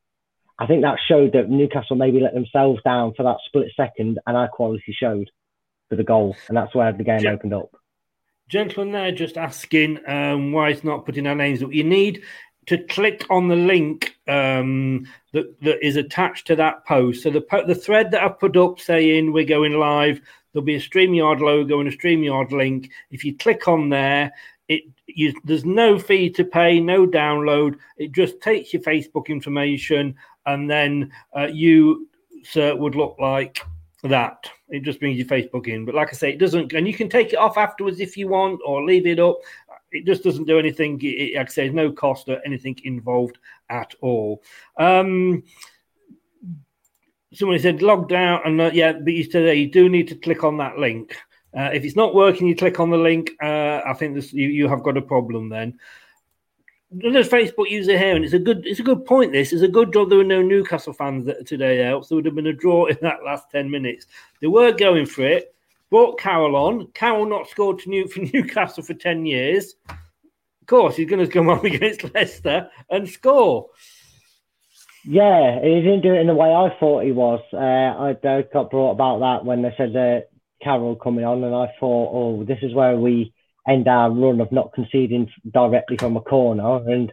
I 0.59 0.67
think 0.67 0.83
that 0.83 0.99
showed 1.07 1.33
that 1.35 1.51
Newcastle 1.51 1.97
maybe 1.97 2.21
let 2.21 2.33
themselves 2.33 2.81
down 2.83 3.13
for 3.15 3.25
that 3.25 3.39
split 3.47 3.73
second, 3.77 4.21
and 4.27 4.37
our 4.37 4.49
quality 4.49 4.97
showed 4.99 5.29
for 5.91 5.97
the 5.97 6.05
goal, 6.05 6.35
and 6.49 6.57
that's 6.57 6.75
where 6.75 6.93
the 6.93 7.05
game 7.05 7.21
yeah. 7.21 7.33
opened 7.33 7.53
up. 7.53 7.71
Gentleman 8.49 8.93
there 8.93 9.13
just 9.13 9.37
asking 9.37 9.99
um, 10.09 10.53
why 10.53 10.71
it's 10.71 10.85
not 10.85 11.05
putting 11.05 11.27
our 11.27 11.35
names 11.35 11.63
up. 11.63 11.73
You 11.73 11.83
need 11.83 12.23
to 12.67 12.79
click 12.79 13.25
on 13.29 13.49
the 13.49 13.57
link 13.57 14.17
um, 14.29 15.07
that, 15.33 15.61
that 15.63 15.85
is 15.85 15.97
attached 15.97 16.47
to 16.49 16.57
that 16.57 16.85
post. 16.87 17.23
So 17.23 17.31
the 17.31 17.45
the 17.67 17.75
thread 17.75 18.11
that 18.13 18.23
I've 18.23 18.39
put 18.39 18.57
up 18.57 18.79
saying 18.79 19.33
we're 19.33 19.45
going 19.45 19.75
live, 19.75 20.21
there'll 20.53 20.65
be 20.65 20.77
a 20.77 20.81
StreamYard 20.81 21.41
logo 21.41 21.81
and 21.81 21.89
a 21.89 21.97
StreamYard 21.97 22.53
link. 22.53 22.91
If 23.11 23.25
you 23.25 23.37
click 23.37 23.67
on 23.67 23.89
there, 23.89 24.33
it 24.69 24.83
you, 25.07 25.35
there's 25.45 25.65
no 25.65 25.99
fee 25.99 26.31
to 26.31 26.45
pay, 26.45 26.81
no 26.81 27.07
download. 27.07 27.77
It 27.97 28.13
just 28.13 28.41
takes 28.41 28.73
your 28.73 28.83
Facebook 28.83 29.27
information, 29.27 30.15
and 30.45 30.71
then 30.71 31.11
uh, 31.37 31.49
you 31.53 32.09
sir 32.45 32.77
would 32.77 32.95
look 32.95 33.17
like 33.19 33.61
that. 34.09 34.51
It 34.69 34.83
just 34.83 35.01
brings 35.01 35.19
your 35.19 35.27
Facebook 35.27 35.69
in. 35.69 35.85
But 35.85 35.95
like 35.95 36.09
I 36.09 36.13
say, 36.13 36.31
it 36.31 36.39
doesn't, 36.39 36.73
and 36.73 36.87
you 36.87 36.95
can 36.95 37.09
take 37.09 37.33
it 37.33 37.39
off 37.39 37.57
afterwards 37.57 38.01
if 38.01 38.17
you 38.17 38.29
want, 38.29 38.61
or 38.65 38.85
leave 38.85 39.07
it 39.07 39.21
up. 39.21 39.39
It 39.93 40.05
just 40.05 40.25
doesn't 40.25 40.47
do 40.47 40.59
anything. 40.59 41.01
It, 41.03 41.37
like 41.37 41.49
I 41.49 41.51
say, 41.51 41.69
no 41.69 41.93
cost 41.93 42.29
or 42.29 42.41
anything 42.45 42.79
involved 42.85 43.39
at 43.71 43.95
all. 44.01 44.43
Um, 44.79 45.45
someone 47.33 47.59
said 47.59 47.83
logged 47.83 48.13
out, 48.13 48.47
and 48.47 48.61
uh, 48.61 48.71
yeah, 48.73 48.93
but 48.93 49.13
you 49.13 49.25
said 49.25 49.57
you 49.57 49.71
do 49.71 49.89
need 49.89 50.09
to 50.09 50.17
click 50.17 50.45
on 50.45 50.57
that 50.59 50.79
link. 50.79 51.17
Uh, 51.57 51.71
if 51.73 51.85
it's 51.85 51.97
not 51.97 52.15
working, 52.15 52.47
you 52.47 52.57
click 52.57 52.81
on 52.81 52.91
the 52.91 52.99
link. 52.99 53.31
Uh, 53.43 53.81
I 53.87 53.95
think 53.95 54.15
this, 54.15 54.33
you, 54.33 54.49
you 54.49 54.69
have 54.69 54.83
got 54.83 54.99
a 54.99 55.03
problem 55.03 55.49
then. 55.49 55.79
There's 56.91 57.29
Facebook 57.29 57.69
user 57.69 57.99
here, 57.99 58.15
and 58.15 58.25
it's 58.25 58.35
a 58.35 58.39
good 58.39 58.65
it's 58.65 58.79
a 58.79 58.85
good 58.85 59.05
point. 59.05 59.33
This 59.33 59.53
is 59.53 59.63
a 59.63 59.69
good 59.69 59.93
job 59.93 60.09
there 60.09 60.19
were 60.19 60.25
no 60.25 60.41
Newcastle 60.41 60.93
fans 60.93 61.29
today, 61.45 61.85
else 61.85 62.09
there 62.09 62.17
would 62.17 62.25
have 62.25 62.37
been 62.37 62.47
a 62.47 62.53
draw 62.53 62.87
in 62.87 62.97
that 63.03 63.25
last 63.25 63.51
ten 63.51 63.71
minutes. 63.71 64.07
They 64.41 64.47
were 64.47 64.73
going 64.73 65.07
for 65.07 65.27
it. 65.27 65.53
Brought 65.91 66.19
Carroll 66.19 66.55
on. 66.55 66.87
Carroll 66.95 67.27
not 67.27 67.49
scored 67.49 67.81
to 67.81 67.89
New, 67.89 68.07
for 68.07 68.21
Newcastle 68.33 68.85
for 68.85 68.95
ten 68.95 69.27
years. 69.27 69.75
Of 69.89 70.67
course, 70.69 70.97
he's 70.97 71.09
going 71.09 71.25
to 71.25 71.33
come 71.33 71.49
on 71.49 71.67
against 71.67 72.15
Leicester 72.15 72.71
and 72.89 73.09
score. 73.09 73.69
Yeah, 75.05 75.61
he 75.61 75.83
didn't 75.83 76.01
do 76.01 76.15
it 76.15 76.21
in 76.21 76.27
the 76.27 76.35
way 76.35 76.53
I 76.53 76.77
thought 76.79 77.05
he 77.05 77.13
was. 77.13 77.41
Uh, 77.53 77.57
I 77.59 78.43
got 78.53 78.71
brought 78.71 78.93
about 78.93 79.21
that 79.21 79.45
when 79.45 79.63
they 79.63 79.73
said 79.77 79.93
that 79.93 80.29
Carroll 80.63 80.97
coming 80.97 81.25
on, 81.25 81.43
and 81.45 81.55
I 81.55 81.67
thought, 81.79 82.11
oh, 82.13 82.45
this 82.45 82.59
is 82.63 82.75
where 82.75 82.97
we 82.97 83.33
end 83.69 83.89
our 83.89 84.11
run 84.11 84.41
of 84.41 84.53
not 84.53 84.73
conceding 84.73 85.31
directly 85.51 85.97
from 85.97 86.17
a 86.17 86.21
corner. 86.21 86.89
And 86.91 87.13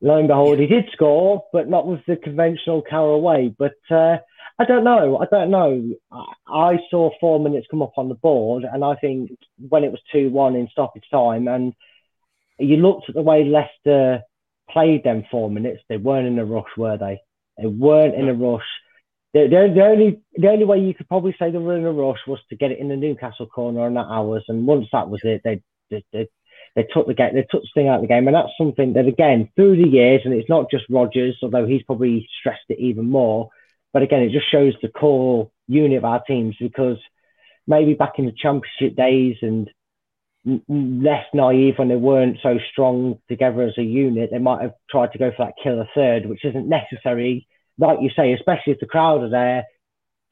lo 0.00 0.18
and 0.18 0.28
behold, 0.28 0.58
he 0.58 0.66
did 0.66 0.90
score, 0.92 1.44
but 1.52 1.68
not 1.68 1.86
with 1.86 2.00
the 2.06 2.16
conventional 2.16 2.82
Carroll 2.82 3.22
way. 3.22 3.54
But 3.56 3.76
uh, 3.90 4.18
I 4.58 4.64
don't 4.66 4.84
know. 4.84 5.18
I 5.18 5.26
don't 5.30 5.50
know. 5.50 5.94
I 6.46 6.78
saw 6.90 7.10
four 7.18 7.40
minutes 7.40 7.66
come 7.70 7.80
up 7.80 7.94
on 7.96 8.08
the 8.08 8.14
board, 8.14 8.64
and 8.70 8.84
I 8.84 8.94
think 8.96 9.30
when 9.56 9.84
it 9.84 9.90
was 9.90 10.00
2 10.12 10.28
1 10.28 10.54
in 10.54 10.68
stoppage 10.68 11.06
time, 11.10 11.48
and 11.48 11.72
you 12.58 12.76
looked 12.76 13.08
at 13.08 13.14
the 13.14 13.22
way 13.22 13.44
Leicester 13.44 14.20
played 14.70 15.02
them 15.02 15.24
four 15.30 15.50
minutes, 15.50 15.82
they 15.88 15.96
weren't 15.96 16.26
in 16.26 16.38
a 16.38 16.44
rush, 16.44 16.68
were 16.76 16.98
they? 16.98 17.20
They 17.56 17.66
weren't 17.66 18.14
in 18.14 18.28
a 18.28 18.34
rush. 18.34 18.66
The, 19.32 19.42
the, 19.44 19.72
the, 19.74 19.82
only 19.82 20.20
the 20.34 20.48
only 20.48 20.64
way 20.64 20.80
you 20.80 20.92
could 20.92 21.08
probably 21.08 21.34
say 21.38 21.50
they 21.50 21.58
were 21.58 21.76
in 21.76 21.86
a 21.86 21.92
rush 21.92 22.18
was 22.26 22.40
to 22.50 22.56
get 22.56 22.72
it 22.72 22.80
in 22.80 22.88
the 22.88 22.96
Newcastle 22.96 23.46
corner 23.46 23.80
on 23.80 23.94
that 23.94 24.08
hours, 24.10 24.44
and 24.48 24.66
once 24.66 24.88
that 24.92 25.08
was 25.08 25.20
it, 25.22 25.40
they 25.42 25.62
they, 25.90 26.04
they, 26.12 26.28
they 26.76 26.86
took 26.92 27.06
the 27.06 27.14
game, 27.14 27.34
they 27.34 27.46
took 27.50 27.62
the 27.62 27.68
thing 27.74 27.88
out 27.88 27.96
of 27.96 28.02
the 28.02 28.08
game, 28.08 28.26
and 28.26 28.34
that's 28.34 28.56
something 28.56 28.94
that 28.94 29.06
again 29.06 29.50
through 29.56 29.82
the 29.82 29.88
years, 29.88 30.22
and 30.24 30.34
it's 30.34 30.48
not 30.48 30.70
just 30.70 30.84
Rodgers, 30.88 31.36
although 31.42 31.66
he's 31.66 31.82
probably 31.82 32.28
stressed 32.38 32.64
it 32.68 32.78
even 32.78 33.10
more. 33.10 33.50
But 33.92 34.02
again, 34.02 34.22
it 34.22 34.32
just 34.32 34.50
shows 34.50 34.74
the 34.80 34.88
core 34.88 35.50
unit 35.66 35.98
of 35.98 36.04
our 36.04 36.22
teams 36.22 36.56
because 36.60 36.98
maybe 37.66 37.94
back 37.94 38.14
in 38.18 38.26
the 38.26 38.32
championship 38.32 38.96
days 38.96 39.36
and 39.42 39.68
less 40.68 41.26
naive 41.34 41.74
when 41.76 41.88
they 41.88 41.96
weren't 41.96 42.38
so 42.42 42.58
strong 42.72 43.18
together 43.28 43.62
as 43.62 43.76
a 43.78 43.82
unit, 43.82 44.30
they 44.30 44.38
might 44.38 44.62
have 44.62 44.74
tried 44.88 45.12
to 45.12 45.18
go 45.18 45.30
for 45.36 45.44
that 45.44 45.54
killer 45.62 45.88
third, 45.94 46.26
which 46.26 46.44
isn't 46.44 46.68
necessary 46.68 47.46
like 47.80 47.98
you 48.02 48.10
say, 48.14 48.32
especially 48.32 48.74
if 48.74 48.80
the 48.80 48.86
crowd 48.86 49.22
are 49.22 49.30
there 49.30 49.64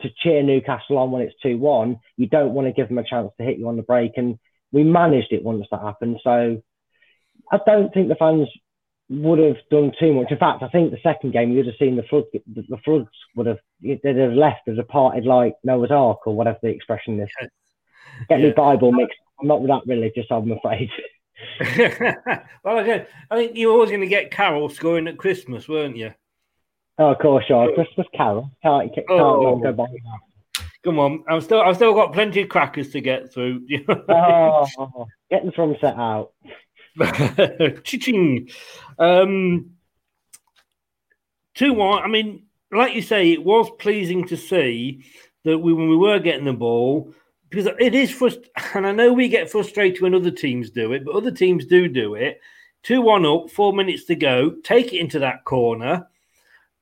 to 0.02 0.08
cheer 0.22 0.42
Newcastle 0.42 0.98
on 0.98 1.10
when 1.10 1.22
it's 1.22 1.34
2 1.42 1.58
1, 1.58 1.98
you 2.16 2.28
don't 2.28 2.52
want 2.52 2.68
to 2.68 2.72
give 2.72 2.88
them 2.88 2.98
a 2.98 3.04
chance 3.04 3.30
to 3.36 3.44
hit 3.44 3.58
you 3.58 3.68
on 3.68 3.76
the 3.76 3.82
break. 3.82 4.12
And 4.16 4.38
we 4.72 4.84
managed 4.84 5.32
it 5.32 5.44
once 5.44 5.66
that 5.70 5.80
happened. 5.80 6.18
So 6.22 6.62
I 7.50 7.58
don't 7.66 7.92
think 7.92 8.08
the 8.08 8.16
fans 8.16 8.48
would 9.08 9.38
have 9.38 9.56
done 9.70 9.92
too 9.98 10.12
much. 10.12 10.30
In 10.30 10.38
fact, 10.38 10.62
I 10.62 10.68
think 10.68 10.90
the 10.90 10.98
second 11.02 11.32
game, 11.32 11.50
you 11.50 11.58
would 11.58 11.66
have 11.66 11.76
seen 11.78 11.96
the 11.96 12.02
flood, 12.02 12.24
the 12.32 12.78
floods 12.84 13.08
would 13.36 13.46
have, 13.46 13.58
they'd 13.80 14.04
have 14.04 14.32
left, 14.32 14.60
they'd 14.66 14.76
have 14.76 14.88
parted 14.88 15.24
like 15.24 15.54
Noah's 15.64 15.90
Ark 15.90 16.26
or 16.26 16.34
whatever 16.34 16.58
the 16.62 16.68
expression 16.68 17.18
is. 17.20 17.28
Get 18.28 18.40
yeah. 18.40 18.46
me 18.46 18.52
Bible 18.52 18.92
mixed. 18.92 19.18
I'm 19.40 19.48
not 19.48 19.62
that 19.66 19.86
religious, 19.86 20.26
I'm 20.30 20.52
afraid. 20.52 20.90
well, 22.64 22.78
again, 22.78 23.06
I 23.30 23.36
think 23.36 23.56
you 23.56 23.68
were 23.68 23.74
always 23.74 23.90
going 23.90 24.02
to 24.02 24.08
get 24.08 24.30
Carol 24.30 24.68
scoring 24.68 25.08
at 25.08 25.16
Christmas, 25.16 25.68
weren't 25.68 25.96
you? 25.96 26.12
Oh, 26.98 27.12
of 27.12 27.18
course, 27.18 27.44
sure. 27.46 27.72
Christmas 27.74 28.08
Carol. 28.14 28.50
Can't, 28.62 28.92
can't 28.92 29.06
oh. 29.08 29.58
go 29.58 29.72
by 29.72 29.86
Come 30.84 30.98
on, 30.98 31.24
I'm 31.28 31.40
still, 31.40 31.60
I've 31.60 31.76
still 31.76 31.92
got 31.92 32.12
plenty 32.12 32.42
of 32.42 32.48
crackers 32.48 32.90
to 32.90 33.00
get 33.00 33.32
through. 33.32 33.66
oh, 34.08 35.06
getting 35.30 35.50
from 35.50 35.76
set 35.80 35.96
out. 35.96 36.32
Ching. 37.84 38.48
Um, 38.98 39.72
two 41.54 41.72
one. 41.72 42.02
I 42.02 42.08
mean, 42.08 42.44
like 42.70 42.94
you 42.94 43.02
say, 43.02 43.32
it 43.32 43.42
was 43.42 43.70
pleasing 43.78 44.26
to 44.28 44.36
see 44.36 45.04
that 45.44 45.58
we, 45.58 45.72
when 45.72 45.88
we 45.88 45.96
were 45.96 46.18
getting 46.20 46.44
the 46.44 46.52
ball, 46.52 47.12
because 47.50 47.68
it 47.78 47.94
is 47.94 48.10
frustrating, 48.10 48.50
and 48.74 48.86
I 48.86 48.92
know 48.92 49.12
we 49.12 49.28
get 49.28 49.50
frustrated 49.50 50.00
when 50.00 50.14
other 50.14 50.30
teams 50.30 50.70
do 50.70 50.92
it, 50.92 51.04
but 51.04 51.14
other 51.14 51.30
teams 51.32 51.66
do 51.66 51.88
do 51.88 52.14
it. 52.14 52.40
Two 52.84 53.02
one 53.02 53.26
up, 53.26 53.50
four 53.50 53.72
minutes 53.72 54.04
to 54.04 54.14
go. 54.14 54.50
Take 54.62 54.92
it 54.92 55.00
into 55.00 55.18
that 55.18 55.44
corner 55.44 56.06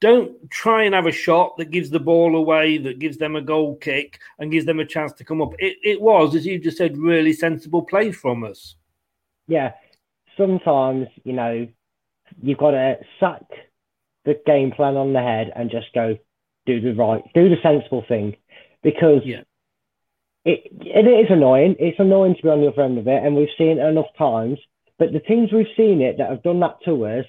don't 0.00 0.50
try 0.50 0.84
and 0.84 0.94
have 0.94 1.06
a 1.06 1.12
shot 1.12 1.56
that 1.56 1.70
gives 1.70 1.90
the 1.90 2.00
ball 2.00 2.36
away, 2.36 2.78
that 2.78 2.98
gives 2.98 3.16
them 3.16 3.36
a 3.36 3.40
goal 3.40 3.76
kick 3.76 4.20
and 4.38 4.52
gives 4.52 4.66
them 4.66 4.80
a 4.80 4.84
chance 4.84 5.12
to 5.14 5.24
come 5.24 5.40
up. 5.40 5.54
It, 5.58 5.76
it 5.82 6.00
was, 6.00 6.34
as 6.34 6.44
you 6.44 6.58
just 6.58 6.76
said, 6.76 6.98
really 6.98 7.32
sensible 7.32 7.82
play 7.82 8.12
from 8.12 8.44
us. 8.44 8.76
Yeah. 9.48 9.72
Sometimes, 10.36 11.08
you 11.24 11.32
know, 11.32 11.66
you've 12.42 12.58
got 12.58 12.72
to 12.72 12.98
sack 13.18 13.44
the 14.24 14.38
game 14.44 14.70
plan 14.70 14.96
on 14.96 15.12
the 15.12 15.22
head 15.22 15.50
and 15.56 15.70
just 15.70 15.86
go 15.94 16.18
do 16.66 16.80
the 16.80 16.92
right, 16.94 17.22
do 17.34 17.48
the 17.48 17.56
sensible 17.62 18.04
thing. 18.06 18.36
Because 18.82 19.22
yeah. 19.24 19.42
it, 20.44 20.64
it 20.80 21.08
is 21.08 21.30
annoying. 21.30 21.76
It's 21.78 21.98
annoying 21.98 22.36
to 22.36 22.42
be 22.42 22.48
on 22.50 22.60
the 22.60 22.68
other 22.68 22.82
end 22.82 22.98
of 22.98 23.08
it, 23.08 23.24
and 23.24 23.34
we've 23.34 23.48
seen 23.56 23.78
it 23.78 23.88
enough 23.88 24.06
times. 24.18 24.58
But 24.98 25.12
the 25.12 25.20
teams 25.20 25.52
we've 25.52 25.66
seen 25.76 26.02
it 26.02 26.18
that 26.18 26.30
have 26.30 26.42
done 26.42 26.60
that 26.60 26.76
to 26.84 27.06
us 27.06 27.24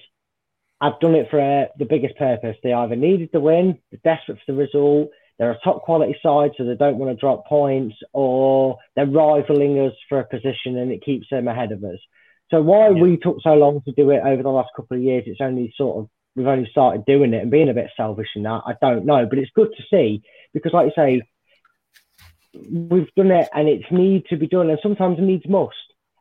have 0.80 1.00
done 1.00 1.14
it 1.14 1.28
for 1.30 1.40
uh, 1.40 1.66
the 1.78 1.84
biggest 1.84 2.16
purpose. 2.16 2.56
They 2.62 2.72
either 2.72 2.96
needed 2.96 3.30
the 3.32 3.40
win, 3.40 3.78
they're 3.90 4.16
desperate 4.16 4.38
for 4.44 4.52
the 4.52 4.58
result, 4.58 5.10
they're 5.38 5.50
a 5.52 5.58
top 5.62 5.82
quality 5.82 6.16
side, 6.22 6.52
so 6.56 6.64
they 6.64 6.74
don't 6.74 6.98
want 6.98 7.10
to 7.10 7.20
drop 7.20 7.46
points, 7.46 7.96
or 8.12 8.78
they're 8.96 9.06
rivaling 9.06 9.78
us 9.78 9.94
for 10.08 10.20
a 10.20 10.26
position 10.26 10.76
and 10.76 10.90
it 10.90 11.04
keeps 11.04 11.28
them 11.30 11.48
ahead 11.48 11.72
of 11.72 11.82
us. 11.84 11.98
So 12.50 12.62
why 12.62 12.88
yeah. 12.88 13.02
we 13.02 13.16
took 13.16 13.36
so 13.42 13.54
long 13.54 13.82
to 13.82 13.92
do 13.92 14.10
it 14.10 14.22
over 14.24 14.42
the 14.42 14.48
last 14.48 14.70
couple 14.74 14.96
of 14.96 15.02
years, 15.02 15.24
it's 15.26 15.40
only 15.40 15.72
sort 15.76 15.98
of 15.98 16.08
we've 16.34 16.46
only 16.46 16.68
started 16.70 17.04
doing 17.04 17.34
it 17.34 17.42
and 17.42 17.50
being 17.50 17.68
a 17.68 17.74
bit 17.74 17.90
selfish 17.96 18.28
in 18.36 18.44
that. 18.44 18.62
I 18.64 18.74
don't 18.80 19.04
know, 19.04 19.26
but 19.28 19.38
it's 19.38 19.50
good 19.54 19.70
to 19.76 19.82
see 19.90 20.22
because, 20.54 20.72
like 20.72 20.86
you 20.86 20.92
say, 20.96 21.22
we've 22.70 23.12
done 23.16 23.30
it 23.30 23.48
and 23.52 23.68
it's 23.68 23.90
need 23.90 24.26
to 24.26 24.36
be 24.36 24.46
done, 24.46 24.70
and 24.70 24.78
sometimes 24.82 25.18
it 25.18 25.22
needs 25.22 25.48
must. 25.48 25.76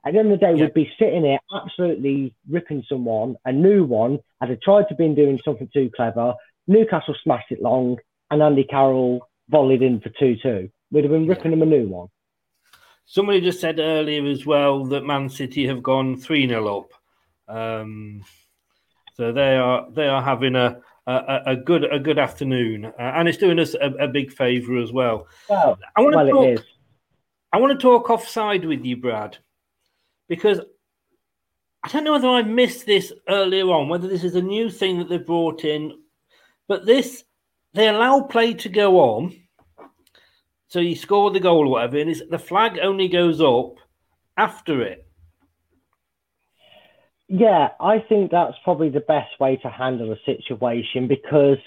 At 0.06 0.14
the 0.14 0.20
end 0.20 0.32
of 0.32 0.40
the 0.40 0.46
day, 0.46 0.54
yeah. 0.54 0.66
we'd 0.66 0.74
be 0.74 0.92
sitting 1.00 1.26
here 1.26 1.40
absolutely 1.54 2.34
ripping 2.50 2.84
someone, 2.88 3.36
a 3.46 3.52
new 3.52 3.84
one, 3.84 4.20
had 4.42 4.62
tried 4.62 4.88
to 4.90 4.96
be 4.96 5.08
doing 5.10 5.40
something 5.44 5.70
too 5.74 5.90
clever. 5.96 6.34
Newcastle 6.68 7.16
smashed 7.24 7.52
it 7.52 7.62
long, 7.62 7.98
and 8.30 8.42
Andy 8.42 8.64
Carroll 8.64 9.28
volleyed 9.50 9.82
in 9.82 10.00
for 10.00 10.10
2 10.10 10.38
2. 10.42 10.70
We'd 10.92 11.04
have 11.04 11.12
been 11.12 11.28
ripping 11.28 11.54
him 11.54 11.62
a 11.62 11.66
new 11.66 11.88
one. 11.88 12.08
Somebody 13.06 13.42
just 13.42 13.62
said 13.62 13.80
earlier 13.80 14.26
as 14.30 14.46
well 14.46 14.86
that 14.86 15.06
Man 15.06 15.30
City 15.30 15.68
have 15.68 15.82
gone 15.82 16.18
3 16.18 16.48
0 16.48 16.78
up. 16.78 17.56
Um, 17.56 18.24
so 19.16 19.32
they 19.32 19.56
are 19.56 19.90
they 19.92 20.08
are 20.08 20.22
having 20.22 20.56
a, 20.56 20.82
a, 21.08 21.42
a 21.48 21.56
good 21.56 21.86
a 21.92 22.00
good 22.00 22.20
afternoon, 22.20 22.86
uh, 22.86 22.92
and 22.98 23.28
it's 23.28 23.38
doing 23.38 23.60
us 23.60 23.74
a, 23.74 23.92
a 24.00 24.08
big 24.08 24.32
favour 24.32 24.78
as 24.78 24.92
well. 24.92 25.28
Well, 25.50 25.80
I 25.96 26.02
want 26.02 26.14
to 26.14 26.36
well, 26.36 26.56
talk, 26.56 26.66
I 27.54 27.58
want 27.58 27.80
to 27.80 27.82
talk 27.82 28.10
offside 28.10 28.66
with 28.66 28.86
you, 28.86 28.98
Brad, 28.98 29.38
because 30.28 30.60
I 31.84 31.90
don't 31.90 32.04
know 32.04 32.14
whether 32.14 32.28
I 32.28 32.42
missed 32.42 32.86
this 32.86 33.14
earlier 33.30 33.66
on, 33.66 33.90
whether 33.90 34.08
this 34.08 34.24
is 34.24 34.36
a 34.36 34.42
new 34.42 34.70
thing 34.70 35.00
that 35.00 35.10
they've 35.10 35.26
brought 35.26 35.64
in, 35.64 36.00
but 36.68 36.86
this 36.86 37.24
they 37.74 37.88
allow 37.88 38.22
play 38.22 38.54
to 38.56 38.70
go 38.70 39.00
on. 39.00 39.36
So 40.70 40.80
you 40.80 40.96
score 40.96 41.32
the 41.32 41.40
goal 41.40 41.68
or 41.68 41.72
whatever, 41.72 41.98
and 41.98 42.14
the 42.30 42.40
flag 42.40 42.80
only 42.82 43.08
goes 43.08 43.40
up 43.40 43.76
after 44.36 44.82
it. 44.82 45.08
Yeah, 47.30 47.70
I 47.80 48.00
think 48.00 48.32
that's 48.32 48.56
probably 48.64 48.90
the 48.90 49.00
best 49.02 49.40
way 49.40 49.58
to 49.58 49.70
handle 49.70 50.12
a 50.12 50.18
situation 50.26 51.08
because, 51.08 51.58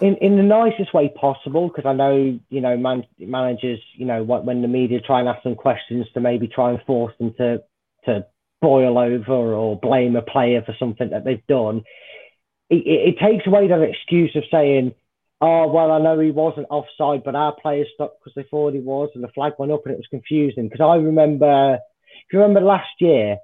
in, 0.00 0.16
in 0.16 0.36
the 0.36 0.42
nicest 0.42 0.92
way 0.92 1.08
possible, 1.08 1.68
because 1.68 1.86
I 1.86 1.92
know 1.92 2.38
you 2.48 2.60
know 2.60 2.76
man, 2.76 3.04
managers, 3.18 3.80
you 3.94 4.06
know 4.06 4.22
when 4.22 4.62
the 4.62 4.68
media 4.68 5.00
try 5.00 5.20
and 5.20 5.28
ask 5.28 5.42
them 5.42 5.54
questions 5.56 6.06
to 6.14 6.20
maybe 6.20 6.46
try 6.46 6.70
and 6.70 6.80
force 6.82 7.14
them 7.18 7.34
to 7.38 7.62
to 8.04 8.26
boil 8.60 8.98
over 8.98 9.54
or 9.54 9.78
blame 9.78 10.16
a 10.16 10.22
player 10.22 10.62
for 10.64 10.74
something 10.78 11.10
that 11.10 11.24
they've 11.24 11.46
done. 11.46 11.82
It, 12.68 12.86
it, 12.86 13.14
it 13.14 13.18
takes 13.18 13.46
away 13.46 13.68
that 13.68 13.82
excuse 13.82 14.34
of 14.36 14.44
saying 14.50 14.94
oh, 15.40 15.68
well, 15.68 15.90
I 15.90 15.98
know 15.98 16.18
he 16.18 16.30
wasn't 16.30 16.66
offside, 16.70 17.24
but 17.24 17.34
our 17.34 17.54
players 17.60 17.88
stopped 17.94 18.20
because 18.20 18.34
they 18.36 18.48
thought 18.48 18.74
he 18.74 18.80
was, 18.80 19.10
and 19.14 19.24
the 19.24 19.28
flag 19.28 19.54
went 19.58 19.72
up 19.72 19.82
and 19.84 19.94
it 19.94 19.98
was 19.98 20.06
confusing. 20.10 20.68
Because 20.68 20.84
I 20.84 20.96
remember, 20.96 21.74
if 21.74 22.32
you 22.32 22.40
remember 22.40 22.60
last 22.60 22.90
year, 22.98 23.38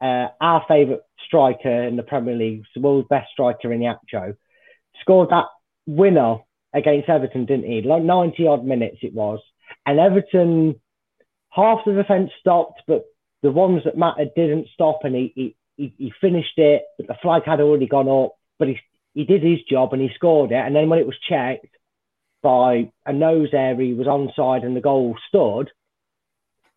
uh, 0.00 0.28
our 0.40 0.64
favourite 0.68 1.00
striker 1.26 1.84
in 1.84 1.96
the 1.96 2.02
Premier 2.02 2.34
League, 2.34 2.64
the 2.74 2.80
world's 2.80 3.08
best 3.08 3.30
striker 3.32 3.72
in 3.72 3.80
the 3.80 3.86
Iheanacho, 3.86 4.36
scored 5.00 5.30
that 5.30 5.46
winner 5.86 6.38
against 6.74 7.08
Everton, 7.08 7.46
didn't 7.46 7.70
he? 7.70 7.82
Like 7.82 8.02
90 8.02 8.46
odd 8.46 8.64
minutes 8.64 8.98
it 9.02 9.14
was. 9.14 9.40
And 9.86 9.98
Everton, 9.98 10.80
half 11.50 11.80
the 11.84 11.92
defence 11.92 12.30
stopped, 12.40 12.82
but 12.86 13.04
the 13.42 13.50
ones 13.50 13.82
that 13.84 13.96
mattered 13.96 14.30
didn't 14.34 14.68
stop, 14.74 15.00
and 15.04 15.14
he, 15.14 15.56
he, 15.76 15.94
he 15.96 16.12
finished 16.20 16.58
it, 16.58 16.82
the 16.98 17.14
flag 17.22 17.42
had 17.44 17.60
already 17.60 17.86
gone 17.86 18.08
up, 18.08 18.32
but 18.58 18.68
he 18.68 18.78
he 19.14 19.24
did 19.24 19.42
his 19.42 19.58
job 19.68 19.92
and 19.92 20.00
he 20.00 20.10
scored 20.14 20.52
it. 20.52 20.64
And 20.64 20.76
then 20.76 20.88
when 20.88 21.00
it 21.00 21.06
was 21.06 21.16
checked 21.28 21.76
by 22.40 22.92
a 23.04 23.12
nose 23.12 23.48
area, 23.52 23.88
he 23.88 23.94
was 23.94 24.06
onside 24.06 24.64
and 24.64 24.76
the 24.76 24.80
goal 24.80 25.16
stood. 25.28 25.70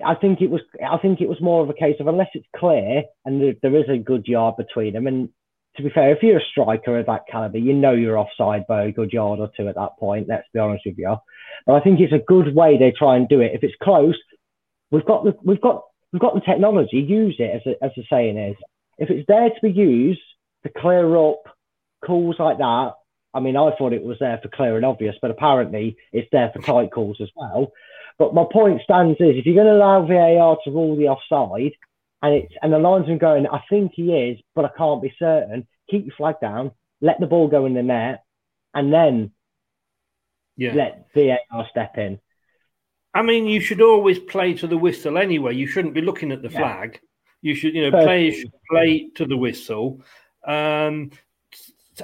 I 0.04 0.16
think 0.16 0.42
it 0.42 0.50
was. 0.50 0.62
I 0.84 0.98
think 0.98 1.22
it 1.22 1.30
was 1.30 1.40
more 1.40 1.62
of 1.62 1.70
a 1.70 1.76
case 1.76 1.98
of 2.00 2.08
unless 2.08 2.30
it's 2.34 2.48
clear 2.56 3.04
and 3.26 3.40
there, 3.40 3.54
there 3.62 3.76
is 3.76 3.90
a 3.90 4.00
good 4.00 4.26
yard 4.26 4.56
between 4.58 4.94
them. 4.94 5.06
And 5.06 5.30
to 5.76 5.84
be 5.84 5.92
fair, 5.92 6.12
if 6.12 6.24
you're 6.24 6.40
a 6.40 6.52
striker 6.52 6.98
of 6.98 7.06
that 7.06 7.28
caliber, 7.32 7.60
you 7.60 7.74
know 7.74 7.94
you're 7.94 8.18
offside 8.18 8.66
by 8.66 8.86
a 8.86 8.92
good 8.92 9.14
yard 9.14 9.40
or 9.40 9.52
two 9.56 9.68
at 9.68 9.76
that 9.76 9.98
point. 10.00 10.28
Let's 10.28 10.48
be 10.52 10.60
honest 10.60 10.84
with 10.88 10.98
you. 10.98 11.16
But 11.68 11.76
I 11.76 11.82
think 11.82 12.00
it's 12.00 12.14
a 12.14 12.26
good 12.28 12.56
way 12.56 12.80
they 12.80 12.92
try 12.98 13.16
and 13.18 13.30
do 13.30 13.42
it. 13.42 13.52
If 13.54 13.64
it's 13.64 13.76
close, 13.84 14.18
we've 14.90 15.06
got 15.06 15.24
the 15.24 15.38
we've 15.44 15.62
got 15.62 15.84
we've 16.12 16.22
got 16.22 16.34
the 16.34 16.42
technology. 16.42 16.98
Use 16.98 17.36
it 17.40 17.56
as 17.56 17.62
a, 17.66 17.84
as 17.84 17.92
the 17.96 18.04
saying 18.10 18.38
is. 18.38 18.56
If 18.98 19.10
it's 19.10 19.26
there 19.28 19.50
to 19.50 19.62
be 19.62 19.72
used 19.72 20.22
to 20.64 20.72
clear 20.78 21.16
up 21.18 21.44
calls 22.06 22.36
like 22.40 22.58
that, 22.58 22.94
I 23.34 23.40
mean, 23.40 23.56
I 23.56 23.72
thought 23.78 23.94
it 23.94 24.04
was 24.04 24.18
there 24.20 24.40
for 24.42 24.50
clear 24.50 24.76
and 24.76 24.86
obvious, 24.86 25.16
but 25.22 25.32
apparently 25.32 25.96
it's 26.12 26.28
there 26.32 26.52
for 26.54 26.62
tight 26.62 26.92
calls 26.92 27.18
as 27.22 27.30
well. 27.36 27.72
But 28.20 28.34
my 28.34 28.46
point 28.52 28.82
stands 28.84 29.20
is 29.20 29.38
if 29.38 29.46
you're 29.46 29.56
going 29.56 29.68
to 29.68 29.74
allow 29.74 30.06
VAR 30.06 30.58
to 30.64 30.72
rule 30.72 30.96
the 30.96 31.08
offside, 31.08 31.74
and 32.22 32.36
it's 32.36 32.54
and 32.62 32.72
the 32.72 32.78
linesman 32.78 33.18
going, 33.18 33.48
I 33.48 33.62
think 33.70 33.94
he 33.96 34.14
is, 34.14 34.40
but 34.54 34.66
I 34.66 34.70
can't 34.78 35.02
be 35.02 35.14
certain. 35.18 35.68
Keep 35.90 36.06
your 36.06 36.16
flag 36.16 36.36
down, 36.42 36.72
let 37.00 37.20
the 37.20 37.26
ball 37.26 37.48
go 37.48 37.66
in 37.66 37.74
the 37.74 37.82
net, 37.82 38.24
and 38.74 38.94
then 38.94 39.32
yeah. 40.56 40.74
let 40.74 41.08
VAR 41.16 41.66
step 41.72 41.98
in. 41.98 42.20
I 43.14 43.22
mean, 43.22 43.46
you 43.46 43.60
should 43.60 43.82
always 43.82 44.20
play 44.20 44.54
to 44.56 44.68
the 44.68 44.78
whistle 44.78 45.18
anyway. 45.18 45.56
You 45.56 45.68
shouldn't 45.68 45.94
be 45.94 46.02
looking 46.02 46.32
at 46.32 46.42
the 46.42 46.50
yeah. 46.50 46.60
flag. 46.60 47.00
You 47.42 47.56
should, 47.56 47.74
you 47.74 47.90
know, 47.90 48.04
players 48.04 48.36
should 48.36 48.52
play 48.70 49.10
to 49.16 49.26
the 49.26 49.36
whistle. 49.36 50.02
Um, 50.46 51.12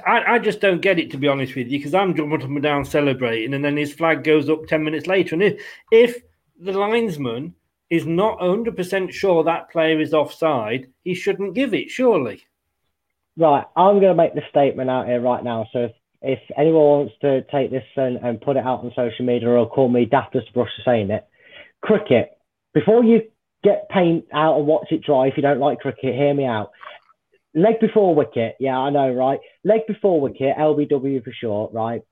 I, 0.06 0.34
I 0.34 0.38
just 0.38 0.60
don't 0.60 0.82
get 0.82 0.98
it 0.98 1.10
to 1.12 1.16
be 1.16 1.28
honest 1.28 1.54
with 1.54 1.68
you 1.68 1.78
because 1.78 1.94
I'm 1.94 2.14
jumping 2.14 2.42
up 2.42 2.48
and 2.48 2.62
down 2.62 2.84
celebrating, 2.84 3.54
and 3.54 3.64
then 3.64 3.76
his 3.76 3.92
flag 3.92 4.22
goes 4.22 4.50
up 4.50 4.66
ten 4.66 4.84
minutes 4.84 5.06
later. 5.06 5.34
And 5.34 5.42
if 5.42 5.62
if 5.90 6.22
the 6.60 6.72
linesman 6.72 7.54
is 7.90 8.06
not 8.06 8.38
100% 8.38 9.12
sure 9.12 9.42
that 9.44 9.70
player 9.70 10.00
is 10.00 10.12
offside, 10.12 10.88
he 11.04 11.14
shouldn't 11.14 11.54
give 11.54 11.72
it, 11.72 11.88
surely. 11.88 12.42
Right, 13.36 13.64
I'm 13.76 14.00
going 14.00 14.14
to 14.14 14.22
make 14.22 14.34
the 14.34 14.42
statement 14.50 14.90
out 14.90 15.06
here 15.06 15.20
right 15.20 15.42
now. 15.42 15.66
So 15.72 15.84
if, 15.84 15.92
if 16.22 16.40
anyone 16.56 16.82
wants 16.82 17.14
to 17.20 17.42
take 17.50 17.70
this 17.70 17.84
and, 17.96 18.16
and 18.16 18.40
put 18.40 18.56
it 18.56 18.64
out 18.64 18.80
on 18.84 18.92
social 18.96 19.24
media 19.24 19.48
or 19.48 19.68
call 19.68 19.88
me 19.88 20.06
daftest 20.06 20.52
brush 20.52 20.70
for 20.76 20.82
saying 20.84 21.10
it, 21.10 21.26
cricket, 21.80 22.30
before 22.74 23.04
you 23.04 23.22
get 23.62 23.88
paint 23.88 24.24
out 24.32 24.58
and 24.58 24.66
watch 24.66 24.88
it 24.90 25.02
dry, 25.04 25.28
if 25.28 25.34
you 25.36 25.42
don't 25.42 25.60
like 25.60 25.78
cricket, 25.78 26.14
hear 26.14 26.34
me 26.34 26.44
out 26.44 26.70
leg 27.54 27.80
before 27.80 28.14
wicket. 28.14 28.56
Yeah, 28.60 28.78
I 28.78 28.90
know, 28.90 29.12
right? 29.12 29.40
Leg 29.64 29.80
before 29.86 30.20
wicket, 30.20 30.56
LBW 30.56 31.22
for 31.24 31.32
short, 31.32 31.72
right? 31.72 32.02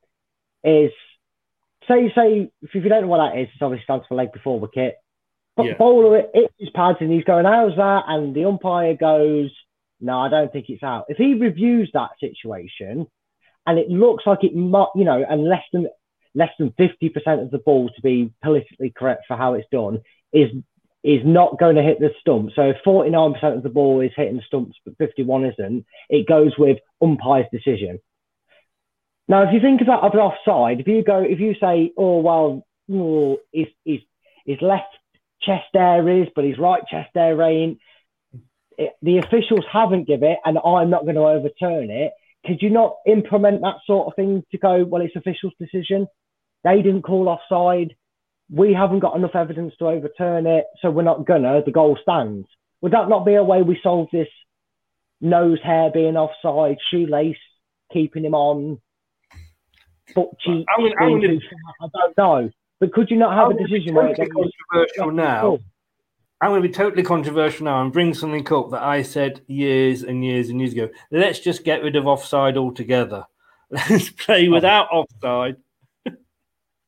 Is 0.64 0.90
say 1.88 2.12
say 2.14 2.50
if 2.62 2.74
you 2.74 2.82
don't 2.82 3.02
know 3.02 3.09
what 3.09 3.30
that 3.30 3.38
is, 3.38 3.48
it 3.48 3.64
obviously 3.64 3.84
stands 3.84 4.04
for 4.09 4.14
leg 4.14 4.32
before 4.32 4.61
wicket. 4.61 4.96
But 5.57 5.66
yeah. 5.66 5.76
bowler 5.78 6.22
hits 6.34 6.52
his 6.59 6.70
pads 6.74 6.98
and 7.00 7.11
he's 7.11 7.24
going, 7.24 7.46
"How's 7.46 7.76
that?" 7.76 8.04
And 8.09 8.34
the 8.34 8.44
umpire 8.44 8.94
goes, 8.94 9.50
"No, 10.00 10.18
I 10.18 10.28
don't 10.28 10.52
think 10.52 10.66
it's 10.68 10.82
out." 10.82 11.07
If 11.09 11.16
he 11.16 11.34
reviews 11.34 11.90
that 11.94 12.11
situation, 12.20 13.07
and 13.66 13.78
it 13.78 13.88
looks 13.88 14.24
like 14.26 14.44
it 14.44 14.54
might, 14.54 14.88
you 14.94 15.04
know, 15.04 15.24
and 15.28 15.48
less 15.48 15.64
than 15.72 15.88
less 16.34 16.50
than 16.58 16.74
fifty 16.76 17.08
percent 17.08 17.40
of 17.40 17.50
the 17.50 17.58
ball 17.58 17.88
to 17.88 18.02
be 18.02 18.32
politically 18.42 18.92
correct 18.96 19.24
for 19.26 19.36
how 19.36 19.54
it's 19.54 19.68
done 19.70 20.00
is 20.32 20.50
is 21.06 21.22
not 21.24 21.58
going 21.58 21.76
to 21.76 21.82
hit 21.82 22.00
the 22.00 22.10
stump. 22.20 22.50
So 22.56 22.62
if 22.62 22.78
49% 22.84 23.56
of 23.56 23.62
the 23.62 23.68
ball 23.68 24.00
is 24.00 24.10
hitting 24.16 24.38
the 24.38 24.42
stumps, 24.44 24.76
but 24.84 24.98
51 24.98 25.44
isn't, 25.44 25.86
it 26.08 26.26
goes 26.26 26.52
with 26.58 26.78
umpire's 27.00 27.46
decision. 27.52 28.00
Now, 29.28 29.44
if 29.44 29.50
you 29.52 29.60
think 29.60 29.82
about 29.82 30.02
of 30.02 30.14
offside, 30.14 30.80
if 30.80 30.88
you 30.88 31.04
go, 31.04 31.20
if 31.22 31.38
you 31.38 31.54
say, 31.60 31.92
oh, 31.96 32.18
well, 32.18 32.66
oh, 32.92 33.38
his, 33.52 33.68
his, 33.84 34.00
his 34.44 34.58
left 34.60 34.92
chest 35.42 35.66
there 35.72 36.08
is, 36.08 36.26
but 36.34 36.44
his 36.44 36.58
right 36.58 36.82
chest 36.90 37.10
there 37.14 37.40
ain't, 37.40 37.78
it, 38.76 38.92
the 39.00 39.18
officials 39.18 39.64
haven't 39.72 40.08
given 40.08 40.32
it, 40.32 40.38
and 40.44 40.58
I'm 40.58 40.90
not 40.90 41.04
going 41.04 41.14
to 41.14 41.22
overturn 41.22 41.90
it. 41.90 42.12
Could 42.47 42.62
you 42.62 42.70
not 42.70 42.97
implement 43.07 43.62
that 43.62 43.76
sort 43.86 44.07
of 44.07 44.14
thing 44.14 44.44
to 44.53 44.59
go, 44.59 44.84
well, 44.84 45.03
it's 45.03 45.16
officials' 45.16 45.55
decision? 45.59 46.07
They 46.64 46.82
didn't 46.82 47.03
call 47.03 47.28
offside 47.28 47.94
we 48.51 48.72
haven't 48.72 49.01
got 49.01 49.16
enough 49.16 49.34
evidence 49.34 49.74
to 49.78 49.86
overturn 49.86 50.47
it, 50.47 50.66
so 50.80 50.90
we're 50.90 51.03
not 51.03 51.26
gonna. 51.26 51.62
The 51.64 51.72
goal 51.72 51.99
stands. 52.01 52.47
Would 52.80 52.92
that 52.92 53.09
not 53.09 53.24
be 53.24 53.34
a 53.34 53.42
way 53.42 53.62
we 53.62 53.78
solve 53.82 54.09
this 54.12 54.28
nose 55.20 55.59
hair 55.64 55.90
being 55.92 56.16
offside, 56.16 56.78
shoelace 56.90 57.36
keeping 57.92 58.24
him 58.24 58.34
on, 58.34 58.80
butt 60.14 60.38
cheek? 60.40 60.64
I, 60.68 60.82
I 60.82 61.88
don't 61.92 62.16
know. 62.16 62.51
But 62.78 62.92
could 62.92 63.11
you 63.11 63.16
not 63.16 63.34
have 63.34 63.57
a 63.57 63.62
decision 63.62 63.94
where 63.94 64.09
it's 64.09 64.18
controversial 64.18 65.11
now? 65.11 65.59
I'm 66.41 66.51
going 66.51 66.62
to 66.62 66.68
be 66.68 66.74
totally 66.74 67.03
controversial 67.03 67.64
now 67.64 67.82
and 67.82 67.93
bring 67.93 68.12
something 68.12 68.47
up 68.53 68.70
that 68.70 68.82
I 68.82 69.03
said 69.03 69.41
years 69.47 70.03
and 70.03 70.22
years 70.24 70.51
and 70.51 70.61
years 70.61 70.72
ago. 70.72 70.91
Let's 71.11 71.39
just 71.39 71.64
get 71.64 71.82
rid 71.82 71.97
of 71.97 72.07
offside 72.07 72.59
altogether. 72.59 73.24
Let's 73.70 74.11
play 74.11 74.49
oh. 74.49 74.53
without 74.53 74.89
offside 74.93 75.57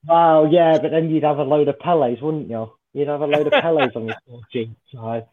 Well, 0.07 0.49
yeah, 0.53 0.79
but 0.79 0.91
then 0.91 1.11
you'd 1.11 1.25
have 1.25 1.39
a 1.39 1.45
load 1.45 1.69
of 1.69 1.79
Pelés, 1.79 2.21
wouldn't 2.21 2.51
you? 2.51 2.73
You'd 2.93 3.09
have 3.09 3.23
a 3.23 3.27
load 3.27 3.47
of 3.47 3.53
Pelés 3.55 3.97
on 3.97 4.07
your 4.07 4.17
score 4.23 4.41
sheet. 4.51 4.71
So, 4.93 5.27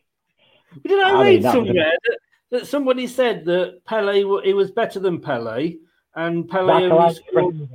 Did 0.85 1.03
I, 1.03 1.09
I 1.09 1.21
read 1.21 1.33
mean, 1.33 1.41
that 1.41 1.57
was 1.57 1.67
somewhere 1.67 1.93
that, 2.03 2.17
that 2.51 2.67
somebody 2.67 3.07
said 3.07 3.45
that 3.45 3.85
Pele 3.85 4.41
he 4.43 4.53
was 4.53 4.71
better 4.71 4.99
than 4.99 5.21
Pele, 5.21 5.75
and 6.15 6.49
Pele 6.49 6.89
only 6.89 7.15
scored. 7.15 7.69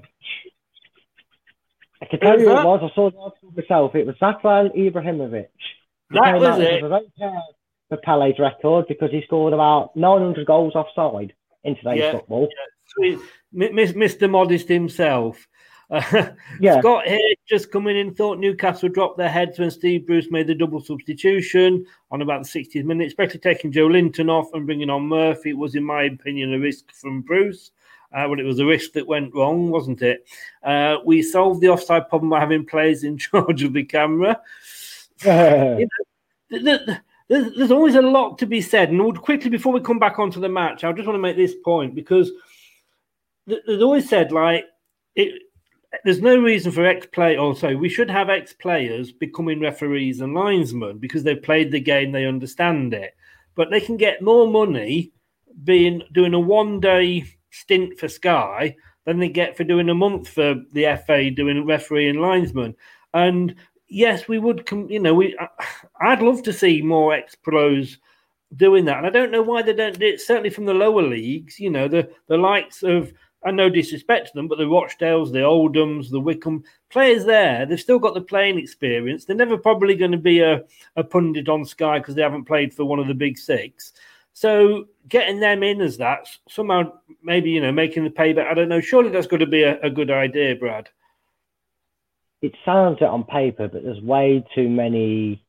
I 2.02 2.06
can 2.06 2.20
tell 2.20 2.32
Who's 2.32 2.42
you 2.42 2.48
who 2.48 2.58
it 2.58 2.64
was. 2.64 2.90
I 2.90 2.94
saw 2.94 3.10
the 3.10 3.18
article 3.18 3.52
myself. 3.54 3.94
It 3.94 4.06
was 4.06 4.16
Zlatan 4.16 4.74
Ibrahimovic. 4.74 5.48
That 6.10 6.38
was 6.38 6.58
it. 6.58 6.80
for 7.88 7.96
Pele's 7.98 8.38
record 8.38 8.86
because 8.88 9.10
he 9.10 9.22
scored 9.22 9.52
about 9.52 9.94
900 9.96 10.46
goals 10.46 10.74
offside 10.74 11.32
in 11.64 11.76
today's 11.76 11.98
Yeah. 12.00 12.12
football. 12.12 12.48
Miss- 13.52 13.92
Mr. 13.92 14.30
Modest 14.30 14.68
himself. 14.68 15.46
Uh, 15.90 16.00
Yeah. 16.60 16.78
Scott 16.80 17.06
here 17.06 17.18
just 17.48 17.72
coming 17.72 17.96
in 17.96 18.14
thought 18.14 18.38
Newcastle 18.38 18.88
dropped 18.88 19.18
their 19.18 19.28
heads 19.28 19.58
when 19.58 19.70
Steve 19.72 20.06
Bruce 20.06 20.30
made 20.30 20.46
the 20.46 20.54
double 20.54 20.80
substitution 20.80 21.84
on 22.12 22.22
about 22.22 22.44
the 22.44 22.48
60th 22.48 22.84
minute, 22.84 23.08
especially 23.08 23.40
taking 23.40 23.72
Joelinton 23.72 24.28
off 24.30 24.52
and 24.54 24.66
bringing 24.66 24.88
on 24.90 25.02
Murphy. 25.02 25.50
It 25.50 25.58
was, 25.58 25.74
in 25.74 25.82
my 25.82 26.04
opinion, 26.04 26.54
a 26.54 26.58
risk 26.60 26.92
from 26.92 27.22
Bruce. 27.22 27.72
Uh, 28.12 28.26
but 28.26 28.40
it 28.40 28.44
was 28.44 28.58
a 28.58 28.66
risk 28.66 28.92
that 28.92 29.06
went 29.06 29.32
wrong, 29.34 29.70
wasn't 29.70 30.02
it? 30.02 30.26
Uh, 30.64 30.96
we 31.04 31.22
solved 31.22 31.60
the 31.60 31.68
offside 31.68 32.08
problem 32.08 32.28
by 32.30 32.40
having 32.40 32.66
players 32.66 33.04
in 33.04 33.16
charge 33.18 33.62
of 33.62 33.72
the 33.72 33.84
camera. 33.84 34.40
th- 35.22 35.88
th- 36.50 36.80
there's, 37.28 37.54
there's 37.56 37.70
always 37.70 37.94
a 37.94 38.02
lot 38.02 38.38
to 38.38 38.46
be 38.46 38.60
said. 38.60 38.90
And 38.90 39.18
quickly, 39.20 39.50
before 39.50 39.72
we 39.72 39.80
come 39.80 39.98
back 39.98 40.18
onto 40.18 40.40
the 40.40 40.48
match, 40.48 40.82
I 40.82 40.92
just 40.92 41.06
want 41.06 41.16
to 41.16 41.22
make 41.22 41.36
this 41.36 41.54
point 41.64 41.94
because 41.94 42.30
th- 43.48 43.62
there's 43.66 43.82
always 43.82 44.08
said, 44.08 44.32
like, 44.32 44.64
it, 45.14 45.42
there's 46.04 46.20
no 46.20 46.36
reason 46.36 46.72
for 46.72 46.86
ex 46.86 47.06
play 47.06 47.36
or 47.36 47.54
sorry, 47.56 47.76
we 47.76 47.88
should 47.88 48.10
have 48.10 48.30
ex 48.30 48.52
players 48.52 49.12
becoming 49.12 49.60
referees 49.60 50.20
and 50.20 50.34
linesmen 50.34 50.98
because 50.98 51.22
they've 51.22 51.42
played 51.42 51.70
the 51.70 51.80
game, 51.80 52.12
they 52.12 52.26
understand 52.26 52.94
it. 52.94 53.14
But 53.54 53.70
they 53.70 53.80
can 53.80 53.96
get 53.96 54.22
more 54.22 54.46
money 54.46 55.12
being 55.64 56.02
doing 56.12 56.34
a 56.34 56.40
one 56.40 56.80
day 56.80 57.26
stint 57.50 57.98
for 57.98 58.08
Sky 58.08 58.76
than 59.04 59.18
they 59.18 59.28
get 59.28 59.56
for 59.56 59.64
doing 59.64 59.88
a 59.88 59.94
month 59.94 60.28
for 60.28 60.56
the 60.72 61.00
FA 61.06 61.30
doing 61.30 61.66
referee 61.66 62.08
and 62.08 62.20
linesman. 62.20 62.74
And 63.12 63.56
yes, 63.90 64.28
we 64.28 64.38
would, 64.38 64.64
com- 64.64 64.90
you 64.90 65.00
know, 65.00 65.14
we. 65.14 65.36
I'd 66.00 66.22
love 66.22 66.42
to 66.44 66.52
see 66.52 66.80
more 66.80 67.12
ex 67.12 67.34
pros 67.34 67.98
doing 68.56 68.84
that, 68.86 68.98
and 68.98 69.06
I 69.06 69.10
don't 69.10 69.30
know 69.30 69.42
why 69.42 69.62
they 69.62 69.74
don't 69.74 69.98
do 69.98 70.06
it. 70.06 70.20
Certainly 70.20 70.50
from 70.50 70.64
the 70.64 70.74
lower 70.74 71.02
leagues, 71.02 71.60
you 71.60 71.70
know, 71.70 71.88
the 71.88 72.10
the 72.28 72.38
likes 72.38 72.82
of. 72.82 73.12
I 73.42 73.50
no 73.50 73.70
disrespect 73.70 74.26
to 74.26 74.32
them, 74.34 74.48
but 74.48 74.58
the 74.58 74.64
Rochdales, 74.64 75.32
the 75.32 75.38
Oldhams, 75.38 76.10
the 76.10 76.20
Wycombe 76.20 76.62
players 76.90 77.24
there, 77.24 77.64
they've 77.64 77.80
still 77.80 77.98
got 77.98 78.12
the 78.12 78.20
playing 78.20 78.58
experience. 78.58 79.24
They're 79.24 79.34
never 79.34 79.56
probably 79.56 79.94
going 79.94 80.12
to 80.12 80.18
be 80.18 80.40
a, 80.40 80.62
a 80.96 81.02
pundit 81.02 81.48
on 81.48 81.64
Sky 81.64 82.00
because 82.00 82.14
they 82.14 82.20
haven't 82.20 82.44
played 82.44 82.74
for 82.74 82.84
one 82.84 82.98
of 82.98 83.08
the 83.08 83.14
big 83.14 83.38
six. 83.38 83.94
So 84.34 84.88
getting 85.08 85.40
them 85.40 85.62
in 85.62 85.80
as 85.80 85.96
that 85.96 86.28
somehow, 86.50 86.92
maybe 87.22 87.50
you 87.50 87.62
know, 87.62 87.72
making 87.72 88.04
the 88.04 88.10
payback. 88.10 88.46
I 88.46 88.52
don't 88.52 88.68
know. 88.68 88.82
Surely 88.82 89.08
that's 89.08 89.26
got 89.26 89.38
to 89.38 89.46
be 89.46 89.62
a, 89.62 89.80
a 89.80 89.88
good 89.88 90.10
idea, 90.10 90.54
Brad. 90.54 90.90
It 92.42 92.52
sounds 92.64 92.98
it 93.00 93.04
on 93.04 93.24
paper, 93.24 93.68
but 93.68 93.82
there's 93.82 94.00
way 94.02 94.44
too 94.54 94.68
many 94.68 95.44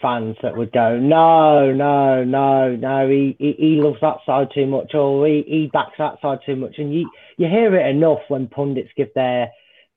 fans 0.00 0.36
that 0.42 0.56
would 0.56 0.72
go, 0.72 0.98
no, 0.98 1.72
no, 1.72 2.24
no, 2.24 2.74
no, 2.76 3.08
he, 3.08 3.36
he, 3.38 3.52
he 3.58 3.82
loves 3.82 4.00
that 4.00 4.18
side 4.24 4.48
too 4.54 4.66
much, 4.66 4.94
or 4.94 5.26
he, 5.26 5.44
he 5.46 5.70
backs 5.72 5.96
that 5.98 6.20
side 6.22 6.38
too 6.46 6.56
much. 6.56 6.76
And 6.78 6.94
you, 6.94 7.10
you 7.36 7.48
hear 7.48 7.74
it 7.76 7.86
enough 7.86 8.20
when 8.28 8.46
pundits 8.46 8.90
give 8.96 9.12
their 9.14 9.50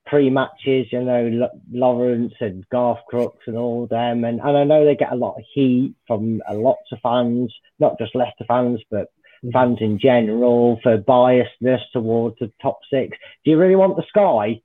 pre 0.06 0.30
matches, 0.30 0.88
you 0.92 1.04
know, 1.04 1.50
Lawrenson 1.74 2.32
and 2.42 2.70
Garth 2.70 3.00
Crooks 3.08 3.46
and 3.48 3.58
all 3.58 3.88
them. 3.88 4.24
And, 4.24 4.40
and 4.42 4.58
I 4.58 4.64
know 4.64 4.86
they 4.86 4.96
get 4.96 5.14
a 5.14 5.18
lot 5.18 5.38
of 5.38 5.44
heat 5.54 5.96
from 6.08 6.42
uh, 6.50 6.56
lots 6.56 6.92
of 6.92 7.00
fans, 7.02 7.54
not 7.80 7.98
just 7.98 8.16
Leicester 8.16 8.46
fans, 8.48 8.82
but 8.92 9.08
fans 9.52 9.78
in 9.82 10.00
general 10.00 10.80
for 10.84 10.98
biasness 10.98 11.82
towards 11.92 12.38
the 12.40 12.52
top 12.62 12.80
six. 12.90 13.18
Do 13.44 13.52
you 13.52 13.58
really 13.58 13.76
want 13.76 13.98
the 13.98 14.04
Sky? 14.08 14.62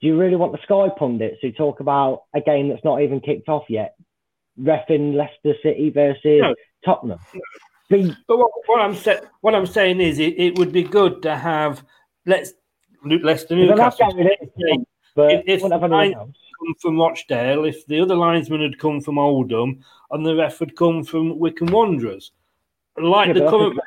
Do 0.00 0.06
you 0.06 0.18
really 0.18 0.36
want 0.36 0.52
the 0.52 0.62
Sky 0.62 0.88
pundits 0.96 1.38
who 1.42 1.52
talk 1.52 1.80
about 1.80 2.24
a 2.34 2.40
game 2.40 2.68
that's 2.68 2.84
not 2.84 3.02
even 3.02 3.20
kicked 3.20 3.48
off 3.48 3.64
yet? 3.68 3.96
Refing 4.58 5.14
Leicester 5.14 5.54
City 5.62 5.90
versus 5.90 6.40
No. 6.40 6.54
Tottenham. 6.84 7.18
Be, 7.90 8.14
But 8.28 8.38
what, 8.38 8.50
what 8.66 8.80
I'm 8.80 8.94
sa- 8.94 9.20
what 9.40 9.54
I'm 9.54 9.66
saying 9.66 10.00
is, 10.00 10.18
it, 10.18 10.38
it 10.38 10.58
would 10.58 10.72
be 10.72 10.82
good 10.82 11.22
to 11.22 11.36
have 11.36 11.84
let's 12.26 12.52
Leicester 13.04 13.56
Newcastle. 13.56 14.08
but 15.16 15.32
If- 15.32 15.44
if 15.46 15.62
wouldn't 15.62 15.82
have 15.82 15.92
I- 15.92 16.04
anyone 16.06 16.20
else. 16.28 16.36
come 16.58 16.74
from 16.80 16.98
Rochdale, 16.98 17.64
if 17.64 17.84
the 17.86 18.00
other 18.00 18.14
linesman 18.14 18.62
had 18.62 18.78
come 18.78 19.00
from 19.00 19.18
Oldham 19.18 19.80
and 20.10 20.24
the 20.24 20.36
ref 20.36 20.58
had 20.60 20.76
come 20.76 21.02
from 21.04 21.38
Wycombe 21.38 21.72
Wanderers, 21.72 22.32
like 22.96 23.28
Yeah, 23.28 23.32
the 23.34 23.50
current 23.50 23.76
ref 23.76 23.84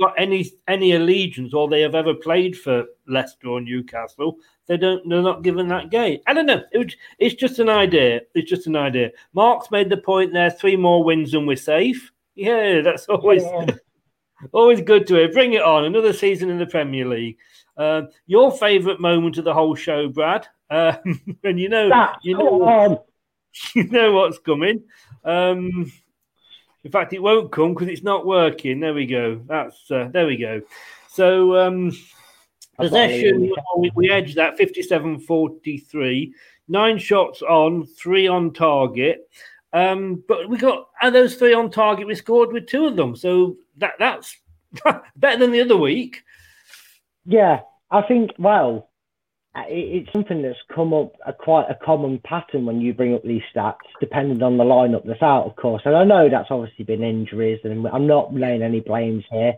got 0.00 0.14
any 0.18 0.50
any 0.68 0.92
allegiance 0.92 1.54
or 1.54 1.68
they 1.68 1.80
have 1.80 1.94
ever 1.94 2.14
played 2.14 2.56
for 2.58 2.84
Leicester 3.08 3.48
or 3.48 3.60
Newcastle, 3.60 4.36
they 4.66 4.76
don't 4.76 5.08
they're 5.08 5.22
not 5.22 5.42
given 5.42 5.68
that 5.68 5.90
game. 5.90 6.20
I 6.26 6.34
don't 6.34 6.46
know. 6.46 6.62
It 6.72 6.94
it's 7.18 7.34
just 7.34 7.58
an 7.58 7.68
idea. 7.68 8.20
It's 8.34 8.50
just 8.50 8.66
an 8.66 8.76
idea. 8.76 9.10
Mark's 9.32 9.70
made 9.70 9.90
the 9.90 9.96
point 9.96 10.32
there. 10.32 10.50
Three 10.50 10.76
more 10.76 11.02
wins 11.04 11.34
and 11.34 11.46
we're 11.46 11.56
safe. 11.56 12.12
Yeah, 12.34 12.80
that's 12.82 13.06
always 13.08 13.42
Yeah. 13.44 13.66
always 14.52 14.80
good 14.82 15.06
to 15.06 15.14
hear. 15.14 15.32
Bring 15.32 15.54
it 15.54 15.62
on. 15.62 15.84
Another 15.84 16.12
season 16.12 16.50
in 16.50 16.58
the 16.58 16.66
Premier 16.66 17.06
League. 17.06 17.38
Um, 17.78 18.08
your 18.26 18.50
favourite 18.52 19.00
moment 19.00 19.38
of 19.38 19.44
the 19.44 19.54
whole 19.54 19.74
show, 19.74 20.08
Brad? 20.08 20.46
Um, 20.70 21.38
and 21.44 21.58
you 21.60 21.68
know, 21.68 21.88
you 22.22 22.36
know, 22.36 22.62
on. 22.62 22.98
you 23.74 23.84
know 23.84 24.12
what's 24.12 24.38
coming. 24.38 24.82
Um, 25.24 25.90
in 26.86 26.92
fact, 26.92 27.12
it 27.12 27.20
won't 27.20 27.50
come 27.50 27.74
because 27.74 27.88
it's 27.88 28.04
not 28.04 28.24
working. 28.24 28.78
There 28.78 28.94
we 28.94 29.06
go. 29.06 29.42
That's 29.46 29.90
uh, 29.90 30.08
there 30.12 30.24
we 30.24 30.36
go. 30.36 30.62
So 31.08 31.56
um, 31.58 31.88
I've 32.78 32.92
got 32.92 33.06
a 33.06 33.08
possession, 33.08 33.52
we, 33.76 33.90
we 33.96 34.08
edged 34.12 34.36
that 34.36 34.56
57-43. 34.56 36.30
Nine 36.68 36.98
shots 36.98 37.42
on, 37.42 37.86
three 37.86 38.28
on 38.28 38.52
target. 38.52 39.28
Um, 39.72 40.22
but 40.28 40.48
we 40.48 40.58
got 40.58 40.86
are 41.02 41.10
those 41.10 41.34
three 41.34 41.54
on 41.54 41.72
target. 41.72 42.06
We 42.06 42.14
scored 42.14 42.52
with 42.52 42.68
two 42.68 42.86
of 42.86 42.94
them, 42.94 43.16
so 43.16 43.56
that 43.78 43.94
that's 43.98 44.36
better 45.16 45.38
than 45.40 45.50
the 45.50 45.62
other 45.62 45.76
week. 45.76 46.22
Yeah, 47.24 47.62
I 47.90 48.02
think, 48.02 48.30
well, 48.38 48.90
it's 49.68 50.12
something 50.12 50.42
that's 50.42 50.58
come 50.74 50.92
up 50.92 51.12
a 51.26 51.32
quite 51.32 51.66
a 51.70 51.78
common 51.84 52.20
pattern 52.24 52.66
when 52.66 52.80
you 52.80 52.92
bring 52.92 53.14
up 53.14 53.22
these 53.22 53.42
stats, 53.54 53.76
depending 54.00 54.42
on 54.42 54.56
the 54.58 54.64
lineup 54.64 55.06
that's 55.06 55.22
out, 55.22 55.46
of 55.46 55.56
course. 55.56 55.82
And 55.84 55.96
I 55.96 56.04
know 56.04 56.28
that's 56.28 56.50
obviously 56.50 56.84
been 56.84 57.02
injuries, 57.02 57.60
and 57.64 57.86
I'm 57.86 58.06
not 58.06 58.34
laying 58.34 58.62
any 58.62 58.80
blames 58.80 59.24
here 59.30 59.54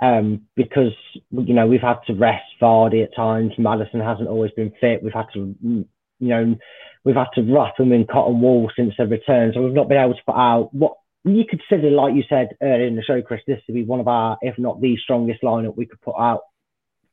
um, 0.00 0.42
because, 0.54 0.92
you 1.30 1.54
know, 1.54 1.66
we've 1.66 1.80
had 1.80 1.98
to 2.06 2.14
rest 2.14 2.44
Vardy 2.60 3.02
at 3.02 3.14
times. 3.14 3.52
Maddison 3.58 4.00
hasn't 4.00 4.28
always 4.28 4.52
been 4.52 4.72
fit. 4.80 5.02
We've 5.02 5.12
had 5.12 5.26
to, 5.34 5.54
you 5.62 5.86
know, 6.20 6.56
we've 7.04 7.16
had 7.16 7.28
to 7.34 7.42
wrap 7.42 7.76
them 7.76 7.92
in 7.92 8.06
cotton 8.06 8.40
wool 8.40 8.70
since 8.76 8.94
their 8.96 9.06
return. 9.06 9.52
So 9.54 9.62
we've 9.62 9.72
not 9.72 9.88
been 9.88 10.02
able 10.02 10.14
to 10.14 10.24
put 10.26 10.36
out 10.36 10.70
what 10.72 10.94
you 11.24 11.44
consider, 11.48 11.90
like 11.90 12.14
you 12.14 12.22
said 12.28 12.50
earlier 12.62 12.86
in 12.86 12.96
the 12.96 13.02
show, 13.02 13.22
Chris, 13.22 13.40
this 13.46 13.60
to 13.66 13.72
be 13.72 13.84
one 13.84 14.00
of 14.00 14.08
our, 14.08 14.38
if 14.40 14.58
not 14.58 14.80
the 14.80 14.96
strongest 15.02 15.42
lineup 15.42 15.76
we 15.76 15.86
could 15.86 16.00
put 16.00 16.16
out 16.18 16.42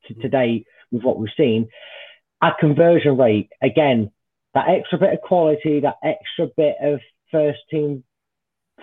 to, 0.08 0.14
to 0.16 0.30
date 0.30 0.68
with 0.92 1.04
what 1.04 1.18
we've 1.18 1.30
seen. 1.36 1.68
Our 2.46 2.56
conversion 2.60 3.18
rate, 3.18 3.50
again, 3.60 4.12
that 4.54 4.70
extra 4.70 5.00
bit 5.00 5.14
of 5.14 5.22
quality, 5.22 5.80
that 5.80 5.96
extra 6.04 6.46
bit 6.56 6.76
of 6.80 7.00
first 7.32 7.58
team 7.72 8.04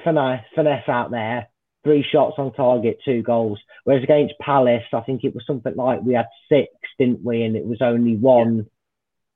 finesse, 0.02 0.44
finesse 0.56 0.88
out 0.88 1.12
there, 1.12 1.46
three 1.84 2.04
shots 2.10 2.34
on 2.38 2.52
target, 2.54 2.98
two 3.04 3.22
goals. 3.22 3.60
Whereas 3.84 4.02
against 4.02 4.34
Palace, 4.40 4.82
I 4.92 5.02
think 5.02 5.22
it 5.22 5.32
was 5.32 5.44
something 5.46 5.76
like 5.76 6.02
we 6.02 6.14
had 6.14 6.26
six, 6.48 6.72
didn't 6.98 7.22
we? 7.22 7.44
And 7.44 7.54
it 7.54 7.64
was 7.64 7.80
only 7.80 8.16
one 8.16 8.66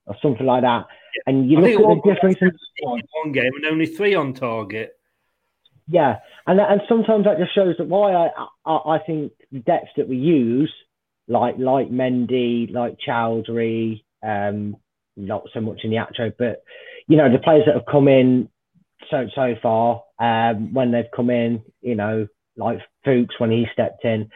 or 0.07 0.17
something 0.21 0.45
like 0.45 0.63
that. 0.63 0.87
And 1.25 1.49
you 1.49 1.59
I 1.59 1.61
look 1.61 1.81
at 1.81 2.05
the 2.05 2.15
difference 2.15 2.39
in 2.41 2.49
in 2.49 3.03
one 3.23 3.31
game 3.31 3.53
and 3.55 3.67
only 3.67 3.87
three 3.87 4.17
on 4.17 4.33
target. 4.33 4.99
Yeah, 5.87 6.17
and 6.49 6.61
and 6.61 6.81
sometimes 6.89 7.27
that 7.27 7.39
just 7.39 7.55
shows 7.55 7.77
that 7.79 7.87
why 7.87 8.13
I 8.13 8.31
I, 8.65 8.97
I 8.97 8.99
think 8.99 9.35
the 9.53 9.61
depth 9.61 9.91
that 9.99 10.09
we 10.09 10.17
use, 10.17 10.73
like 11.29 11.59
like 11.59 11.91
Mendy, 11.91 12.73
like 12.73 12.99
Chowdhury, 13.07 14.03
um, 14.27 14.77
not 15.17 15.45
so 15.55 15.61
much 15.61 15.81
Iheanacho, 15.85 16.33
but 16.39 16.63
you 17.07 17.17
know 17.17 17.31
the 17.31 17.39
players 17.39 17.65
that 17.67 17.75
have 17.75 17.87
come 17.91 18.09
in 18.09 18.49
so 19.11 19.27
so 19.35 19.55
far, 19.63 20.03
um, 20.19 20.75
when 20.75 20.91
they've 20.91 21.05
come 21.15 21.31
in, 21.31 21.63
you 21.81 21.95
know, 21.95 22.27
like 22.57 22.79
Fuchs 23.05 23.39
when 23.39 23.51
he 23.51 23.67
stepped 23.73 24.05
in, 24.05 24.31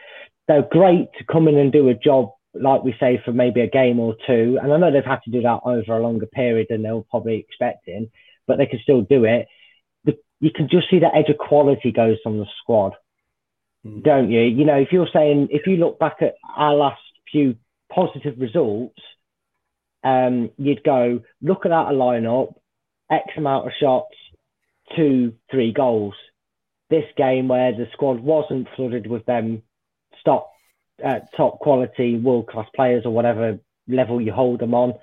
they're 0.47 0.67
great 0.69 1.09
to 1.17 1.25
come 1.31 1.47
in 1.47 1.57
and 1.57 1.71
do 1.71 1.89
a 1.89 1.93
job 1.93 2.31
like 2.53 2.83
we 2.83 2.93
say 2.99 3.21
for 3.23 3.31
maybe 3.31 3.61
a 3.61 3.69
game 3.69 3.99
or 3.99 4.15
two, 4.27 4.59
and 4.61 4.73
I 4.73 4.77
know 4.77 4.91
they've 4.91 5.03
had 5.03 5.23
to 5.23 5.31
do 5.31 5.41
that 5.41 5.61
over 5.63 5.93
a 5.97 6.01
longer 6.03 6.25
period 6.25 6.67
than 6.69 6.83
they 6.83 6.91
were 6.91 7.03
probably 7.09 7.37
expecting, 7.37 8.11
but 8.45 8.57
they 8.57 8.65
can 8.65 8.79
still 8.83 9.01
do 9.01 9.23
it 9.25 9.47
the, 10.03 10.17
you 10.39 10.51
can 10.53 10.67
just 10.69 10.89
see 10.89 10.99
the 10.99 11.13
edge 11.15 11.29
of 11.29 11.37
quality 11.37 11.91
goes 11.91 12.17
from 12.23 12.39
the 12.39 12.45
squad, 12.61 12.93
Mm. 13.85 14.03
don't 14.03 14.29
you? 14.29 14.41
You 14.41 14.63
know, 14.65 14.75
if 14.75 14.89
you're 14.91 15.09
saying, 15.11 15.47
if 15.49 15.65
you 15.65 15.77
look 15.77 15.97
back 15.97 16.17
at 16.21 16.35
our 16.55 16.75
last 16.75 17.01
few 17.31 17.55
positive 17.91 18.35
results, 18.39 18.99
um, 20.03 20.51
you'd 20.57 20.83
go 20.83 21.21
look 21.41 21.65
at 21.65 21.69
that 21.69 21.93
lineup, 21.93 22.55
X 23.09 23.25
amount 23.37 23.67
of 23.67 23.73
shots, 23.79 24.15
two, 24.95 25.33
three 25.49 25.71
goals. 25.71 26.13
This 26.89 27.05
game 27.15 27.47
where 27.47 27.71
the 27.71 27.87
squad 27.93 28.19
wasn't 28.19 28.67
flooded 28.75 29.07
with 29.07 29.25
them 29.25 29.63
top, 30.25 30.51
uh, 31.03 31.19
top 31.35 31.59
quality 31.59 32.17
world 32.17 32.47
class 32.47 32.67
players 32.75 33.05
or 33.05 33.11
whatever 33.11 33.59
level 33.87 34.21
you 34.21 34.31
hold 34.31 34.59
them 34.59 34.73
on, 34.73 34.93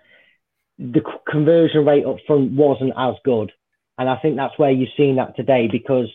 the 0.79 1.01
conversion 1.29 1.85
rate 1.85 2.07
up 2.07 2.17
front 2.27 2.53
wasn't 2.53 2.93
as 2.97 3.15
good. 3.25 3.53
And 3.97 4.09
I 4.09 4.17
think 4.17 4.37
that's 4.37 4.59
where 4.59 4.71
you've 4.71 4.91
seen 4.97 5.17
that 5.17 5.37
today 5.37 5.69
because 5.71 6.09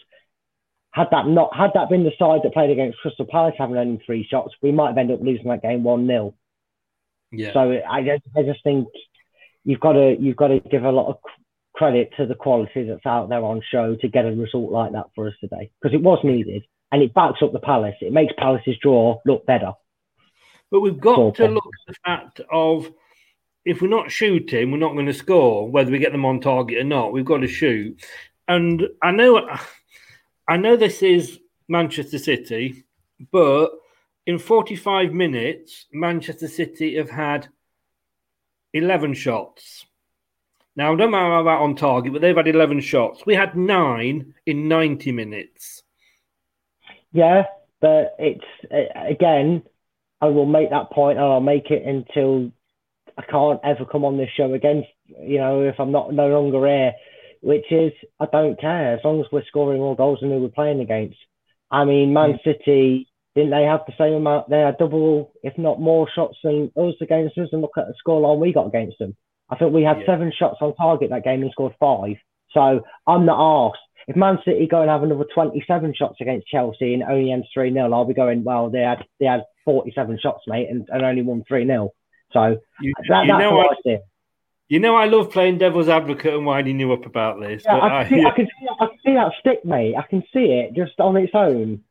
had 0.91 1.07
that 1.11 1.27
not 1.27 1.55
had 1.55 1.71
that 1.73 1.89
been 1.89 2.03
the 2.03 2.11
side 2.17 2.41
that 2.43 2.53
played 2.53 2.69
against 2.69 2.99
Crystal 2.99 3.25
Palace 3.29 3.55
having 3.57 3.77
only 3.77 4.01
three 4.05 4.25
shots, 4.29 4.53
we 4.61 4.71
might 4.71 4.89
have 4.89 4.97
ended 4.97 5.19
up 5.19 5.25
losing 5.25 5.49
that 5.49 5.61
game 5.61 5.83
one 5.83 6.07
0 6.07 6.33
Yeah. 7.33 7.53
So 7.53 7.81
I 7.89 8.01
just, 8.03 8.23
I 8.37 8.43
just 8.43 8.63
think 8.63 8.87
you've 9.63 9.79
got 9.79 9.93
to 9.93 10.15
you've 10.19 10.37
got 10.37 10.47
to 10.47 10.59
give 10.59 10.83
a 10.83 10.91
lot 10.91 11.09
of 11.09 11.17
credit 11.73 12.11
to 12.17 12.25
the 12.25 12.35
quality 12.35 12.83
that's 12.83 13.05
out 13.05 13.29
there 13.29 13.43
on 13.43 13.61
show 13.71 13.95
to 13.95 14.07
get 14.07 14.25
a 14.25 14.31
result 14.31 14.71
like 14.71 14.91
that 14.91 15.07
for 15.15 15.27
us 15.27 15.33
today 15.41 15.71
because 15.81 15.93
it 15.93 16.01
was 16.01 16.19
needed 16.23 16.63
and 16.91 17.01
it 17.01 17.13
backs 17.13 17.41
up 17.41 17.51
the 17.51 17.59
Palace. 17.59 17.95
It 18.01 18.13
makes 18.13 18.33
Palace's 18.37 18.77
draw 18.81 19.19
look 19.25 19.45
better. 19.47 19.73
But 20.69 20.81
we've 20.81 20.99
got 20.99 21.35
to 21.35 21.47
look 21.47 21.63
at 21.65 21.93
the 21.93 21.99
fact 22.05 22.41
of 22.51 22.91
if 23.65 23.81
we're 23.81 23.87
not 23.87 24.11
shooting, 24.11 24.71
we're 24.71 24.77
not 24.77 24.93
going 24.93 25.07
to 25.07 25.13
score, 25.13 25.69
whether 25.69 25.91
we 25.91 25.99
get 25.99 26.11
them 26.11 26.25
on 26.25 26.39
target 26.39 26.79
or 26.79 26.83
not. 26.83 27.13
We've 27.13 27.25
got 27.25 27.37
to 27.37 27.47
shoot. 27.47 28.03
And 28.47 28.87
I 29.01 29.11
know, 29.11 29.47
I 30.47 30.57
know 30.57 30.75
this 30.75 31.01
is 31.01 31.39
Manchester 31.67 32.19
City, 32.19 32.83
but 33.31 33.71
in 34.25 34.39
45 34.39 35.13
minutes, 35.13 35.85
Manchester 35.91 36.47
City 36.47 36.95
have 36.97 37.09
had 37.09 37.49
11 38.73 39.13
shots. 39.13 39.85
Now, 40.75 40.93
I 40.93 40.95
don't 40.95 41.11
know 41.11 41.17
how 41.17 41.41
about 41.41 41.61
on 41.61 41.75
target, 41.75 42.13
but 42.13 42.21
they've 42.21 42.35
had 42.35 42.47
11 42.47 42.79
shots. 42.81 43.25
We 43.25 43.35
had 43.35 43.55
nine 43.55 44.33
in 44.45 44.67
90 44.67 45.11
minutes. 45.11 45.83
Yeah, 47.11 47.43
but 47.79 48.15
it's 48.17 48.43
again, 48.95 49.61
I 50.19 50.27
will 50.27 50.47
make 50.47 50.71
that 50.71 50.89
point 50.89 51.19
and 51.19 51.27
I'll 51.27 51.41
make 51.41 51.69
it 51.69 51.85
until 51.85 52.51
I 53.17 53.21
can't 53.21 53.59
ever 53.63 53.85
come 53.85 54.03
on 54.03 54.17
this 54.17 54.31
show 54.35 54.51
again. 54.53 54.85
You 55.05 55.37
know, 55.37 55.61
if 55.61 55.79
I'm 55.79 55.91
not 55.91 56.11
no 56.11 56.27
longer 56.29 56.65
here, 56.65 56.93
which 57.41 57.71
is 57.71 57.91
I 58.19 58.25
don't 58.25 58.59
care 58.59 58.95
as 58.95 59.01
long 59.03 59.19
as 59.19 59.27
we're 59.31 59.45
scoring 59.45 59.79
more 59.79 59.95
goals 59.95 60.19
than 60.21 60.31
who 60.31 60.39
we're 60.39 60.47
playing 60.47 60.79
against. 60.79 61.17
I 61.69 61.85
mean, 61.85 62.13
Man 62.13 62.39
City 62.43 63.12
didn't 63.35 63.51
they 63.51 63.63
have 63.63 63.81
the 63.87 63.93
same 63.97 64.13
amount? 64.13 64.49
They 64.49 64.59
had 64.59 64.77
double, 64.77 65.31
if 65.43 65.57
not 65.57 65.79
more, 65.81 66.07
shots 66.13 66.37
than 66.43 66.71
us 66.77 66.95
against 67.01 67.37
us. 67.37 67.49
And 67.51 67.61
look 67.61 67.77
at 67.77 67.87
the 67.87 67.93
scoreline 68.05 68.39
we 68.39 68.53
got 68.53 68.67
against 68.67 68.99
them. 68.99 69.15
I 69.49 69.55
think 69.55 69.73
we 69.73 69.83
had 69.83 69.99
Yeah. 69.99 70.05
seven 70.05 70.31
shots 70.31 70.57
on 70.61 70.75
target 70.75 71.09
that 71.09 71.23
game 71.23 71.41
and 71.41 71.51
scored 71.51 71.73
five. 71.79 72.15
So 72.51 72.81
I'm 73.07 73.25
not 73.25 73.39
arsed. 73.39 73.77
If 74.07 74.15
Man 74.15 74.37
City 74.45 74.67
go 74.67 74.81
and 74.81 74.89
have 74.89 75.03
another 75.03 75.25
27 75.33 75.93
shots 75.95 76.17
against 76.21 76.47
Chelsea 76.47 76.93
and 76.93 77.03
only 77.03 77.31
ends 77.31 77.47
3 77.53 77.71
0, 77.73 77.91
I'll 77.93 78.05
be 78.05 78.13
going, 78.13 78.43
well, 78.43 78.69
they 78.69 78.81
had 78.81 79.03
they 79.19 79.25
had 79.25 79.43
47 79.65 80.19
shots, 80.21 80.43
mate, 80.45 80.67
and, 80.69 80.87
and 80.91 81.03
only 81.03 81.21
won 81.21 81.43
3 81.47 81.65
0. 81.65 81.89
So 82.33 82.57
You, 82.81 82.93
that, 83.09 83.21
you 83.23 83.27
that's 83.31 83.39
know, 83.41 83.55
what 83.55 83.71
I, 83.71 83.73
I 83.73 83.75
see. 83.83 83.97
you 84.67 84.79
know, 84.79 84.95
I 84.95 85.05
love 85.05 85.31
playing 85.31 85.57
devil's 85.57 85.87
advocate 85.87 86.33
and 86.33 86.45
winding 86.45 86.79
you 86.79 86.91
up 86.91 87.05
about 87.05 87.39
this. 87.39 87.63
Yeah, 87.65 87.79
but 87.79 87.91
I, 87.91 87.99
I- 88.01 88.09
see, 88.09 88.23
I, 88.25 88.31
can 88.35 88.45
see, 88.47 88.67
I 88.79 88.85
can 88.87 88.97
see 89.05 89.13
that 89.13 89.31
stick, 89.39 89.63
mate. 89.65 89.95
I 89.97 90.01
can 90.03 90.21
see 90.33 90.45
it 90.51 90.73
just 90.75 90.99
on 90.99 91.15
its 91.17 91.31
own. 91.33 91.81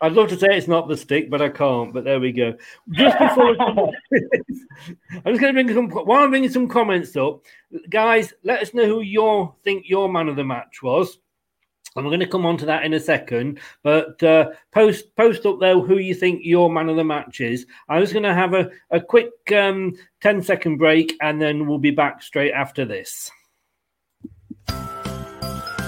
I'd 0.00 0.12
love 0.12 0.28
to 0.28 0.38
say 0.38 0.48
it's 0.50 0.68
not 0.68 0.88
the 0.88 0.96
stick, 0.96 1.30
but 1.30 1.42
I 1.42 1.48
can't. 1.48 1.92
But 1.92 2.04
there 2.04 2.20
we 2.20 2.32
go. 2.32 2.54
Just 2.90 3.18
before 3.18 3.56
I'm 4.10 5.32
just 5.32 5.40
going 5.40 5.54
to 5.54 5.64
bring 5.64 5.72
some 5.72 5.90
while 5.90 6.24
I'm 6.24 6.30
bringing 6.30 6.50
some 6.50 6.68
comments 6.68 7.16
up, 7.16 7.42
guys. 7.90 8.32
Let 8.42 8.60
us 8.60 8.74
know 8.74 8.86
who 8.86 9.00
you 9.00 9.54
think 9.62 9.88
your 9.88 10.08
man 10.08 10.28
of 10.28 10.36
the 10.36 10.44
match 10.44 10.82
was. 10.82 11.18
And 11.96 12.04
we're 12.04 12.10
going 12.10 12.20
to 12.20 12.26
come 12.26 12.44
on 12.44 12.56
to 12.58 12.66
that 12.66 12.84
in 12.84 12.92
a 12.94 12.98
second. 12.98 13.60
But 13.84 14.20
uh, 14.22 14.50
post 14.72 15.14
post 15.16 15.46
up 15.46 15.60
there 15.60 15.78
who 15.78 15.98
you 15.98 16.14
think 16.14 16.40
your 16.42 16.68
man 16.68 16.88
of 16.88 16.96
the 16.96 17.04
match 17.04 17.40
is. 17.40 17.66
I'm 17.88 18.02
just 18.02 18.12
going 18.12 18.24
to 18.24 18.34
have 18.34 18.52
a, 18.52 18.70
a 18.90 19.00
quick 19.00 19.30
um, 19.54 19.94
10 20.20 20.42
second 20.42 20.78
break 20.78 21.14
and 21.20 21.40
then 21.40 21.68
we'll 21.68 21.78
be 21.78 21.92
back 21.92 22.22
straight 22.22 22.52
after 22.52 22.84
this. 22.84 23.30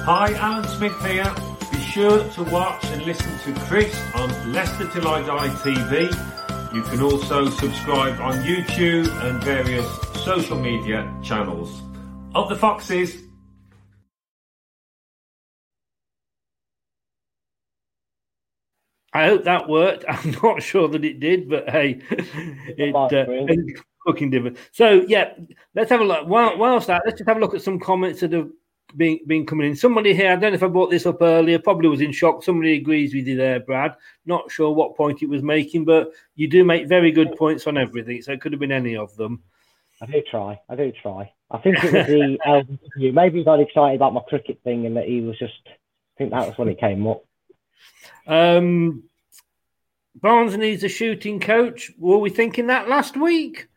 Hi, 0.09 0.33
Alan 0.35 0.69
Smith 0.69 0.97
here. 1.05 1.56
Be 1.97 2.03
sure 2.03 2.28
to 2.28 2.42
watch 2.53 2.84
and 2.90 3.07
listen 3.07 3.38
to 3.55 3.59
Chris 3.62 3.99
on 4.14 4.53
Leicester 4.53 4.86
Till 4.90 5.09
I 5.09 5.22
Die 5.22 5.49
TV. 5.64 6.74
You 6.74 6.82
can 6.82 7.01
also 7.01 7.49
subscribe 7.49 8.20
on 8.20 8.34
YouTube 8.44 9.09
and 9.24 9.42
various 9.42 9.86
social 10.22 10.59
media 10.59 11.11
channels. 11.22 11.80
Up 12.34 12.51
the 12.51 12.55
Foxes! 12.57 13.16
I 19.14 19.24
hope 19.24 19.44
that 19.44 19.66
worked. 19.66 20.05
I'm 20.09 20.36
not 20.42 20.62
sure 20.62 20.88
that 20.88 21.03
it 21.03 21.18
did, 21.18 21.49
but 21.49 21.66
hey, 21.70 22.03
it 22.11 22.92
Mark 22.92 23.11
uh, 23.14 23.24
it's 23.26 23.80
looking 24.07 24.28
different. 24.28 24.59
So 24.72 25.03
yeah, 25.09 25.32
let's 25.74 25.88
have 25.88 26.03
a 26.03 26.05
look. 26.05 26.28
While 26.28 26.59
whilst 26.59 26.88
that, 26.88 27.05
let's 27.07 27.16
just 27.16 27.28
have 27.28 27.38
a 27.38 27.40
look 27.40 27.55
at 27.55 27.62
some 27.62 27.80
comments 27.80 28.20
that 28.20 28.32
have 28.32 28.51
been 28.95 29.18
been 29.26 29.47
coming 29.47 29.68
in. 29.68 29.76
Somebody 29.76 30.14
here, 30.14 30.32
I 30.32 30.37
don't 30.37 30.53
know 30.53 30.57
if 30.57 30.62
I 30.62 30.68
brought 30.68 30.91
this 30.91 31.07
up 31.07 31.22
earlier, 31.22 31.59
probably 31.59 31.89
was 31.89 32.01
in 32.01 32.12
shock. 32.12 32.43
Somebody 32.43 32.74
agrees 32.74 33.14
with 33.14 33.26
you 33.26 33.37
there, 33.37 33.61
Brad. 33.61 33.97
Not 34.24 34.51
sure 34.51 34.70
what 34.72 34.97
point 34.97 35.22
it 35.22 35.28
was 35.28 35.43
making, 35.43 35.84
but 35.84 36.12
you 36.34 36.49
do 36.49 36.64
make 36.64 36.87
very 36.87 37.11
good 37.11 37.37
points 37.37 37.66
on 37.66 37.78
everything. 37.78 38.22
So 38.22 38.32
it 38.32 38.41
could 38.41 38.53
have 38.53 38.61
been 38.61 38.72
any 38.72 38.97
of 38.97 39.16
them. 39.16 39.43
I 40.01 40.07
do 40.07 40.22
try. 40.30 40.61
I 40.68 40.76
do 40.76 40.93
try. 40.93 41.32
I 41.51 41.59
think 41.59 41.82
it 41.82 41.93
was 41.93 42.07
the 42.07 42.39
interview. 42.47 43.12
Maybe 43.12 43.39
he 43.39 43.45
got 43.45 43.61
excited 43.61 43.97
about 43.97 44.14
my 44.14 44.20
cricket 44.28 44.61
thing 44.62 44.87
and 44.87 44.97
that 44.97 45.07
he 45.07 45.20
was 45.20 45.39
just. 45.39 45.55
I 45.66 46.18
think 46.18 46.30
that 46.30 46.47
was 46.47 46.57
when 46.57 46.68
it 46.68 46.80
came 46.80 47.07
up. 47.07 47.24
Um, 48.26 49.05
Barnes 50.14 50.57
needs 50.57 50.82
a 50.82 50.89
shooting 50.89 51.41
coach. 51.41 51.93
Were 51.99 52.18
we 52.18 52.30
thinking 52.30 52.68
that 52.68 52.89
last 52.89 53.16
week? 53.16 53.68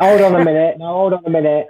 Hold 0.00 0.20
on 0.20 0.34
a 0.34 0.44
minute. 0.44 0.78
No, 0.78 0.86
hold 0.86 1.12
on 1.12 1.24
a 1.24 1.30
minute. 1.30 1.68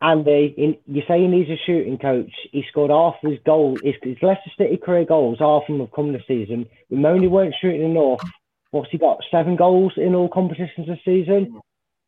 Andy, 0.00 0.54
in, 0.56 0.76
you 0.86 1.02
say 1.08 1.20
he 1.20 1.26
needs 1.26 1.50
a 1.50 1.56
shooting 1.66 1.98
coach. 1.98 2.30
He 2.52 2.64
scored 2.70 2.90
half 2.90 3.14
his 3.20 3.38
goal. 3.44 3.76
His, 3.82 3.94
his 4.02 4.16
Leicester 4.22 4.50
City 4.56 4.76
career 4.76 5.04
goals, 5.04 5.38
half 5.40 5.62
of 5.62 5.66
them 5.68 5.80
have 5.80 5.92
come 5.92 6.12
this 6.12 6.22
season. 6.28 6.66
We 6.88 7.04
only 7.04 7.26
weren't 7.26 7.54
shooting 7.60 7.82
enough. 7.96 8.20
What's 8.70 8.90
he 8.90 8.98
got? 8.98 9.18
Seven 9.30 9.56
goals 9.56 9.94
in 9.96 10.14
all 10.14 10.28
competitions 10.28 10.86
this 10.86 11.00
season. 11.04 11.60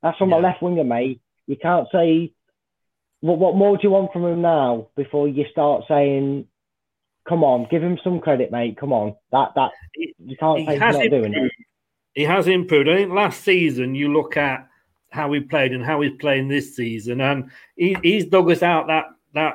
That's 0.03 0.20
my 0.20 0.26
Yeah. 0.28 0.36
left 0.36 0.62
winger, 0.62 0.84
mate. 0.84 1.20
You 1.47 1.57
can't 1.57 1.88
say. 1.91 2.32
What, 3.22 3.38
what 3.38 3.57
more 3.57 3.76
do 3.76 3.82
you 3.82 3.91
want 3.91 4.12
from 4.12 4.24
him 4.24 4.41
now 4.41 4.88
before 4.97 5.28
you 5.28 5.45
start 5.51 5.84
saying, 5.88 6.47
"Come 7.28 7.45
on, 7.45 7.66
give 7.70 7.82
him 7.82 7.99
some 8.03 8.20
credit, 8.20 8.51
mate. 8.51 8.76
Come 8.78 8.93
on." 8.93 9.16
That 9.32 9.53
that 9.57 9.72
you 9.97 10.36
can't 10.38 10.61
He 10.61 10.66
say 10.66 10.72
he's 10.72 10.80
not 10.80 11.11
doing 11.11 11.34
it. 11.34 11.53
He 12.14 12.22
has 12.22 12.47
improved. 12.49 12.88
I 12.88 12.97
think 12.97 13.12
last 13.12 13.43
season 13.43 13.95
you 13.95 14.12
look 14.12 14.36
at 14.36 14.70
how 15.11 15.32
he 15.32 15.40
played 15.40 15.72
and 15.72 15.84
how 15.84 16.00
he's 16.00 16.16
playing 16.18 16.48
this 16.48 16.74
season, 16.76 17.20
and 17.20 17.50
he, 17.76 17.96
he's 18.02 18.24
dug 18.26 18.50
us 18.50 18.62
out 18.62 18.86
that 18.86 19.06
that 19.34 19.54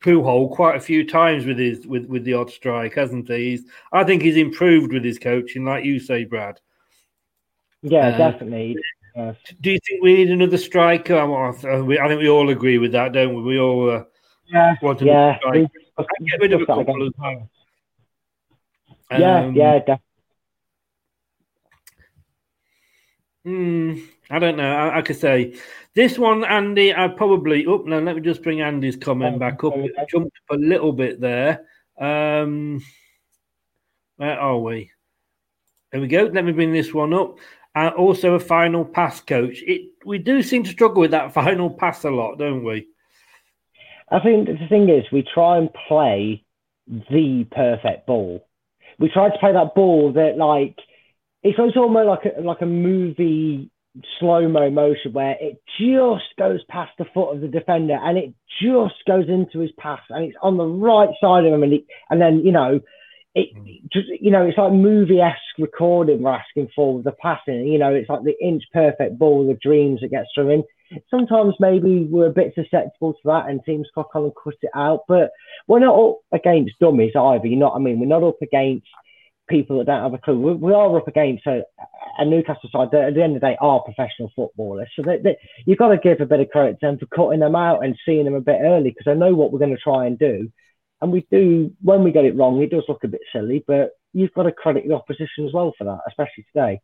poo 0.00 0.22
hole 0.22 0.54
quite 0.54 0.76
a 0.76 0.80
few 0.80 1.06
times 1.06 1.44
with 1.46 1.58
his 1.58 1.86
with 1.86 2.06
with 2.06 2.24
the 2.24 2.34
odd 2.34 2.50
strike, 2.50 2.94
hasn't 2.94 3.28
he? 3.28 3.50
He's, 3.50 3.64
I 3.92 4.04
think 4.04 4.22
he's 4.22 4.36
improved 4.36 4.92
with 4.92 5.04
his 5.04 5.18
coaching, 5.18 5.64
like 5.64 5.84
you 5.84 5.98
say, 6.00 6.24
Brad. 6.24 6.60
Yeah, 7.82 8.08
Uh, 8.08 8.18
definitely. 8.18 8.76
Yes. 9.14 9.36
Do 9.62 9.70
you 9.70 9.78
think 9.88 10.02
we 10.02 10.14
need 10.14 10.30
another 10.30 10.58
striker? 10.58 11.16
I 11.16 11.52
think 11.52 11.86
we 12.20 12.28
all 12.28 12.50
agree 12.50 12.76
with 12.78 12.92
that, 12.92 13.12
don't 13.12 13.34
we? 13.34 13.42
We 13.42 13.58
all 13.58 13.88
uh, 13.90 14.04
Yeah, 14.46 14.74
want 14.82 15.00
another 15.00 15.38
yeah. 15.44 15.50
we- 15.50 15.68
get 16.26 16.40
rid 16.40 16.52
of 16.52 16.60
a 16.60 16.66
couple 16.66 17.06
as 17.06 17.12
well. 17.18 17.50
Yeah, 19.10 19.38
Um, 19.44 19.54
yeah, 19.54 19.78
definitely. 19.78 20.02
Hmm, 23.44 23.94
I 24.30 24.38
don't 24.38 24.56
know. 24.56 24.72
I, 24.72 24.98
I 24.98 25.02
could 25.02 25.16
say 25.16 25.56
this 25.94 26.18
one, 26.18 26.44
Andy. 26.44 26.94
I 26.94 27.08
probably. 27.08 27.66
Oh 27.66 27.82
no, 27.86 28.00
let 28.00 28.16
me 28.16 28.22
just 28.22 28.42
bring 28.42 28.60
Andy's 28.60 28.96
comment 28.96 29.38
back 29.38 29.62
up. 29.64 29.74
It 29.76 29.94
jumped 30.08 30.36
up 30.50 30.56
a 30.56 30.60
little 30.60 30.92
bit 30.92 31.20
there. 31.20 31.66
Um, 31.98 32.82
where 34.16 34.38
are 34.38 34.58
we? 34.58 34.90
There 35.92 36.00
we 36.00 36.08
go. 36.08 36.24
Let 36.32 36.44
me 36.44 36.52
bring 36.52 36.72
this 36.72 36.92
one 36.92 37.14
up. 37.14 37.38
Uh, 37.74 37.90
also, 37.96 38.34
a 38.34 38.40
final 38.40 38.84
pass 38.84 39.20
coach. 39.20 39.62
It 39.62 39.92
we 40.04 40.18
do 40.18 40.42
seem 40.42 40.64
to 40.64 40.70
struggle 40.70 41.02
with 41.02 41.12
that 41.12 41.32
final 41.34 41.70
pass 41.70 42.04
a 42.04 42.10
lot, 42.10 42.36
don't 42.38 42.64
we? 42.64 42.88
I 44.10 44.20
think 44.20 44.46
the 44.46 44.66
thing 44.68 44.88
is, 44.88 45.04
we 45.12 45.22
try 45.22 45.58
and 45.58 45.70
play 45.88 46.44
the 46.86 47.46
perfect 47.50 48.06
ball. 48.06 48.46
We 48.98 49.08
try 49.08 49.28
to 49.28 49.38
play 49.38 49.52
that 49.52 49.74
ball 49.74 50.12
that, 50.12 50.36
like, 50.38 50.78
it's 51.42 51.58
almost 51.58 52.06
like 52.06 52.34
a, 52.36 52.40
like 52.40 52.60
a 52.62 52.66
movie 52.66 53.70
slow 54.18 54.48
mo 54.48 54.70
motion 54.70 55.12
where 55.12 55.36
it 55.40 55.60
just 55.78 56.36
goes 56.38 56.60
past 56.68 56.92
the 56.98 57.04
foot 57.14 57.34
of 57.34 57.40
the 57.40 57.48
defender 57.48 57.98
and 58.00 58.18
it 58.18 58.34
just 58.62 58.94
goes 59.06 59.28
into 59.28 59.60
his 59.60 59.70
pass 59.78 60.00
and 60.10 60.24
it's 60.24 60.36
on 60.42 60.56
the 60.56 60.64
right 60.64 61.10
side 61.20 61.44
of 61.44 61.52
him 61.52 61.62
and, 61.62 61.72
he, 61.72 61.86
and 62.10 62.20
then 62.20 62.40
you 62.44 62.52
know 62.52 62.80
it 63.34 63.50
hmm. 63.54 63.86
just 63.92 64.08
you 64.20 64.30
know 64.30 64.46
it's 64.46 64.58
like 64.58 64.72
movie 64.72 65.20
esque 65.20 65.36
recording 65.58 66.22
we're 66.22 66.32
asking 66.32 66.68
for 66.74 66.96
with 66.96 67.04
the 67.04 67.12
passing. 67.12 67.66
You 67.66 67.78
know, 67.78 67.94
it's 67.94 68.08
like 68.08 68.24
the 68.24 68.34
inch 68.44 68.64
perfect 68.72 69.18
ball 69.18 69.46
the 69.46 69.54
dreams 69.54 70.00
that 70.00 70.10
gets 70.10 70.28
through 70.34 70.50
in. 70.50 70.64
Sometimes 71.10 71.54
maybe 71.58 72.04
we're 72.04 72.28
a 72.28 72.32
bit 72.32 72.54
susceptible 72.54 73.12
to 73.12 73.20
that, 73.24 73.48
and 73.48 73.60
teams 73.64 73.88
cock 73.94 74.10
on 74.14 74.24
and 74.24 74.32
cut 74.42 74.54
it 74.62 74.70
out. 74.74 75.00
But 75.08 75.30
we're 75.66 75.80
not 75.80 75.98
up 75.98 76.20
against 76.32 76.78
dummies 76.80 77.12
either. 77.16 77.46
You 77.46 77.56
know 77.56 77.66
what 77.66 77.76
I 77.76 77.80
mean? 77.80 78.00
We're 78.00 78.06
not 78.06 78.22
up 78.22 78.40
against 78.42 78.86
people 79.48 79.78
that 79.78 79.86
don't 79.86 80.02
have 80.02 80.14
a 80.14 80.18
clue. 80.18 80.38
We, 80.40 80.54
we 80.54 80.72
are 80.72 80.96
up 80.96 81.08
against 81.08 81.46
a, 81.46 81.62
a 82.18 82.24
Newcastle 82.24 82.68
side 82.70 82.88
that 82.92 83.04
at 83.04 83.14
the 83.14 83.22
end 83.22 83.36
of 83.36 83.40
the 83.40 83.48
day 83.48 83.56
are 83.60 83.80
professional 83.80 84.30
footballers. 84.34 84.88
So 84.96 85.02
they, 85.02 85.18
they, 85.18 85.36
you've 85.64 85.78
got 85.78 85.88
to 85.88 85.98
give 85.98 86.20
a 86.20 86.26
bit 86.26 86.40
of 86.40 86.50
credit 86.50 86.80
to 86.80 86.86
them 86.86 86.98
for 86.98 87.06
cutting 87.06 87.40
them 87.40 87.56
out 87.56 87.84
and 87.84 87.98
seeing 88.04 88.24
them 88.24 88.34
a 88.34 88.40
bit 88.40 88.60
early 88.62 88.90
because 88.90 89.04
they 89.06 89.14
know 89.14 89.34
what 89.34 89.52
we're 89.52 89.58
going 89.58 89.76
to 89.76 89.82
try 89.82 90.06
and 90.06 90.18
do. 90.18 90.50
And 91.00 91.12
we 91.12 91.26
do, 91.30 91.72
when 91.82 92.02
we 92.02 92.12
get 92.12 92.24
it 92.24 92.36
wrong, 92.36 92.60
it 92.62 92.70
does 92.70 92.84
look 92.88 93.04
a 93.04 93.08
bit 93.08 93.20
silly, 93.32 93.62
but 93.66 93.90
you've 94.12 94.32
got 94.32 94.44
to 94.44 94.52
credit 94.52 94.88
the 94.88 94.94
opposition 94.94 95.46
as 95.46 95.52
well 95.52 95.74
for 95.76 95.84
that, 95.84 96.00
especially 96.08 96.46
today. 96.52 96.80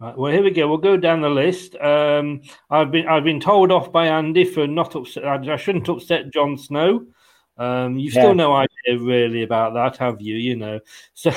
Right, 0.00 0.16
well, 0.16 0.30
here 0.30 0.44
we 0.44 0.50
go. 0.50 0.68
We'll 0.68 0.78
go 0.78 0.96
down 0.96 1.22
the 1.22 1.30
list. 1.30 1.74
Um, 1.74 2.42
I've 2.70 2.92
been 2.92 3.08
I've 3.08 3.24
been 3.24 3.40
told 3.40 3.72
off 3.72 3.90
by 3.90 4.06
Andy 4.06 4.44
for 4.44 4.68
not 4.68 4.94
upset. 4.94 5.24
I 5.24 5.56
shouldn't 5.56 5.88
upset 5.88 6.32
John 6.32 6.56
Snow. 6.56 7.06
Um, 7.58 7.98
you've 7.98 8.12
still 8.12 8.34
no 8.34 8.54
idea 8.54 8.98
really 8.98 9.42
about 9.42 9.74
that, 9.74 9.96
have 9.96 10.20
you? 10.20 10.36
You 10.36 10.56
know, 10.56 10.80
so 11.14 11.30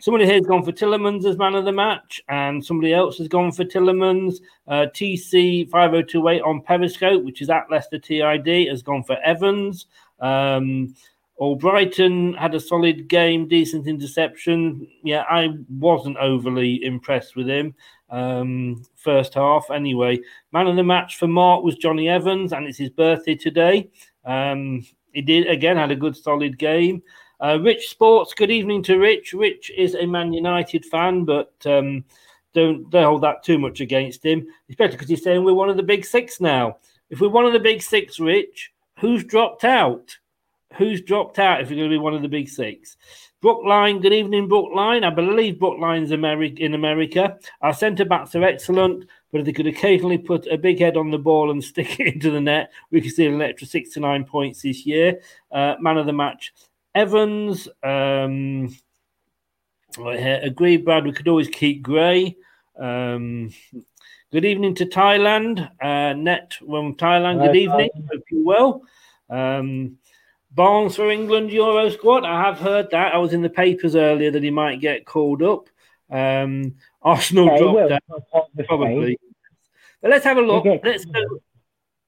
somebody 0.00 0.24
here 0.24 0.34
has 0.34 0.46
gone 0.46 0.64
for 0.64 0.72
Tielemans 0.72 1.24
as 1.24 1.36
man 1.36 1.54
of 1.54 1.64
the 1.64 1.72
match, 1.72 2.22
and 2.28 2.64
somebody 2.64 2.94
else 2.94 3.18
has 3.18 3.28
gone 3.28 3.52
for 3.52 3.64
Tielemans. 3.64 4.40
Uh, 4.66 4.86
TC 4.94 5.68
five 5.68 5.90
zero 5.90 6.02
oh 6.02 6.06
two 6.06 6.28
eight 6.28 6.42
on 6.42 6.62
Periscope, 6.62 7.22
which 7.22 7.42
is 7.42 7.50
at 7.50 7.70
Leicester 7.70 7.98
TID, 7.98 8.68
has 8.68 8.82
gone 8.82 9.02
for 9.02 9.16
Evans. 9.22 9.86
Um, 10.20 10.94
Brighton 11.58 12.34
had 12.34 12.54
a 12.54 12.60
solid 12.60 13.08
game, 13.08 13.48
decent 13.48 13.86
interception. 13.86 14.86
Yeah, 15.02 15.24
I 15.30 15.48
wasn't 15.70 16.18
overly 16.18 16.84
impressed 16.84 17.34
with 17.34 17.48
him 17.48 17.74
um, 18.10 18.84
first 18.96 19.34
half. 19.34 19.70
Anyway, 19.70 20.20
man 20.52 20.66
of 20.66 20.76
the 20.76 20.84
match 20.84 21.16
for 21.16 21.28
Mark 21.28 21.64
was 21.64 21.76
Jonny 21.76 22.08
Evans, 22.08 22.52
and 22.52 22.66
it's 22.66 22.78
his 22.78 22.90
birthday 22.90 23.34
today. 23.34 23.90
Um, 24.24 24.84
he 25.12 25.22
did 25.22 25.46
again 25.46 25.76
had 25.76 25.90
a 25.90 25.96
good 25.96 26.16
solid 26.16 26.58
game. 26.58 27.02
Uh, 27.40 27.58
Rich 27.60 27.88
Sports, 27.88 28.34
good 28.34 28.50
evening 28.50 28.82
to 28.84 28.98
Rich. 28.98 29.32
Rich 29.32 29.70
is 29.76 29.94
a 29.94 30.06
Man 30.06 30.32
United 30.32 30.84
fan, 30.84 31.24
but 31.24 31.52
um, 31.64 32.04
don't 32.54 32.88
don't 32.90 33.04
hold 33.04 33.22
that 33.22 33.42
too 33.42 33.58
much 33.58 33.80
against 33.80 34.24
him, 34.24 34.46
especially 34.68 34.96
because 34.96 35.08
he's 35.08 35.22
saying 35.22 35.44
we're 35.44 35.54
one 35.54 35.70
of 35.70 35.76
the 35.76 35.82
big 35.82 36.04
six 36.04 36.40
now. 36.40 36.76
If 37.08 37.20
we're 37.20 37.28
one 37.28 37.46
of 37.46 37.52
the 37.52 37.60
big 37.60 37.82
six, 37.82 38.20
Rich, 38.20 38.72
who's 38.98 39.24
dropped 39.24 39.64
out? 39.64 40.16
who's 40.76 41.00
dropped 41.02 41.38
out 41.38 41.60
if 41.60 41.70
you're 41.70 41.78
going 41.78 41.90
to 41.90 41.94
be 41.94 41.98
one 41.98 42.14
of 42.14 42.22
the 42.22 42.28
big 42.28 42.48
six. 42.48 42.96
Brookline, 43.42 44.00
good 44.00 44.12
evening, 44.12 44.48
Brookline. 44.48 45.02
I 45.02 45.08
believe 45.08 45.58
Brookline's 45.58 46.10
America, 46.10 46.62
in 46.62 46.74
America. 46.74 47.38
Our 47.62 47.72
centre 47.72 48.04
backs 48.04 48.34
are 48.34 48.44
excellent, 48.44 49.06
but 49.32 49.40
if 49.40 49.46
they 49.46 49.52
could 49.52 49.66
occasionally 49.66 50.18
put 50.18 50.46
a 50.46 50.58
big 50.58 50.78
head 50.78 50.98
on 50.98 51.10
the 51.10 51.18
ball 51.18 51.50
and 51.50 51.64
stick 51.64 51.98
it 51.98 52.14
into 52.14 52.30
the 52.30 52.40
net, 52.40 52.70
we 52.90 53.00
could 53.00 53.12
see 53.12 53.26
an 53.26 53.40
extra 53.40 53.66
six 53.66 53.94
to 53.94 54.00
nine 54.00 54.24
points 54.24 54.60
this 54.60 54.84
year. 54.84 55.20
Uh, 55.50 55.76
man 55.80 55.96
of 55.96 56.04
the 56.04 56.12
match, 56.12 56.52
Evans. 56.94 57.66
Um, 57.82 58.76
agreed, 59.98 60.84
Brad. 60.84 61.04
We 61.04 61.12
could 61.12 61.28
always 61.28 61.48
keep 61.48 61.82
Gray. 61.82 62.36
Um, 62.78 63.54
good 64.32 64.44
evening 64.44 64.74
to 64.76 64.86
Thailand. 64.86 65.70
Uh, 65.80 66.12
Net 66.12 66.56
from 66.58 66.94
Thailand, 66.94 67.42
good 67.42 67.56
evening. 67.56 67.88
Hope 68.12 68.22
you're 68.30 68.44
well. 68.44 68.82
Um, 69.30 69.96
Barnes 70.52 70.96
for 70.96 71.10
England 71.10 71.50
Euro 71.52 71.88
squad. 71.90 72.24
I 72.24 72.42
have 72.42 72.58
heard 72.58 72.90
that. 72.90 73.14
I 73.14 73.18
was 73.18 73.32
in 73.32 73.42
the 73.42 73.50
papers 73.50 73.94
earlier 73.94 74.30
that 74.30 74.42
he 74.42 74.50
might 74.50 74.80
get 74.80 75.06
called 75.06 75.42
up. 75.42 75.68
Um, 76.10 76.74
Arsenal 77.02 77.46
yeah, 77.46 77.58
dropped 77.58 77.92
out, 77.92 78.50
probably. 78.66 79.18
But 80.02 80.10
let's 80.10 80.24
have 80.24 80.38
a 80.38 80.42
look. 80.42 80.64
Let's 80.82 81.04
go 81.04 81.40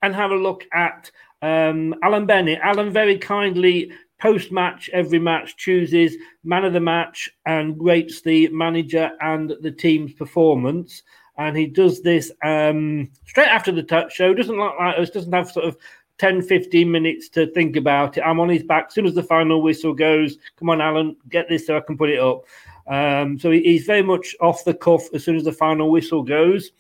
and 0.02 0.14
have 0.14 0.32
a 0.32 0.36
look 0.36 0.64
at 0.72 1.10
um, 1.40 1.94
Alan 2.02 2.26
Bennett. 2.26 2.60
Alan 2.62 2.90
very 2.90 3.16
kindly 3.18 3.92
post 4.20 4.52
match 4.52 4.88
every 4.92 5.18
match 5.18 5.56
chooses 5.56 6.16
man 6.44 6.64
of 6.64 6.72
the 6.72 6.80
match 6.80 7.28
and 7.44 7.82
rates 7.82 8.22
the 8.22 8.48
manager 8.48 9.10
and 9.20 9.54
the 9.60 9.70
team's 9.70 10.12
performance. 10.12 11.02
And 11.38 11.56
he 11.56 11.66
does 11.66 12.02
this 12.02 12.30
um, 12.44 13.10
straight 13.26 13.48
after 13.48 13.72
the 13.72 13.82
touch 13.82 14.14
show. 14.14 14.34
Doesn't 14.34 14.56
look 14.56 14.74
like 14.78 14.98
us. 14.98 15.10
Doesn't 15.10 15.32
have 15.32 15.50
sort 15.50 15.66
of 15.66 15.76
10, 16.22 16.40
15 16.42 16.88
minutes 16.88 17.28
to 17.28 17.48
think 17.48 17.74
about 17.74 18.16
it. 18.16 18.20
I'm 18.20 18.38
on 18.38 18.48
his 18.48 18.62
back. 18.62 18.84
As 18.86 18.94
soon 18.94 19.06
as 19.06 19.14
the 19.16 19.24
final 19.24 19.60
whistle 19.60 19.92
goes, 19.92 20.38
come 20.56 20.70
on, 20.70 20.80
Alan, 20.80 21.16
get 21.28 21.48
this 21.48 21.66
so 21.66 21.76
I 21.76 21.80
can 21.80 21.98
put 21.98 22.10
it 22.10 22.20
up. 22.20 22.44
Um, 22.86 23.40
so 23.40 23.50
he's 23.50 23.86
very 23.86 24.02
much 24.02 24.36
off 24.40 24.64
the 24.64 24.72
cuff 24.72 25.02
as 25.14 25.24
soon 25.24 25.34
as 25.34 25.42
the 25.42 25.50
final 25.50 25.90
whistle 25.90 26.22
goes. 26.22 26.70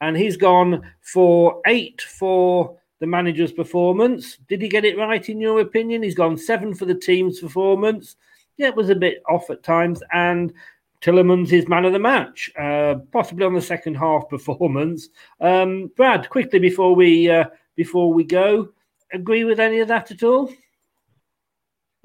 And 0.00 0.16
he's 0.16 0.36
gone 0.36 0.88
for 1.00 1.60
eight 1.66 2.00
for 2.00 2.78
the 3.00 3.08
manager's 3.08 3.50
performance. 3.50 4.38
Did 4.48 4.62
he 4.62 4.68
get 4.68 4.84
it 4.84 4.96
right 4.96 5.28
in 5.28 5.40
your 5.40 5.58
opinion? 5.58 6.04
He's 6.04 6.14
gone 6.14 6.38
seven 6.38 6.72
for 6.72 6.84
the 6.84 6.94
team's 6.94 7.40
performance. 7.40 8.14
Yeah, 8.56 8.68
it 8.68 8.76
was 8.76 8.88
a 8.88 8.94
bit 8.94 9.20
off 9.28 9.50
at 9.50 9.64
times. 9.64 10.00
And 10.12 10.52
Tielemans 11.00 11.48
his 11.48 11.66
man 11.66 11.86
of 11.86 11.92
the 11.92 11.98
match, 11.98 12.52
uh, 12.56 12.94
possibly 13.10 13.44
on 13.46 13.54
the 13.54 13.60
second 13.60 13.96
half 13.96 14.28
performance. 14.28 15.08
Um, 15.40 15.90
Brad, 15.96 16.30
quickly 16.30 16.60
before 16.60 16.94
we 16.94 17.28
uh, 17.28 17.46
before 17.74 18.12
we 18.12 18.22
go, 18.22 18.68
agree 19.12 19.44
with 19.44 19.60
any 19.60 19.80
of 19.80 19.88
that 19.88 20.10
at 20.10 20.22
all? 20.22 20.50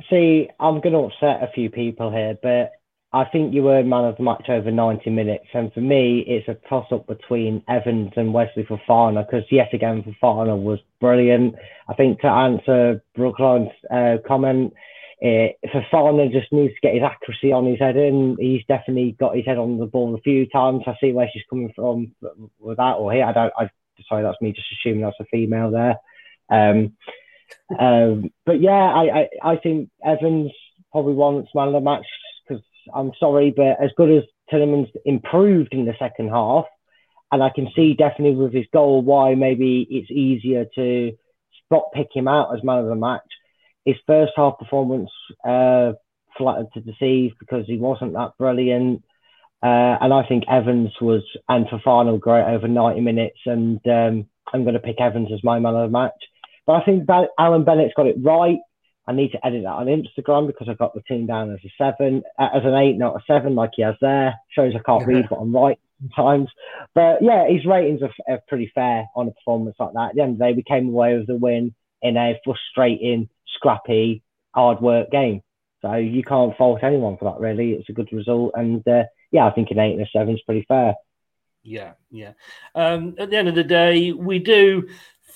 See, 0.10 0.50
I'm 0.60 0.80
going 0.80 0.94
to 0.94 1.00
upset 1.00 1.44
a 1.44 1.52
few 1.54 1.70
people 1.70 2.12
here, 2.12 2.38
but 2.42 2.72
I 3.14 3.26
think 3.26 3.54
you 3.54 3.64
were 3.64 3.84
man 3.84 4.06
of 4.06 4.18
the 4.18 4.24
match 4.24 4.50
over 4.50 4.70
90 4.70 5.10
minutes. 5.10 5.48
And 5.54 5.74
for 5.74 5.82
me, 5.82 6.20
it's 6.28 6.48
a 6.48 6.58
toss 6.70 6.86
up 6.92 7.08
between 7.08 7.64
Evans 7.68 8.12
and 8.16 8.34
Wesley 8.34 8.64
Fofana 8.64 9.26
because, 9.26 9.46
yet 9.50 9.74
again, 9.74 10.04
Fofana 10.04 10.58
was 10.62 10.80
brilliant. 11.00 11.56
I 11.88 11.94
think 11.94 12.20
to 12.22 12.28
answer 12.28 13.02
Brookline's 13.18 13.72
uh, 13.90 14.18
comment, 14.28 14.74
uh, 15.24 15.50
Fofana 15.74 16.32
just 16.32 16.52
needs 16.52 16.74
to 16.76 16.82
get 16.82 16.94
his 16.94 17.04
accuracy 17.04 17.52
on 17.52 17.66
his 17.66 17.80
head 17.80 17.98
in. 17.98 18.38
He's 18.40 18.66
definitely 18.68 19.16
got 19.20 19.36
his 19.36 19.46
head 19.46 19.58
on 19.58 19.80
the 19.80 19.86
ball 19.88 20.14
a 20.14 20.22
few 20.22 20.46
times. 20.48 20.84
I 20.86 20.96
see 21.02 21.14
where 21.14 21.30
she's 21.34 21.44
coming 21.50 21.72
from 21.76 22.14
with 22.60 22.78
that 22.78 22.98
or 22.98 23.12
here. 23.14 23.26
I 23.26 23.32
don't, 23.32 23.54
I, 23.58 23.70
sorry, 24.08 24.22
that's 24.22 24.42
me 24.42 24.52
just 24.52 24.68
assuming 24.74 25.02
that's 25.02 25.20
a 25.20 25.26
female 25.26 25.72
there. 25.72 25.96
Um, 26.50 26.96
um, 27.80 28.32
but 28.46 28.62
yeah, 28.62 28.72
I, 28.72 29.04
I, 29.44 29.52
I 29.52 29.56
think 29.58 29.90
Evans 30.06 30.52
probably 30.92 31.14
wants 31.14 31.52
man 31.54 31.68
of 31.68 31.74
the 31.74 31.82
match 31.82 32.06
because 32.48 32.64
I'm 32.94 33.12
sorry, 33.20 33.54
but 33.56 33.82
as 33.82 33.92
good 33.98 34.12
as 34.12 34.24
Tielemans 34.52 34.90
improved 35.06 35.74
in 35.74 35.86
the 35.86 35.96
second 36.00 36.30
half, 36.30 36.66
and 37.32 37.44
I 37.44 37.50
can 37.50 37.70
see 37.76 37.94
definitely 37.94 38.36
with 38.36 38.54
his 38.54 38.66
goal 38.72 39.02
why 39.02 39.36
maybe 39.36 39.86
it's 39.90 40.10
easier 40.10 40.66
to 40.76 41.12
spot 41.66 41.92
pick 41.94 42.08
him 42.14 42.28
out 42.28 42.56
as 42.56 42.64
man 42.64 42.80
of 42.80 42.88
the 42.88 42.96
match. 42.96 43.22
His 43.86 43.98
first 44.06 44.34
half 44.36 44.58
performance 44.58 45.10
uh, 45.46 45.94
flattered 46.38 46.68
to 46.74 46.82
deceive 46.82 47.34
because 47.40 47.66
he 47.68 47.78
wasn't 47.78 48.14
that 48.14 48.32
brilliant. 48.38 49.04
Uh, 49.62 49.98
and 50.00 50.14
I 50.14 50.26
think 50.28 50.44
Evans 50.48 50.92
was 51.02 51.24
and 51.50 51.66
Fofana 51.68 52.20
great 52.20 52.44
over 52.44 52.68
90 52.68 53.02
minutes. 53.02 53.40
And 53.46 53.80
um, 53.88 54.28
I'm 54.54 54.64
going 54.64 54.76
to 54.76 54.80
pick 54.80 55.02
Evans 55.02 55.30
as 55.34 55.44
my 55.44 55.60
man 55.60 55.76
of 55.76 55.90
the 55.90 55.98
match. 55.98 56.14
But 56.68 56.74
I 56.74 56.86
think 56.86 57.10
Alan 57.40 57.64
Bennett's 57.64 57.94
got 57.96 58.08
it 58.08 58.18
right. 58.20 58.60
I 59.08 59.14
need 59.14 59.32
to 59.32 59.46
edit 59.46 59.64
that 59.64 59.70
on 59.70 59.86
Instagram 59.86 60.48
because 60.48 60.68
I've 60.70 60.78
got 60.78 60.94
the 60.94 61.02
team 61.02 61.26
down 61.26 61.54
as 61.54 61.60
a 61.66 61.72
seven, 61.78 62.24
uh, 62.38 62.50
as 62.54 62.64
an 62.66 62.76
eight, 62.76 62.98
not 62.98 63.16
a 63.16 63.24
seven, 63.26 63.56
like 63.56 63.72
he 63.76 63.84
has 63.84 63.96
there. 64.02 64.36
Shows 64.50 64.74
I 64.76 64.80
can't 64.86 65.08
read 65.08 65.30
what 65.30 65.40
I'm 65.40 65.56
right 65.56 65.80
sometimes. 66.02 66.50
But 66.94 67.24
yeah, 67.24 67.48
his 67.48 67.66
ratings 67.66 68.02
are, 68.02 68.12
are, 68.28 68.42
pretty 68.50 68.70
fair 68.76 69.06
on 69.16 69.30
a 69.30 69.32
performance 69.32 69.78
like 69.80 69.94
that. 69.94 70.10
At 70.10 70.16
the 70.16 70.22
end 70.22 70.34
of 70.34 70.40
the 70.40 70.46
day, 70.46 70.54
we 70.54 70.64
came 70.64 70.90
away 70.90 71.18
with 71.18 71.28
the 71.28 71.38
win 71.38 71.74
in 72.02 72.18
a 72.18 72.40
frustrating, 72.44 73.30
scrappy, 73.56 74.24
hard 74.54 74.82
work 74.82 75.10
game. 75.10 75.42
So 75.82 75.94
you 75.94 76.24
can't 76.24 76.58
fault 76.58 76.84
anyone 76.84 77.18
for 77.18 77.32
that, 77.32 77.40
really. 77.40 77.72
It's 77.72 77.90
a 77.90 77.94
good 77.94 78.12
result. 78.12 78.54
And 78.56 78.86
uh, 78.86 79.04
yeah, 79.32 79.46
I 79.46 79.52
think 79.52 79.72
an 79.72 79.80
eight 79.80 79.94
and 79.94 80.02
a 80.02 80.10
seven 80.12 80.36
is 80.36 80.42
pretty 80.42 80.66
fair. 80.68 80.96
Yeah, 81.64 81.94
yeah. 82.12 82.34
Um, 82.76 83.16
at 83.18 83.30
the 83.30 83.38
end 83.38 83.48
of 83.48 83.56
the 83.56 83.64
day, 83.64 84.12
we 84.12 84.40
do 84.40 84.88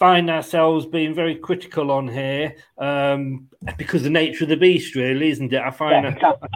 find 0.02 0.32
ourselves 0.32 0.88
being 0.88 1.14
very 1.14 1.36
critical 1.36 1.92
on 1.92 2.08
here 2.08 2.56
um, 2.80 3.48
because 3.78 4.02
the 4.02 4.10
nature 4.10 4.46
of 4.46 4.50
the 4.50 4.58
beast, 4.58 4.96
really, 4.96 5.30
isn't 5.30 5.54
it? 5.54 5.62
I 5.62 5.70
find. 5.70 6.06
Yeah, 6.06 6.14
exactly. 6.14 6.50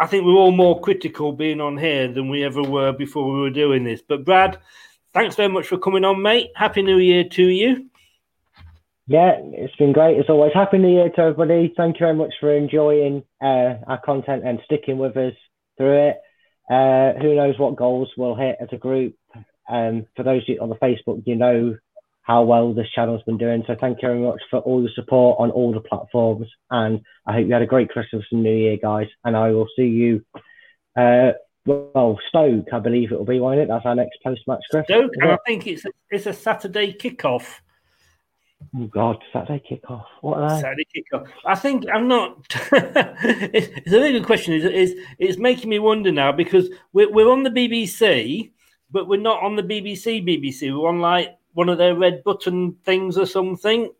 I 0.00 0.06
think 0.08 0.24
we're 0.24 0.32
all 0.32 0.50
more 0.50 0.80
critical 0.80 1.30
being 1.30 1.60
on 1.60 1.78
here 1.78 2.08
than 2.12 2.28
we 2.28 2.42
ever 2.42 2.60
were 2.60 2.90
before 2.90 3.32
we 3.32 3.40
were 3.42 3.50
doing 3.50 3.84
this. 3.84 4.02
But 4.02 4.24
Brad, 4.24 4.58
thanks 5.14 5.36
very 5.36 5.48
much 5.48 5.68
for 5.68 5.78
coming 5.78 6.04
on, 6.04 6.20
mate. 6.20 6.50
Happy 6.56 6.82
New 6.82 6.98
Year 6.98 7.22
to 7.22 7.46
you. 7.46 7.88
Yeah, 9.06 9.36
it's 9.38 9.76
been 9.76 9.92
great 9.92 10.18
as 10.18 10.28
always. 10.28 10.50
Happy 10.52 10.78
New 10.78 10.92
Year 10.92 11.10
to 11.10 11.20
everybody. 11.20 11.72
Thank 11.76 12.00
you 12.00 12.06
very 12.06 12.16
much 12.16 12.34
for 12.40 12.52
enjoying 12.52 13.22
uh, 13.40 13.74
our 13.86 14.00
content 14.04 14.42
and 14.44 14.58
sticking 14.64 14.98
with 14.98 15.16
us 15.16 15.34
through 15.76 16.08
it. 16.08 16.16
Uh, 16.68 17.20
who 17.22 17.36
knows 17.36 17.56
what 17.56 17.76
goals 17.76 18.10
we'll 18.16 18.34
hit 18.34 18.56
as 18.60 18.68
a 18.72 18.78
group. 18.78 19.14
Um, 19.68 20.06
for 20.16 20.24
those 20.24 20.42
on 20.60 20.70
the 20.70 20.76
Facebook, 20.76 21.22
you 21.24 21.36
know 21.36 21.76
how 22.28 22.42
well 22.42 22.74
this 22.74 22.90
channel's 22.94 23.22
been 23.22 23.38
doing. 23.38 23.64
So 23.66 23.74
thank 23.80 24.02
you 24.02 24.08
very 24.08 24.20
much 24.20 24.42
for 24.50 24.58
all 24.60 24.82
your 24.82 24.90
support 24.94 25.40
on 25.40 25.50
all 25.50 25.72
the 25.72 25.80
platforms. 25.80 26.46
And 26.70 27.00
I 27.26 27.32
hope 27.32 27.46
you 27.46 27.52
had 27.54 27.62
a 27.62 27.66
great 27.66 27.88
Christmas 27.88 28.22
and 28.30 28.42
New 28.42 28.54
Year, 28.54 28.76
guys. 28.80 29.06
And 29.24 29.34
I 29.34 29.50
will 29.50 29.66
see 29.74 29.86
you. 29.86 30.22
Uh, 30.94 31.32
well, 31.64 32.18
Stoke, 32.28 32.66
I 32.70 32.80
believe 32.80 33.12
it 33.12 33.18
will 33.18 33.24
be, 33.24 33.40
won't 33.40 33.60
it? 33.60 33.68
That's 33.68 33.86
our 33.86 33.94
next 33.94 34.18
post 34.22 34.42
match, 34.46 34.60
Chris. 34.70 34.84
Stoke, 34.84 35.10
and 35.16 35.32
I 35.32 35.38
think 35.46 35.66
it's 35.66 35.86
a, 35.86 35.90
it's 36.10 36.26
a 36.26 36.34
Saturday 36.34 36.92
kickoff. 36.92 37.60
Oh 38.76 38.86
God, 38.88 39.22
Saturday 39.32 39.62
kickoff. 39.70 40.04
What 40.20 40.38
are 40.38 40.54
they? 40.54 40.60
Saturday 40.60 40.86
kickoff. 40.94 41.28
I 41.46 41.54
think 41.54 41.86
I'm 41.92 42.08
not. 42.08 42.38
it's, 42.72 43.68
it's 43.68 43.92
a 43.92 44.00
really 44.00 44.12
good 44.12 44.26
question. 44.26 44.52
It's, 44.54 44.66
it's, 44.66 45.00
it's 45.18 45.38
making 45.38 45.70
me 45.70 45.78
wonder 45.78 46.12
now 46.12 46.32
because 46.32 46.68
we're, 46.92 47.10
we're 47.10 47.30
on 47.30 47.42
the 47.42 47.50
BBC, 47.50 48.50
but 48.90 49.08
we're 49.08 49.20
not 49.20 49.42
on 49.42 49.56
the 49.56 49.62
BBC. 49.62 50.26
BBC. 50.26 50.78
We're 50.78 50.88
on 50.88 51.00
like 51.00 51.37
one 51.58 51.68
of 51.68 51.76
their 51.76 51.96
red 51.96 52.22
button 52.22 52.76
things 52.84 53.18
or 53.18 53.26
something. 53.26 53.90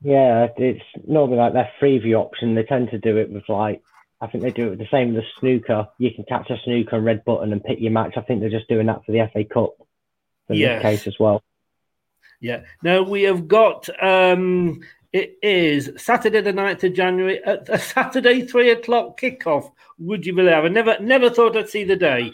Yeah, 0.00 0.46
it's 0.56 0.84
normally 1.08 1.38
like 1.38 1.52
their 1.52 1.72
freeview 1.82 2.14
option. 2.14 2.54
They 2.54 2.62
tend 2.62 2.90
to 2.90 2.98
do 2.98 3.16
it 3.16 3.30
with 3.32 3.48
like 3.48 3.82
I 4.20 4.28
think 4.28 4.44
they 4.44 4.52
do 4.52 4.68
it 4.68 4.70
with 4.70 4.78
the 4.78 4.86
same 4.88 5.12
with 5.12 5.24
the 5.24 5.28
snooker. 5.40 5.88
You 5.98 6.12
can 6.14 6.24
catch 6.28 6.48
a 6.50 6.56
snooker 6.62 6.94
and 6.94 7.04
red 7.04 7.24
button 7.24 7.52
and 7.52 7.64
pick 7.64 7.80
your 7.80 7.90
match. 7.90 8.14
I 8.16 8.20
think 8.20 8.40
they're 8.40 8.48
just 8.48 8.68
doing 8.68 8.86
that 8.86 9.04
for 9.04 9.10
the 9.10 9.28
FA 9.32 9.42
Cup 9.42 9.74
in 10.48 10.54
Yes. 10.54 10.80
this 10.80 10.90
case 10.90 11.06
as 11.08 11.18
well. 11.18 11.42
Yeah. 12.40 12.62
Now 12.84 13.02
we 13.02 13.24
have 13.24 13.48
got 13.48 13.88
um 14.00 14.80
it 15.12 15.36
is 15.42 15.90
Saturday 15.96 16.42
the 16.42 16.52
9th 16.52 16.84
of 16.84 16.94
January 16.94 17.42
at 17.42 17.68
a 17.68 17.78
Saturday 17.94 18.46
three 18.46 18.70
o'clock 18.70 19.20
kickoff. 19.20 19.72
Would 19.98 20.24
you 20.26 20.32
believe? 20.32 20.64
I 20.64 20.68
never 20.68 20.96
never 21.00 21.28
thought 21.28 21.56
I'd 21.56 21.68
see 21.68 21.82
the 21.82 21.96
day. 21.96 22.32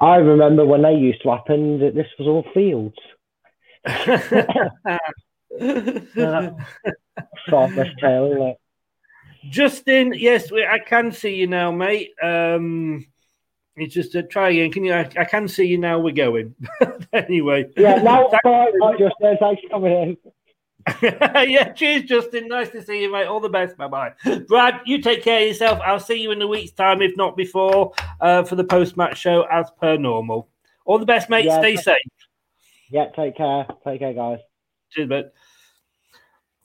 I 0.00 0.16
remember 0.16 0.64
when 0.64 0.82
they 0.82 0.94
used 0.94 1.22
to 1.24 1.30
happen 1.32 1.80
that 1.80 1.94
this 1.94 2.06
was 2.18 2.28
all 2.28 2.46
fields. 2.54 2.96
Farmer's 7.48 7.88
tale, 8.00 8.32
isn't? 8.32 8.56
Justin, 9.50 10.12
yes, 10.14 10.50
I 10.52 10.78
can 10.78 11.12
see 11.12 11.34
you 11.36 11.46
now, 11.46 11.70
mate. 11.70 12.10
Um 12.22 13.06
it's 13.80 13.94
just 13.94 14.14
a 14.14 14.22
try 14.22 14.50
again. 14.50 14.72
Can 14.72 14.84
you? 14.84 14.92
I, 14.92 15.08
I 15.16 15.24
can 15.24 15.46
see 15.46 15.64
you 15.66 15.78
now. 15.78 16.00
We're 16.00 16.12
going. 16.12 16.54
anyway. 17.12 17.66
Yeah, 17.76 18.02
now 18.02 18.24
it's 18.26 18.30
Thank- 18.30 18.42
fine. 18.42 18.82
I 18.82 18.98
just 18.98 19.14
said 19.22 19.38
thanks 19.40 19.62
for 19.62 19.68
coming 19.68 19.92
in. 19.92 20.16
yeah, 21.50 21.72
cheers, 21.72 22.04
Justin. 22.04 22.48
Nice 22.48 22.70
to 22.70 22.82
see 22.82 23.02
you, 23.02 23.12
mate. 23.12 23.26
All 23.26 23.40
the 23.40 23.48
best. 23.48 23.76
Bye 23.76 23.88
bye. 23.88 24.12
Brad, 24.48 24.80
you 24.86 25.00
take 25.02 25.22
care 25.22 25.42
of 25.42 25.48
yourself. 25.48 25.80
I'll 25.84 26.00
see 26.00 26.20
you 26.20 26.30
in 26.32 26.40
a 26.42 26.46
week's 26.46 26.72
time, 26.72 27.02
if 27.02 27.16
not 27.16 27.36
before, 27.36 27.92
uh, 28.20 28.42
for 28.42 28.56
the 28.56 28.64
post 28.64 28.96
match 28.96 29.18
show 29.18 29.42
as 29.50 29.70
per 29.80 29.96
normal. 29.96 30.48
All 30.84 30.98
the 30.98 31.06
best, 31.06 31.28
mate. 31.28 31.44
Yeah, 31.44 31.58
Stay 31.60 31.76
safe. 31.76 31.98
Yeah, 32.90 33.06
take 33.14 33.36
care. 33.36 33.66
Take 33.84 34.00
care, 34.00 34.14
guys. 34.14 34.38
Cheers, 34.90 35.08
mate. 35.08 35.26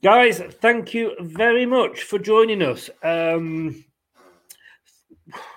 Guys, 0.03 0.39
thank 0.39 0.93
you 0.93 1.15
very 1.19 1.65
much 1.65 2.03
for 2.03 2.19
joining 2.19 2.61
us. 2.61 2.89
Um, 3.03 3.85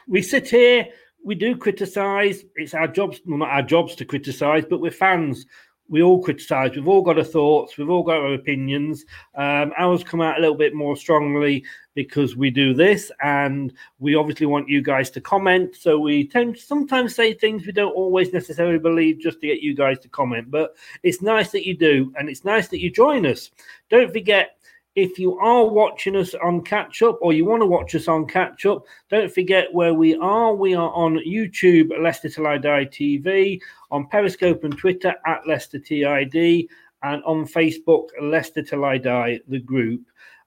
we 0.07 0.23
sit 0.23 0.49
here, 0.49 0.87
we 1.25 1.35
do 1.35 1.57
criticise. 1.57 2.45
It's 2.55 2.75
our 2.75 2.87
jobs, 2.87 3.21
well, 3.27 3.39
not 3.39 3.51
our 3.51 3.63
jobs 3.63 3.97
to 3.97 4.05
criticise, 4.05 4.65
but 4.69 4.81
we're 4.81 4.93
fans. 4.93 5.47
We 5.89 6.03
all 6.03 6.23
criticise. 6.23 6.75
We've 6.75 6.89
all 6.89 7.03
got 7.03 7.19
our 7.19 7.25
thoughts. 7.25 7.77
We've 7.77 7.91
all 7.91 8.03
got 8.03 8.19
our 8.19 8.35
opinions. 8.35 9.05
Um, 9.35 9.73
ours 9.77 10.05
come 10.05 10.21
out 10.21 10.39
a 10.39 10.41
little 10.41 10.57
bit 10.57 10.75
more 10.75 10.97
strongly 10.97 11.65
because 11.97 12.37
we 12.37 12.51
do 12.51 12.75
this, 12.75 13.11
and 13.23 13.73
we 13.99 14.15
obviously 14.15 14.47
want 14.47 14.69
you 14.69 14.83
guys 14.83 15.11
to 15.11 15.21
comment. 15.21 15.75
So 15.75 15.99
we 15.99 16.29
tend 16.29 16.55
to 16.55 16.63
sometimes 16.63 17.17
say 17.17 17.33
things 17.33 17.67
we 17.67 17.73
don't 17.73 17.97
always 17.97 18.33
necessarily 18.33 18.79
believe 18.79 19.19
just 19.19 19.41
to 19.41 19.49
get 19.49 19.63
you 19.63 19.75
guys 19.75 19.99
to 20.01 20.09
comment. 20.09 20.49
But 20.51 20.77
it's 21.03 21.23
nice 21.23 21.51
that 21.51 21.67
you 21.67 21.77
do, 21.77 22.13
and 22.17 22.29
it's 22.29 22.45
nice 22.45 22.69
that 22.69 22.81
you 22.81 22.91
join 22.91 23.27
us. 23.27 23.51
Don't 23.89 24.13
forget, 24.13 24.59
if 24.95 25.19
you 25.19 25.39
are 25.39 25.67
watching 25.67 26.17
us 26.17 26.35
on 26.35 26.63
catch 26.63 27.03
up 27.03 27.19
or 27.21 27.33
you 27.33 27.45
want 27.45 27.63
to 27.63 27.67
watch 27.67 27.95
us 27.95 28.09
on 28.09 28.27
catch 28.27 28.67
up, 28.67 28.85
don't 29.11 29.33
forget 29.33 29.73
where 29.73 29.95
we 29.95 30.17
are. 30.17 30.55
We 30.55 30.75
are 30.75 30.91
on 30.93 31.19
YouTube, 31.27 31.99
Leicester 31.99 32.29
Till 32.29 32.47
I 32.47 32.59
Die 32.59 32.85
TV, 32.87 33.61
on 33.91 34.07
Periscope 34.09 34.65
and 34.65 34.77
Twitter 34.77 35.15
at 35.27 35.47
Leicester 35.47 35.79
TID, 35.79 36.69
and 37.03 37.23
on 37.25 37.47
Facebook, 37.47 38.09
Leicester 38.21 38.63
Till 38.63 38.85
I 38.85 38.99
Die, 38.99 39.41
the 39.49 39.61
group. 39.61 40.03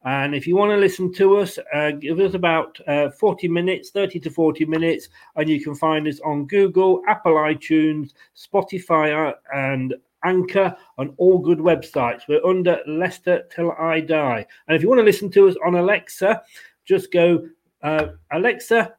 And 0.05 0.33
if 0.33 0.47
you 0.47 0.55
want 0.55 0.71
to 0.71 0.77
listen 0.77 1.11
to 1.13 1.37
us, 1.37 1.59
uh, 1.73 1.91
give 1.91 2.19
us 2.19 2.33
about 2.33 2.79
uh, 2.87 3.09
40 3.09 3.49
minutes, 3.49 3.89
30 3.89 4.19
to 4.21 4.29
40 4.29 4.65
minutes, 4.65 5.09
and 5.35 5.49
you 5.49 5.61
can 5.61 5.75
find 5.75 6.07
us 6.07 6.19
on 6.21 6.47
Google, 6.47 7.01
Apple 7.07 7.33
iTunes, 7.33 8.13
Spotify, 8.35 9.31
uh, 9.31 9.35
and 9.53 9.93
Anchor 10.23 10.75
on 10.97 11.13
all 11.17 11.39
good 11.39 11.59
websites. 11.59 12.21
We're 12.27 12.45
under 12.45 12.79
Leicester 12.87 13.43
Till 13.53 13.71
I 13.73 13.99
Die. 13.99 14.45
And 14.67 14.75
if 14.75 14.81
you 14.81 14.89
want 14.89 14.99
to 14.99 15.05
listen 15.05 15.29
to 15.31 15.49
us 15.49 15.55
on 15.65 15.75
Alexa, 15.75 16.41
just 16.85 17.11
go, 17.11 17.47
uh, 17.83 18.07
Alexa, 18.31 18.93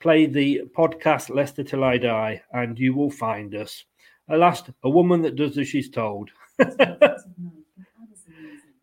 play 0.00 0.26
the 0.26 0.62
podcast 0.76 1.34
Leicester 1.34 1.64
Till 1.64 1.84
I 1.84 1.98
Die, 1.98 2.42
and 2.52 2.78
you 2.78 2.94
will 2.94 3.10
find 3.10 3.54
us. 3.54 3.84
At 4.28 4.38
last, 4.38 4.70
a 4.82 4.90
woman 4.90 5.22
that 5.22 5.36
does 5.36 5.56
as 5.58 5.68
she's 5.68 5.90
told. 5.90 6.30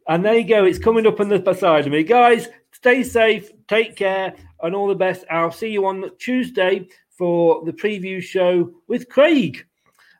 and 0.08 0.24
there 0.24 0.38
you 0.38 0.48
go. 0.48 0.66
It's 0.66 0.80
coming 0.80 1.08
up 1.08 1.20
on 1.20 1.30
the 1.30 1.40
beside 1.40 1.86
of 1.86 1.92
me. 1.92 2.04
Guys, 2.04 2.48
stay 2.72 3.04
safe, 3.04 3.52
take 3.68 3.96
care, 3.96 4.34
and 4.62 4.76
all 4.76 4.88
the 4.88 4.96
best. 4.96 5.26
I'll 5.30 5.52
see 5.52 5.70
you 5.70 5.86
on 5.86 6.12
Tuesday 6.20 6.88
for 7.10 7.64
the 7.66 7.74
preview 7.74 8.22
show 8.22 8.72
with 8.88 9.10
Craig 9.10 9.66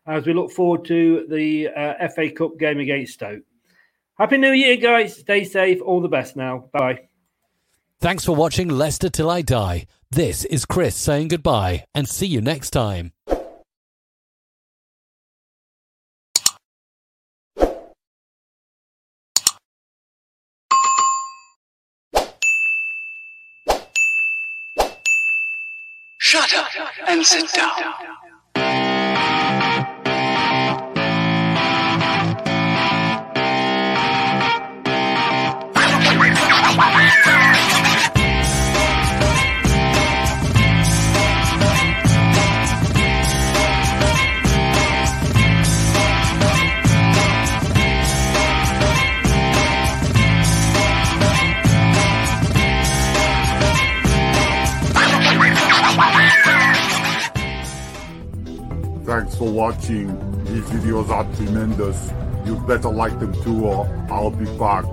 as 0.06 0.26
we 0.26 0.34
look 0.34 0.52
forward 0.52 0.86
to 0.86 1.26
the 1.30 1.70
uh, 1.70 2.08
FA 2.10 2.30
Cup 2.32 2.58
game 2.60 2.80
against 2.80 3.14
Stoke. 3.14 3.44
Happy 4.18 4.38
New 4.38 4.52
Year, 4.52 4.78
guys. 4.78 5.18
Stay 5.18 5.44
safe. 5.44 5.82
All 5.82 6.02
the 6.02 6.08
best 6.08 6.36
now. 6.36 6.70
Bye. 6.72 7.08
Thanks 8.00 8.26
for 8.26 8.36
watching 8.36 8.68
Leicester 8.70 9.10
Till 9.10 9.30
I 9.30 9.42
Die. 9.42 9.86
This 10.12 10.46
is 10.46 10.66
Chris 10.66 10.96
saying 10.96 11.30
goodbye 11.30 11.86
and 11.96 12.08
see 12.08 12.28
you 12.28 12.42
next 12.42 12.72
time. 12.72 13.14
Shut 26.20 26.54
up 26.56 26.93
and 27.08 27.26
sit 27.26 27.52
down. 27.54 27.94
For 59.44 59.52
watching. 59.52 60.08
These 60.46 60.64
videos 60.70 61.10
are 61.10 61.26
tremendous. 61.36 62.12
You 62.46 62.56
better 62.68 62.90
like 62.90 63.18
them 63.20 63.34
too 63.44 63.66
or 63.66 63.86
I'll 64.10 64.32
be 64.32 64.46
back. 64.58 64.86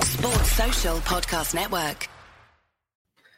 Sports 0.00 0.52
Social 0.52 0.96
Podcast 1.00 1.54
Network. 1.54 2.08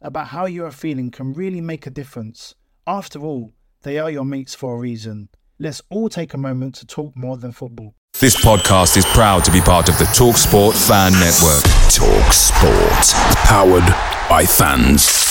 about 0.00 0.28
how 0.28 0.46
you 0.46 0.64
are 0.64 0.70
feeling 0.70 1.10
can 1.10 1.32
really 1.32 1.60
make 1.60 1.86
a 1.86 1.90
difference. 1.90 2.54
After 2.86 3.20
all, 3.20 3.52
they 3.82 3.98
are 3.98 4.10
your 4.10 4.24
mates 4.24 4.54
for 4.54 4.74
a 4.74 4.78
reason. 4.78 5.28
Let's 5.58 5.82
all 5.90 6.08
take 6.08 6.34
a 6.34 6.38
moment 6.38 6.76
to 6.76 6.86
talk 6.86 7.16
more 7.16 7.36
than 7.36 7.52
football. 7.52 7.94
This 8.20 8.36
podcast 8.36 8.96
is 8.96 9.04
proud 9.06 9.44
to 9.44 9.52
be 9.52 9.60
part 9.60 9.88
of 9.88 9.98
the 9.98 10.04
TalkSport 10.04 10.74
Fan 10.88 11.12
Network. 11.12 11.62
Talk 11.92 12.32
Sport. 12.32 13.36
Powered 13.44 13.86
by 14.28 14.44
fans. 14.44 15.27